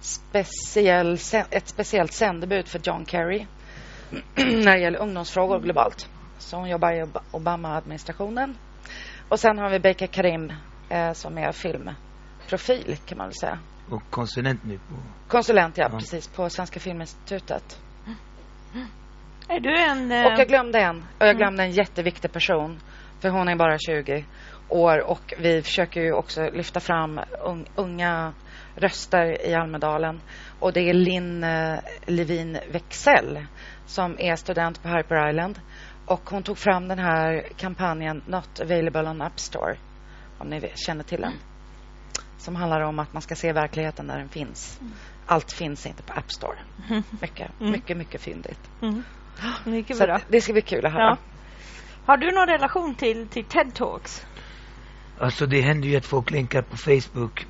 speciell, 0.00 1.18
ett 1.50 1.68
speciellt 1.68 2.12
sändebud 2.12 2.68
för 2.68 2.80
John 2.84 3.06
Kerry 3.06 3.46
när 4.34 4.72
det 4.72 4.80
gäller 4.80 4.98
ungdomsfrågor 4.98 5.60
globalt. 5.60 6.08
Så 6.38 6.56
hon 6.56 6.68
jobbar 6.68 6.92
i 6.92 7.06
Obama-administrationen. 7.30 8.56
Och 9.28 9.40
sen 9.40 9.58
har 9.58 9.70
vi 9.70 9.78
Beika 9.78 10.06
Karim 10.06 10.52
eh, 10.88 11.12
som 11.12 11.38
är 11.38 11.52
filmprofil 11.52 12.96
kan 13.06 13.18
man 13.18 13.26
väl 13.26 13.34
säga. 13.34 13.58
Och 13.90 14.02
konsulent 14.10 14.64
nu 14.64 14.78
på... 14.78 14.94
Konsulent, 15.28 15.78
ja, 15.78 15.88
ja. 15.92 15.98
precis. 15.98 16.28
På 16.28 16.50
Svenska 16.50 16.80
Filminstitutet. 16.80 17.80
Är 19.48 19.60
du 19.60 19.78
en... 19.78 20.12
Eh... 20.12 20.26
Och 20.26 20.38
jag 20.38 20.48
glömde 20.48 20.80
en. 20.80 21.04
Och 21.20 21.26
jag 21.26 21.36
glömde 21.36 21.62
en 21.62 21.70
jätteviktig 21.70 22.32
person. 22.32 22.80
För 23.20 23.28
hon 23.28 23.48
är 23.48 23.56
bara 23.56 23.78
20 23.78 24.24
år 24.68 25.10
och 25.10 25.34
vi 25.38 25.62
försöker 25.62 26.00
ju 26.00 26.12
också 26.12 26.50
lyfta 26.50 26.80
fram 26.80 27.20
unga 27.76 28.32
röster 28.76 29.46
i 29.46 29.54
Almedalen. 29.54 30.20
Och 30.60 30.72
det 30.72 30.80
är 30.80 30.94
Linn 30.94 31.44
eh, 31.44 31.78
Levin 32.06 32.58
Wexell 32.72 33.46
som 33.86 34.16
är 34.18 34.36
student 34.36 34.82
på 34.82 34.88
Harper 34.88 35.30
Island. 35.30 35.60
Och 36.06 36.30
hon 36.30 36.42
tog 36.42 36.58
fram 36.58 36.88
den 36.88 36.98
här 36.98 37.48
kampanjen 37.56 38.22
Not 38.26 38.60
available 38.60 39.10
on 39.10 39.22
App 39.22 39.40
Store. 39.40 39.76
Om 40.38 40.48
ni 40.48 40.72
känner 40.74 41.04
till 41.04 41.20
den. 41.20 41.32
Som 42.38 42.56
handlar 42.56 42.80
om 42.80 42.98
att 42.98 43.12
man 43.12 43.22
ska 43.22 43.34
se 43.34 43.52
verkligheten 43.52 44.06
där 44.06 44.18
den 44.18 44.28
finns. 44.28 44.80
Allt 45.26 45.52
finns 45.52 45.86
inte 45.86 46.02
på 46.02 46.12
App 46.12 46.32
Store. 46.32 46.58
Mycket, 47.20 47.50
mm. 47.60 47.72
mycket, 47.72 47.96
mycket 47.96 48.20
fyndigt. 48.20 48.70
Mm. 48.82 49.02
Mycket 49.64 49.98
bra. 49.98 50.20
det 50.28 50.40
ska 50.40 50.52
bli 50.52 50.62
kul 50.62 50.86
att 50.86 50.92
höra. 50.92 51.02
Ja. 51.02 51.16
Har 52.06 52.16
du 52.16 52.32
någon 52.32 52.46
relation 52.46 52.94
till, 52.94 53.28
till 53.28 53.44
TED 53.44 53.74
Talks? 53.74 54.26
Alltså 55.18 55.46
det 55.46 55.60
händer 55.60 55.88
ju 55.88 55.96
att 55.96 56.06
folk 56.06 56.30
länkar 56.30 56.62
på 56.62 56.76
Facebook 56.76 57.46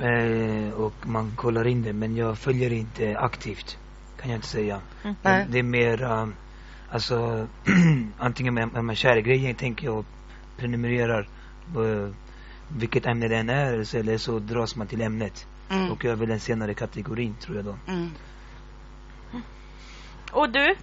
eh, 0.00 0.70
och 0.70 1.06
man 1.06 1.32
kollar 1.36 1.66
in 1.66 1.82
det. 1.82 1.92
Men 1.92 2.16
jag 2.16 2.38
följer 2.38 2.72
inte 2.72 3.18
aktivt, 3.18 3.78
kan 4.20 4.30
jag 4.30 4.38
inte 4.38 4.46
säga. 4.48 4.80
Mm. 5.02 5.16
Det, 5.22 5.46
det 5.50 5.58
är 5.58 5.62
mer, 5.62 6.02
um, 6.02 6.34
alltså 6.90 7.46
antingen 8.18 8.58
är 8.58 8.82
man 8.82 8.96
kär 8.96 9.16
i 9.16 9.22
grejen 9.22 9.54
tänker 9.54 9.86
jag 9.86 9.98
och 9.98 10.06
prenumererar 10.56 11.28
på 11.74 12.12
vilket 12.68 13.06
ämne 13.06 13.28
det 13.28 13.36
än 13.36 13.50
är 13.50 13.96
eller 13.96 14.18
så 14.18 14.38
dras 14.38 14.76
man 14.76 14.86
till 14.86 15.00
ämnet. 15.00 15.46
Mm. 15.70 15.90
Och 15.92 16.04
jag 16.04 16.12
är 16.12 16.16
väl 16.16 16.28
den 16.28 16.40
senare 16.40 16.74
kategorin 16.74 17.34
tror 17.40 17.56
jag 17.56 17.64
då. 17.64 17.76
Mm. 17.88 18.10
Och 20.32 20.50
du, 20.50 20.74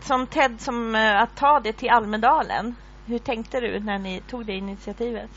som 0.00 0.26
Ted, 0.26 0.60
som 0.60 0.94
uh, 0.94 1.22
att 1.22 1.36
ta 1.36 1.60
det 1.60 1.72
till 1.72 1.90
Almedalen. 1.90 2.74
Hur 3.06 3.18
tänkte 3.18 3.60
du 3.60 3.80
när 3.80 3.98
ni 3.98 4.22
tog 4.28 4.46
det 4.46 4.52
initiativet? 4.52 5.30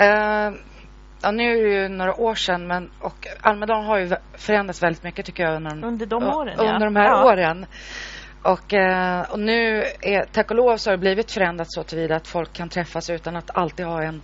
Uh, 0.00 0.58
ja, 1.22 1.30
nu 1.30 1.42
är 1.42 1.62
det 1.62 1.82
ju 1.82 1.88
några 1.88 2.20
år 2.20 2.34
sedan, 2.34 2.66
men 2.66 2.90
och 3.00 3.26
Almedalen 3.40 3.86
har 3.86 3.98
ju 3.98 4.10
förändrats 4.32 4.82
väldigt 4.82 5.02
mycket 5.02 5.26
tycker 5.26 5.42
jag 5.42 5.56
under, 5.56 5.86
under 5.86 6.06
de 6.06 6.22
åren. 6.22 6.58
Under 6.58 6.84
de 6.84 6.96
här 6.96 7.08
ja. 7.08 7.24
åren. 7.24 7.66
Och, 8.42 8.74
och 9.32 9.40
nu, 9.40 9.84
är, 10.00 10.24
tack 10.32 10.50
och 10.50 10.56
lov, 10.56 10.76
så 10.76 10.90
har 10.90 10.96
det 10.96 11.00
blivit 11.00 11.30
förändrat 11.30 11.72
så 11.72 11.82
tillvida 11.82 12.16
att 12.16 12.28
folk 12.28 12.52
kan 12.52 12.68
träffas 12.68 13.10
utan 13.10 13.36
att 13.36 13.56
alltid 13.56 13.86
ha 13.86 14.02
en, 14.02 14.22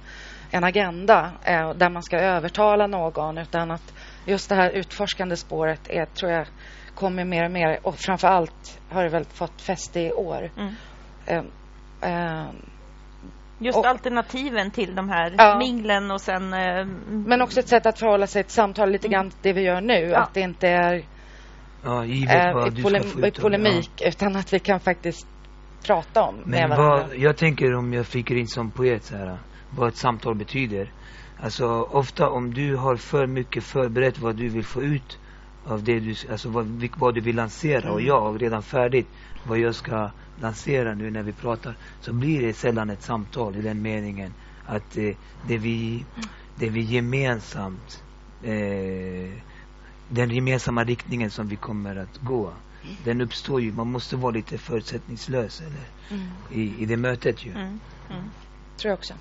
en 0.50 0.64
agenda 0.64 1.30
där 1.76 1.90
man 1.90 2.02
ska 2.02 2.18
övertala 2.18 2.86
någon, 2.86 3.38
utan 3.38 3.70
att 3.70 3.94
just 4.24 4.48
det 4.48 4.54
här 4.54 4.70
utforskande 4.70 5.36
spåret 5.36 5.88
är, 5.88 6.04
tror 6.04 6.32
jag, 6.32 6.46
kommer 6.94 7.24
mer 7.24 7.44
och 7.44 7.50
mer. 7.50 7.78
Och 7.82 7.94
framför 7.98 8.28
allt 8.28 8.80
har 8.90 9.02
det 9.02 9.08
väl 9.08 9.24
fått 9.24 9.62
fäste 9.62 10.00
i 10.00 10.12
år. 10.12 10.50
Mm. 10.56 10.74
Uh, 11.30 11.44
uh, 12.10 12.46
Just 13.58 13.78
och, 13.78 13.86
alternativen 13.86 14.70
till 14.70 14.94
de 14.94 15.08
här 15.08 15.34
ja. 15.38 15.58
minglen 15.58 16.10
och 16.10 16.20
sen... 16.20 16.54
Uh, 16.54 16.86
men 17.08 17.42
också 17.42 17.60
ett 17.60 17.68
sätt 17.68 17.86
att 17.86 17.98
förhålla 17.98 18.26
sig 18.26 18.42
till 18.42 18.52
samtal 18.52 18.90
lite 18.90 19.08
grann 19.08 19.30
det 19.42 19.52
vi 19.52 19.62
gör 19.62 19.80
nu. 19.80 19.94
Ja. 19.94 20.18
Att 20.18 20.34
det 20.34 20.40
inte 20.40 20.68
är 20.68 21.04
ja, 21.84 22.04
givet 22.04 22.54
vad 22.54 22.78
i, 22.78 22.82
polem 22.82 23.02
polemik 23.40 23.90
ja. 23.96 24.08
utan 24.08 24.36
att 24.36 24.52
vi 24.52 24.58
kan 24.58 24.80
faktiskt 24.80 25.26
prata 25.86 26.22
om 26.22 26.34
Men 26.44 26.70
vad, 26.70 27.16
jag 27.16 27.36
tänker 27.36 27.74
om 27.74 27.92
jag 27.92 28.06
fick 28.06 28.30
in 28.30 28.48
som 28.48 28.70
poet 28.70 29.04
så 29.04 29.16
här, 29.16 29.38
vad 29.70 29.88
ett 29.88 29.96
samtal 29.96 30.34
betyder. 30.34 30.92
Alltså 31.40 31.66
ofta 31.82 32.28
om 32.28 32.54
du 32.54 32.76
har 32.76 32.96
för 32.96 33.26
mycket 33.26 33.64
förberett 33.64 34.18
vad 34.18 34.36
du 34.36 34.48
vill 34.48 34.64
få 34.64 34.82
ut 34.82 35.18
av 35.66 35.84
det 35.84 36.00
du, 36.00 36.14
alltså 36.30 36.48
vad, 36.48 36.88
vad 36.96 37.14
du 37.14 37.20
vill 37.20 37.36
lansera 37.36 37.82
mm. 37.82 37.92
och 37.92 38.02
jag 38.02 38.20
har 38.20 38.38
redan 38.38 38.62
färdigt 38.62 39.08
vad 39.44 39.58
jag 39.58 39.74
ska 39.74 40.10
lansera 40.40 40.94
nu 40.94 41.10
när 41.10 41.22
vi 41.22 41.32
pratar 41.32 41.74
så 42.00 42.12
blir 42.12 42.42
det 42.42 42.52
sällan 42.52 42.90
ett 42.90 43.02
samtal 43.02 43.56
i 43.56 43.62
den 43.62 43.82
meningen 43.82 44.32
att 44.66 44.96
eh, 44.96 45.14
det, 45.46 45.58
vi, 45.58 46.04
det 46.56 46.68
vi 46.68 46.80
gemensamt 46.80 48.02
eh, 48.42 49.32
den 50.08 50.30
gemensamma 50.30 50.84
riktningen 50.84 51.30
som 51.30 51.48
vi 51.48 51.56
kommer 51.56 51.96
att 51.96 52.18
gå 52.18 52.52
den 53.04 53.20
uppstår 53.20 53.60
ju, 53.60 53.72
man 53.72 53.90
måste 53.90 54.16
vara 54.16 54.32
lite 54.32 54.58
förutsättningslös 54.58 55.60
eller, 55.60 55.88
mm. 56.10 56.28
i, 56.50 56.82
i 56.82 56.86
det 56.86 56.96
mötet 56.96 57.46
ju. 57.46 57.50
Mm. 57.50 57.80
Mm. 58.10 58.30
Tror 58.76 58.90
jag 58.90 58.98
också. 58.98 59.14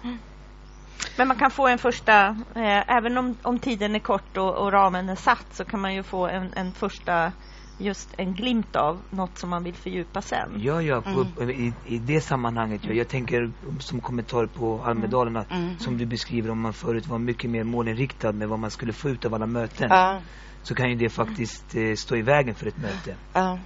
Mm. 0.96 1.14
Men 1.18 1.28
man 1.28 1.38
kan 1.38 1.52
få 1.52 1.68
en 1.68 1.78
första, 1.78 2.28
eh, 2.56 2.98
även 2.98 3.18
om, 3.18 3.36
om 3.42 3.60
tiden 3.60 3.96
är 3.96 4.00
kort 4.00 4.38
och, 4.38 4.58
och, 4.58 4.72
ramen 4.72 5.10
är 5.10 5.16
satt, 5.16 5.46
så 5.52 5.66
kan 5.66 5.80
man 5.80 5.96
ju 5.96 6.04
få 6.04 6.28
en, 6.28 6.54
en 6.56 6.72
första, 6.72 7.32
just 7.78 8.10
en 8.18 8.34
glimt 8.34 8.76
av 8.76 9.02
något 9.10 9.38
som 9.38 9.50
man 9.50 9.64
vill 9.64 9.76
fördjupa 9.76 10.22
sen. 10.22 10.50
Ja, 10.58 10.82
ja, 10.82 11.02
på, 11.02 11.42
mm. 11.42 11.50
i, 11.50 11.74
i 11.86 11.98
det 11.98 12.22
sammanhanget. 12.22 12.82
Ja. 12.84 12.94
Jag 12.94 13.08
tänker 13.08 13.52
som 13.80 14.02
kommentar 14.02 14.46
på 14.46 14.84
Almedalen, 14.84 15.36
mm. 15.36 15.64
mm. 15.64 15.80
som 15.80 15.98
du 15.98 16.06
beskriver 16.06 16.52
om 16.52 16.62
man 16.62 16.74
förut 16.74 17.08
var 17.08 17.20
mycket 17.20 17.50
mer 17.50 17.64
målinriktad 17.64 18.32
med 18.32 18.50
vad 18.50 18.60
man 18.60 18.72
skulle 18.72 18.94
få 18.94 19.10
ut 19.10 19.26
av 19.26 19.34
alla 19.34 19.48
möten. 19.48 19.88
Ja. 19.90 20.22
Så 20.64 20.76
kan 20.76 20.90
ju 20.90 20.96
det 20.96 21.10
faktiskt 21.10 21.76
eh, 21.76 21.94
stå 21.96 22.16
i 22.16 22.22
vägen 22.22 22.56
för 22.56 22.68
ett 22.68 22.78
möte. 22.78 23.16
Ja, 23.34 23.60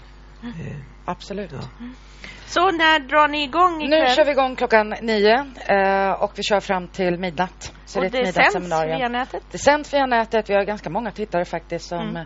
eh, 0.44 0.78
absolut. 1.06 1.52
Ja. 1.52 1.86
Så 2.46 2.72
när 2.72 3.00
drar 3.00 3.28
ni 3.28 3.44
igång 3.44 3.82
ikväll? 3.82 4.00
Nu 4.00 4.16
kör 4.16 4.26
vi 4.26 4.32
igång 4.32 4.56
klockan 4.56 4.96
nio 5.02 5.46
eh, 5.68 6.12
och 6.12 6.32
vi 6.36 6.44
kör 6.44 6.60
fram 6.60 6.88
till 6.88 7.20
midnatt. 7.20 7.74
Så 7.86 8.00
och 8.00 8.12
det, 8.12 8.22
det 8.22 8.34
sänds 8.34 8.72
via 8.86 9.08
nätet? 9.08 9.44
Det 9.52 9.58
sänds 9.58 9.94
via 9.94 10.06
nätet. 10.06 10.50
Vi 10.50 10.54
har 10.54 10.64
ganska 10.64 10.90
många 10.90 11.12
tittare 11.12 11.46
faktiskt 11.46 11.86
som 11.86 12.10
mm. 12.10 12.26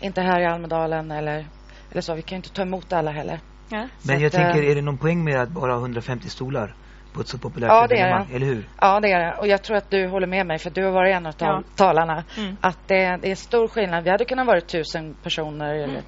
inte 0.00 0.20
är 0.20 0.24
här 0.24 0.40
i 0.40 0.46
Almedalen 0.46 1.10
eller, 1.10 1.46
eller 1.90 2.00
så. 2.00 2.14
Vi 2.14 2.22
kan 2.22 2.36
ju 2.36 2.38
inte 2.38 2.50
ta 2.50 2.62
emot 2.62 2.92
alla 2.92 3.10
heller. 3.10 3.40
Ja. 3.68 3.88
Men 4.02 4.20
jag 4.20 4.26
att, 4.26 4.32
tänker, 4.32 4.62
eh, 4.62 4.70
är 4.70 4.74
det 4.74 4.82
någon 4.82 4.98
poäng 4.98 5.24
med 5.24 5.40
att 5.40 5.48
bara 5.48 5.72
ha 5.72 5.80
150 5.80 6.28
stolar? 6.28 6.74
på 7.14 7.20
ett 7.20 7.28
så 7.28 7.38
populärt 7.38 7.68
Ja, 7.68 7.86
det 7.86 7.98
är 8.00 8.18
det. 8.18 8.34
eller 8.34 8.46
hur? 8.46 8.68
Ja, 8.80 9.00
det 9.00 9.12
är 9.12 9.18
det. 9.18 9.36
Och 9.40 9.46
jag 9.46 9.62
tror 9.62 9.76
att 9.76 9.90
du 9.90 10.08
håller 10.08 10.26
med 10.26 10.46
mig, 10.46 10.58
för 10.58 10.70
du 10.70 10.84
har 10.84 10.92
varit 10.92 11.16
en 11.16 11.26
av 11.26 11.34
Ja. 11.38 11.62
talarna. 11.76 12.24
Mm. 12.38 12.56
Att 12.60 12.78
det, 12.88 13.18
det 13.22 13.30
är 13.30 13.34
stor 13.34 13.68
skillnad. 13.68 14.04
Vi 14.04 14.10
hade 14.10 14.24
kunnat 14.24 14.46
vara 14.46 14.60
tusen 14.60 15.14
personer 15.22 15.74
eller 15.74 16.02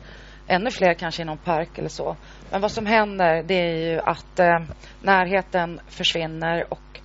ännu 0.47 0.71
fler 0.71 0.95
kanske 0.95 1.23
i 1.23 1.25
någon 1.25 1.39
park 1.39 1.79
eller 1.79 1.89
så. 1.89 2.17
Men 2.51 2.61
vad 2.61 2.71
som 2.71 2.87
händer 2.87 3.43
det 3.43 3.55
är 3.55 3.91
ju 3.91 4.01
att 4.01 4.39
eh, 4.39 4.59
närheten 5.03 5.81
försvinner 5.89 6.73
och 6.73 7.01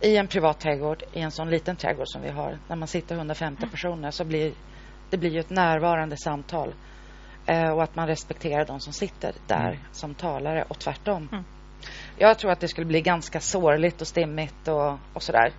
i 0.00 0.16
en 0.16 0.26
privat 0.26 0.60
trädgård, 0.60 1.02
i 1.12 1.20
en 1.20 1.30
sån 1.30 1.50
liten 1.50 1.76
trädgård 1.76 2.08
som 2.08 2.22
vi 2.22 2.30
har, 2.30 2.58
när 2.68 2.76
man 2.76 2.88
sitter 2.88 3.14
150 3.14 3.66
personer 3.70 4.10
så 4.10 4.24
blir 4.24 4.52
det 5.10 5.16
blir 5.16 5.30
ju 5.30 5.40
ett 5.40 5.50
närvarande 5.50 6.16
samtal. 6.16 6.74
Eh, 7.46 7.70
och 7.70 7.82
att 7.82 7.96
man 7.96 8.06
respekterar 8.06 8.64
de 8.64 8.80
som 8.80 8.92
sitter 8.92 9.32
där 9.46 9.68
Mm. 9.68 9.78
som 9.92 10.14
talare 10.14 10.64
och 10.68 10.78
tvärtom. 10.78 11.28
Mm. 11.32 11.44
Jag 12.18 12.38
tror 12.38 12.50
att 12.50 12.60
det 12.60 12.68
skulle 12.68 12.86
bli 12.86 13.00
ganska 13.00 13.40
sårligt 13.40 14.00
och 14.00 14.06
stimmigt 14.06 14.68
och, 14.68 14.98
och 15.12 15.22
sådär. 15.22 15.52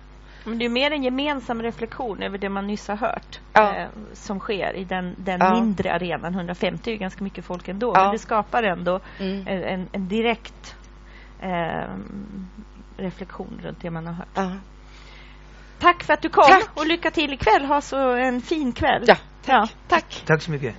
Men 0.44 0.58
det 0.58 0.64
är 0.64 0.68
mer 0.68 0.90
en 0.90 1.02
gemensam 1.02 1.62
reflektion 1.62 2.22
över 2.22 2.38
det 2.38 2.48
man 2.48 2.66
nyss 2.66 2.88
har 2.88 2.96
hört 2.96 3.40
Ja. 3.52 3.74
eh, 3.76 3.88
som 4.12 4.38
sker 4.40 4.76
i 4.76 4.84
den, 4.84 5.14
den 5.18 5.40
Ja. 5.40 5.54
mindre 5.54 5.92
arenan. 5.94 6.34
150 6.34 6.90
är 6.90 6.92
ju 6.92 6.98
ganska 6.98 7.24
mycket 7.24 7.44
folk 7.44 7.68
ändå, 7.68 7.92
Ja. 7.94 8.02
men 8.02 8.12
det 8.12 8.18
skapar 8.18 8.62
ändå 8.62 9.00
Mm. 9.20 9.46
en, 9.46 9.88
en, 9.92 10.08
direkt 10.08 10.76
eh, 11.40 11.88
reflektion 12.96 13.60
runt 13.62 13.80
det 13.80 13.90
man 13.90 14.06
har 14.06 14.14
hört. 14.14 14.28
Ja. 14.34 14.50
Tack 15.78 16.02
för 16.04 16.12
att 16.14 16.22
du 16.22 16.28
kom 16.28 16.44
Tack. 16.48 16.70
och 16.74 16.86
lycka 16.86 17.10
till 17.10 17.32
ikväll. 17.32 17.64
Ha 17.64 17.80
så 17.80 18.10
en 18.14 18.40
fin 18.40 18.72
kväll. 18.72 19.04
Ja, 19.06 19.16
Ja, 19.46 19.68
tack. 19.88 20.22
Tack 20.26 20.42
så 20.42 20.50
mycket. 20.50 20.74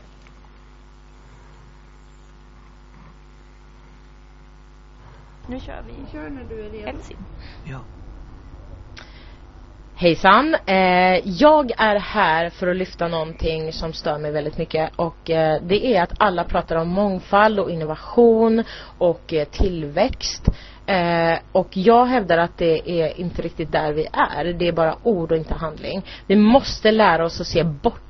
Nu 5.48 5.60
kör 5.60 5.84
vi. 5.88 6.12
Kör 6.12 6.30
när 6.30 6.44
du 6.44 6.66
är 6.66 6.70
redo. 6.70 6.98
Ja. 7.64 7.80
Hejsan! 10.04 10.56
Eh, 10.66 11.22
jag 11.26 11.72
är 11.78 11.96
här 11.96 12.50
för 12.50 12.68
att 12.68 12.76
lyfta 12.76 13.08
någonting 13.08 13.74
som 13.74 13.94
stör 13.94 14.18
mig 14.18 14.32
väldigt 14.32 14.58
mycket 14.58 14.92
och 14.96 15.30
eh, 15.30 15.62
det 15.62 15.86
är 15.86 16.04
att 16.04 16.14
alla 16.18 16.44
pratar 16.44 16.76
om 16.76 16.88
mångfald 16.88 17.60
och 17.60 17.72
innovation 17.72 18.64
och 18.98 19.34
eh, 19.34 19.48
tillväxt. 19.48 20.50
Eh, 20.86 21.38
och 21.52 21.78
jag 21.78 22.06
hävdar 22.06 22.38
att 22.38 22.58
det 22.58 23.02
är 23.02 23.20
inte 23.20 23.42
riktigt 23.42 23.72
där 23.72 23.94
vi 23.94 24.08
är. 24.14 24.54
Det 24.54 24.68
är 24.68 24.72
bara 24.72 24.96
ord 25.04 25.32
och 25.32 25.38
inte 25.38 25.54
handling. 25.54 26.06
Vi 26.28 26.36
måste 26.36 26.92
lära 26.92 27.26
oss 27.26 27.42
att 27.42 27.48
se 27.48 27.64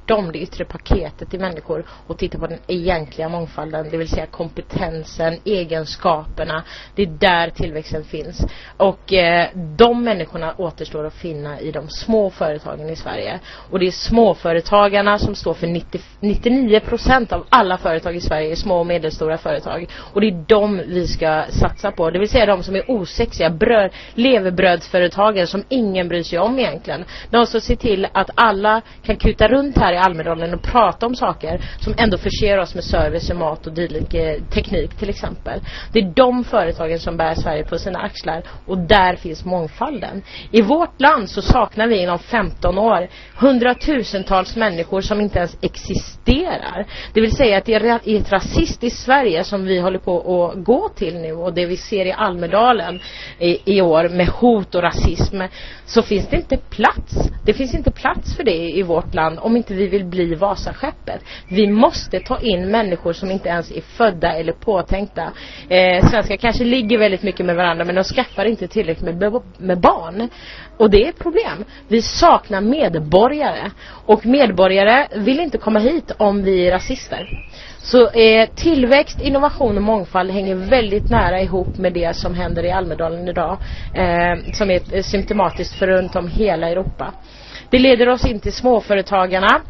bortom 0.08 0.32
det 0.32 0.40
yttre 0.40 0.66
paketet 0.66 1.34
i 1.34 1.38
människor 1.38 1.86
och 2.08 2.18
titta 2.18 2.38
på 2.40 2.48
den 2.48 2.60
egentliga 2.68 3.30
mångfalden, 3.30 3.88
det 3.92 3.98
vill 3.98 4.08
säga 4.08 4.26
kompetensen, 4.26 5.38
egenskaperna. 5.46 6.64
Det 6.96 7.02
är 7.02 7.08
där 7.08 7.50
tillväxten 7.50 8.04
finns. 8.04 8.46
Och 8.78 9.14
eh, 9.14 9.48
de 9.56 10.04
människorna 10.04 10.54
återstår 10.58 11.06
att 11.06 11.14
finna 11.14 11.60
i 11.60 11.72
de 11.72 11.90
små 11.90 12.30
företagen 12.30 12.90
i 12.90 12.96
Sverige. 12.96 13.40
Och 13.72 13.80
det 13.80 13.88
är 13.88 13.92
småföretagarna 13.92 15.20
som 15.20 15.36
står 15.36 15.54
för 15.54 15.68
90, 15.68 16.02
99 16.20 16.80
procent 16.80 17.32
av 17.32 17.46
alla 17.50 17.78
företag 17.78 18.16
i 18.16 18.22
Sverige 18.22 18.56
små 18.56 18.80
och 18.80 18.86
medelstora 18.86 19.38
företag. 19.38 19.88
Och 20.14 20.22
det 20.22 20.28
är 20.28 20.46
de 20.48 20.78
vi 20.88 21.08
ska 21.08 21.44
satsa 21.50 21.92
på. 21.92 22.10
Det 22.10 22.20
vill 22.20 22.30
säga 22.30 22.46
de 22.46 22.64
som 22.64 22.76
är 22.76 22.92
osexiga, 22.92 23.50
bröd, 23.50 23.92
levebrödsföretagen 24.14 25.48
som 25.48 25.64
ingen 25.70 26.08
bryr 26.08 26.24
sig 26.24 26.40
om 26.40 26.60
egentligen. 26.60 27.06
De 27.30 27.46
som 27.46 27.62
ser 27.62 27.76
till 27.76 28.08
att 28.12 28.30
alla 28.36 28.82
kan 29.04 29.16
kuta 29.16 29.48
runt 29.48 29.78
här 29.78 29.93
i 29.94 29.98
Almedalen 29.98 30.54
och 30.54 30.62
prata 30.62 31.06
om 31.06 31.16
saker 31.16 31.62
som 31.80 31.94
ändå 31.98 32.18
förser 32.18 32.58
oss 32.58 32.76
med 32.76 32.84
service 32.84 33.30
och 33.30 33.36
mat 33.36 33.68
och 33.68 33.74
dylik 33.74 34.14
eh, 34.14 34.42
teknik 34.44 34.96
till 34.96 35.10
exempel. 35.10 35.60
Det 35.92 36.00
är 36.00 36.14
de 36.16 36.44
företagen 36.44 37.00
som 37.00 37.18
bär 37.18 37.36
Sverige 37.36 37.64
på 37.64 37.78
sina 37.78 38.00
axlar 38.00 38.44
och 38.66 38.78
där 38.78 39.16
finns 39.16 39.46
mångfalden. 39.46 40.22
I 40.52 40.62
vårt 40.62 41.02
land 41.02 41.30
så 41.30 41.42
saknar 41.42 41.88
vi 41.88 42.02
inom 42.02 42.20
15 42.20 42.78
år 42.78 43.08
hundratusentals 43.36 44.56
människor 44.56 45.02
som 45.02 45.22
inte 45.22 45.40
ens 45.40 45.58
existerar. 45.62 46.86
Det 47.14 47.22
vill 47.22 47.36
säga 47.36 47.58
att 47.58 47.66
det 47.66 47.74
är 47.74 48.00
ett 48.18 48.32
rasistiskt 48.32 49.00
Sverige 49.00 49.44
som 49.44 49.66
vi 49.66 49.80
håller 49.80 50.00
på 50.00 50.46
att 50.46 50.64
gå 50.64 50.90
till 50.90 51.18
nu 51.18 51.34
och 51.34 51.54
det 51.54 51.66
vi 51.66 51.78
ser 51.78 52.06
i 52.06 52.12
Almedalen 52.12 53.00
i, 53.40 53.78
i 53.78 53.82
år 53.82 54.10
med 54.10 54.28
hot 54.28 54.76
och 54.76 54.82
rasism 54.82 55.42
så 55.86 56.02
finns 56.02 56.28
det 56.28 56.36
inte 56.36 56.58
plats. 56.58 57.16
Det 57.46 57.54
finns 57.54 57.74
inte 57.74 57.92
plats 57.92 58.36
för 58.36 58.44
det 58.44 58.78
i 58.78 58.84
vårt 58.84 59.14
land 59.14 59.40
om 59.40 59.58
inte 59.58 59.74
vi 59.74 59.83
vi 59.84 59.90
vill 59.90 60.06
bli 60.06 60.36
Vasaskeppet. 60.36 61.22
Vi 61.48 61.68
måste 61.68 62.20
ta 62.20 62.40
in 62.40 62.72
människor 62.72 63.14
som 63.14 63.32
inte 63.32 63.50
ens 63.50 63.72
är 63.72 63.82
födda 63.82 64.34
eller 64.34 64.54
påtänkta. 64.54 65.32
Eh, 65.70 66.06
svenskar 66.10 66.36
kanske 66.38 66.64
ligger 66.64 66.98
väldigt 66.98 67.24
mycket 67.24 67.46
med 67.46 67.56
varandra 67.56 67.86
men 67.86 67.96
de 67.96 68.04
skaffar 68.04 68.46
inte 68.46 68.68
tillräckligt 68.68 69.20
med, 69.20 69.42
med 69.58 69.80
barn. 69.80 70.30
Och 70.78 70.90
det 70.90 71.06
är 71.06 71.10
ett 71.10 71.20
problem. 71.20 71.66
Vi 71.88 72.02
saknar 72.02 72.62
medborgare. 72.62 73.72
Och 74.06 74.26
medborgare 74.26 75.08
vill 75.16 75.40
inte 75.40 75.58
komma 75.58 75.80
hit 75.80 76.12
om 76.18 76.44
vi 76.44 76.68
är 76.68 76.72
rasister. 76.72 77.30
Så 77.78 78.10
eh, 78.10 78.50
tillväxt, 78.56 79.22
innovation 79.22 79.78
och 79.78 79.84
mångfald 79.84 80.32
hänger 80.32 80.56
väldigt 80.56 81.10
nära 81.10 81.42
ihop 81.42 81.78
med 81.78 81.94
det 81.94 82.16
som 82.16 82.36
händer 82.36 82.66
i 82.66 82.72
Almedalen 82.72 83.28
idag. 83.28 83.58
Eh, 83.96 84.52
som 84.54 84.72
är 84.72 84.96
eh, 84.96 85.04
symptomatiskt 85.04 85.76
för 85.76 85.88
runt 85.88 86.16
om 86.16 86.28
hela 86.28 86.70
Europa. 86.70 87.14
Det 87.74 87.80
leder 87.80 88.10
oss 88.10 88.26
in 88.26 88.40
till 88.40 88.54
småföretagarna 88.54 89.62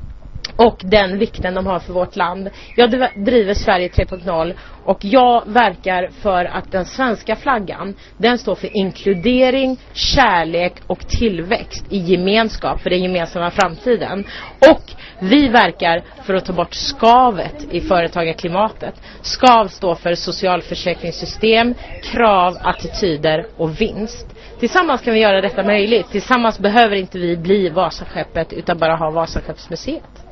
och 0.55 0.81
den 0.83 1.17
vikten 1.19 1.53
de 1.53 1.65
har 1.65 1.79
för 1.79 1.93
vårt 1.93 2.15
land. 2.15 2.49
Jag 2.75 2.89
driver 3.15 3.53
Sverige 3.53 3.87
3.0 3.87 4.53
och 4.83 5.05
jag 5.05 5.43
verkar 5.45 6.09
för 6.21 6.45
att 6.45 6.71
den 6.71 6.85
svenska 6.85 7.35
flaggan, 7.35 7.95
den 8.17 8.37
står 8.37 8.55
för 8.55 8.77
inkludering, 8.77 9.77
kärlek 9.93 10.73
och 10.87 11.07
tillväxt 11.07 11.85
i 11.89 11.97
gemenskap 11.97 12.81
för 12.81 12.89
den 12.89 13.03
gemensamma 13.03 13.51
framtiden. 13.51 14.23
Och 14.59 14.91
vi 15.19 15.47
verkar 15.47 16.03
för 16.23 16.33
att 16.33 16.45
ta 16.45 16.53
bort 16.53 16.73
skavet 16.73 17.67
i 17.71 17.81
företagarklimatet. 17.81 18.95
Skav 19.21 19.67
står 19.67 19.95
för 19.95 20.15
socialförsäkringssystem, 20.15 21.73
krav, 22.03 22.57
attityder 22.61 23.45
och 23.57 23.81
vinst. 23.81 24.27
Tillsammans 24.59 25.01
kan 25.01 25.13
vi 25.13 25.19
göra 25.19 25.41
detta 25.41 25.63
möjligt. 25.63 26.09
Tillsammans 26.11 26.59
behöver 26.59 26.95
inte 26.95 27.17
vi 27.17 27.37
bli 27.37 27.69
Vasaskeppet 27.69 28.53
utan 28.53 28.77
bara 28.77 28.95
ha 28.95 29.09
Vasaskeppsmuseet. 29.11 30.22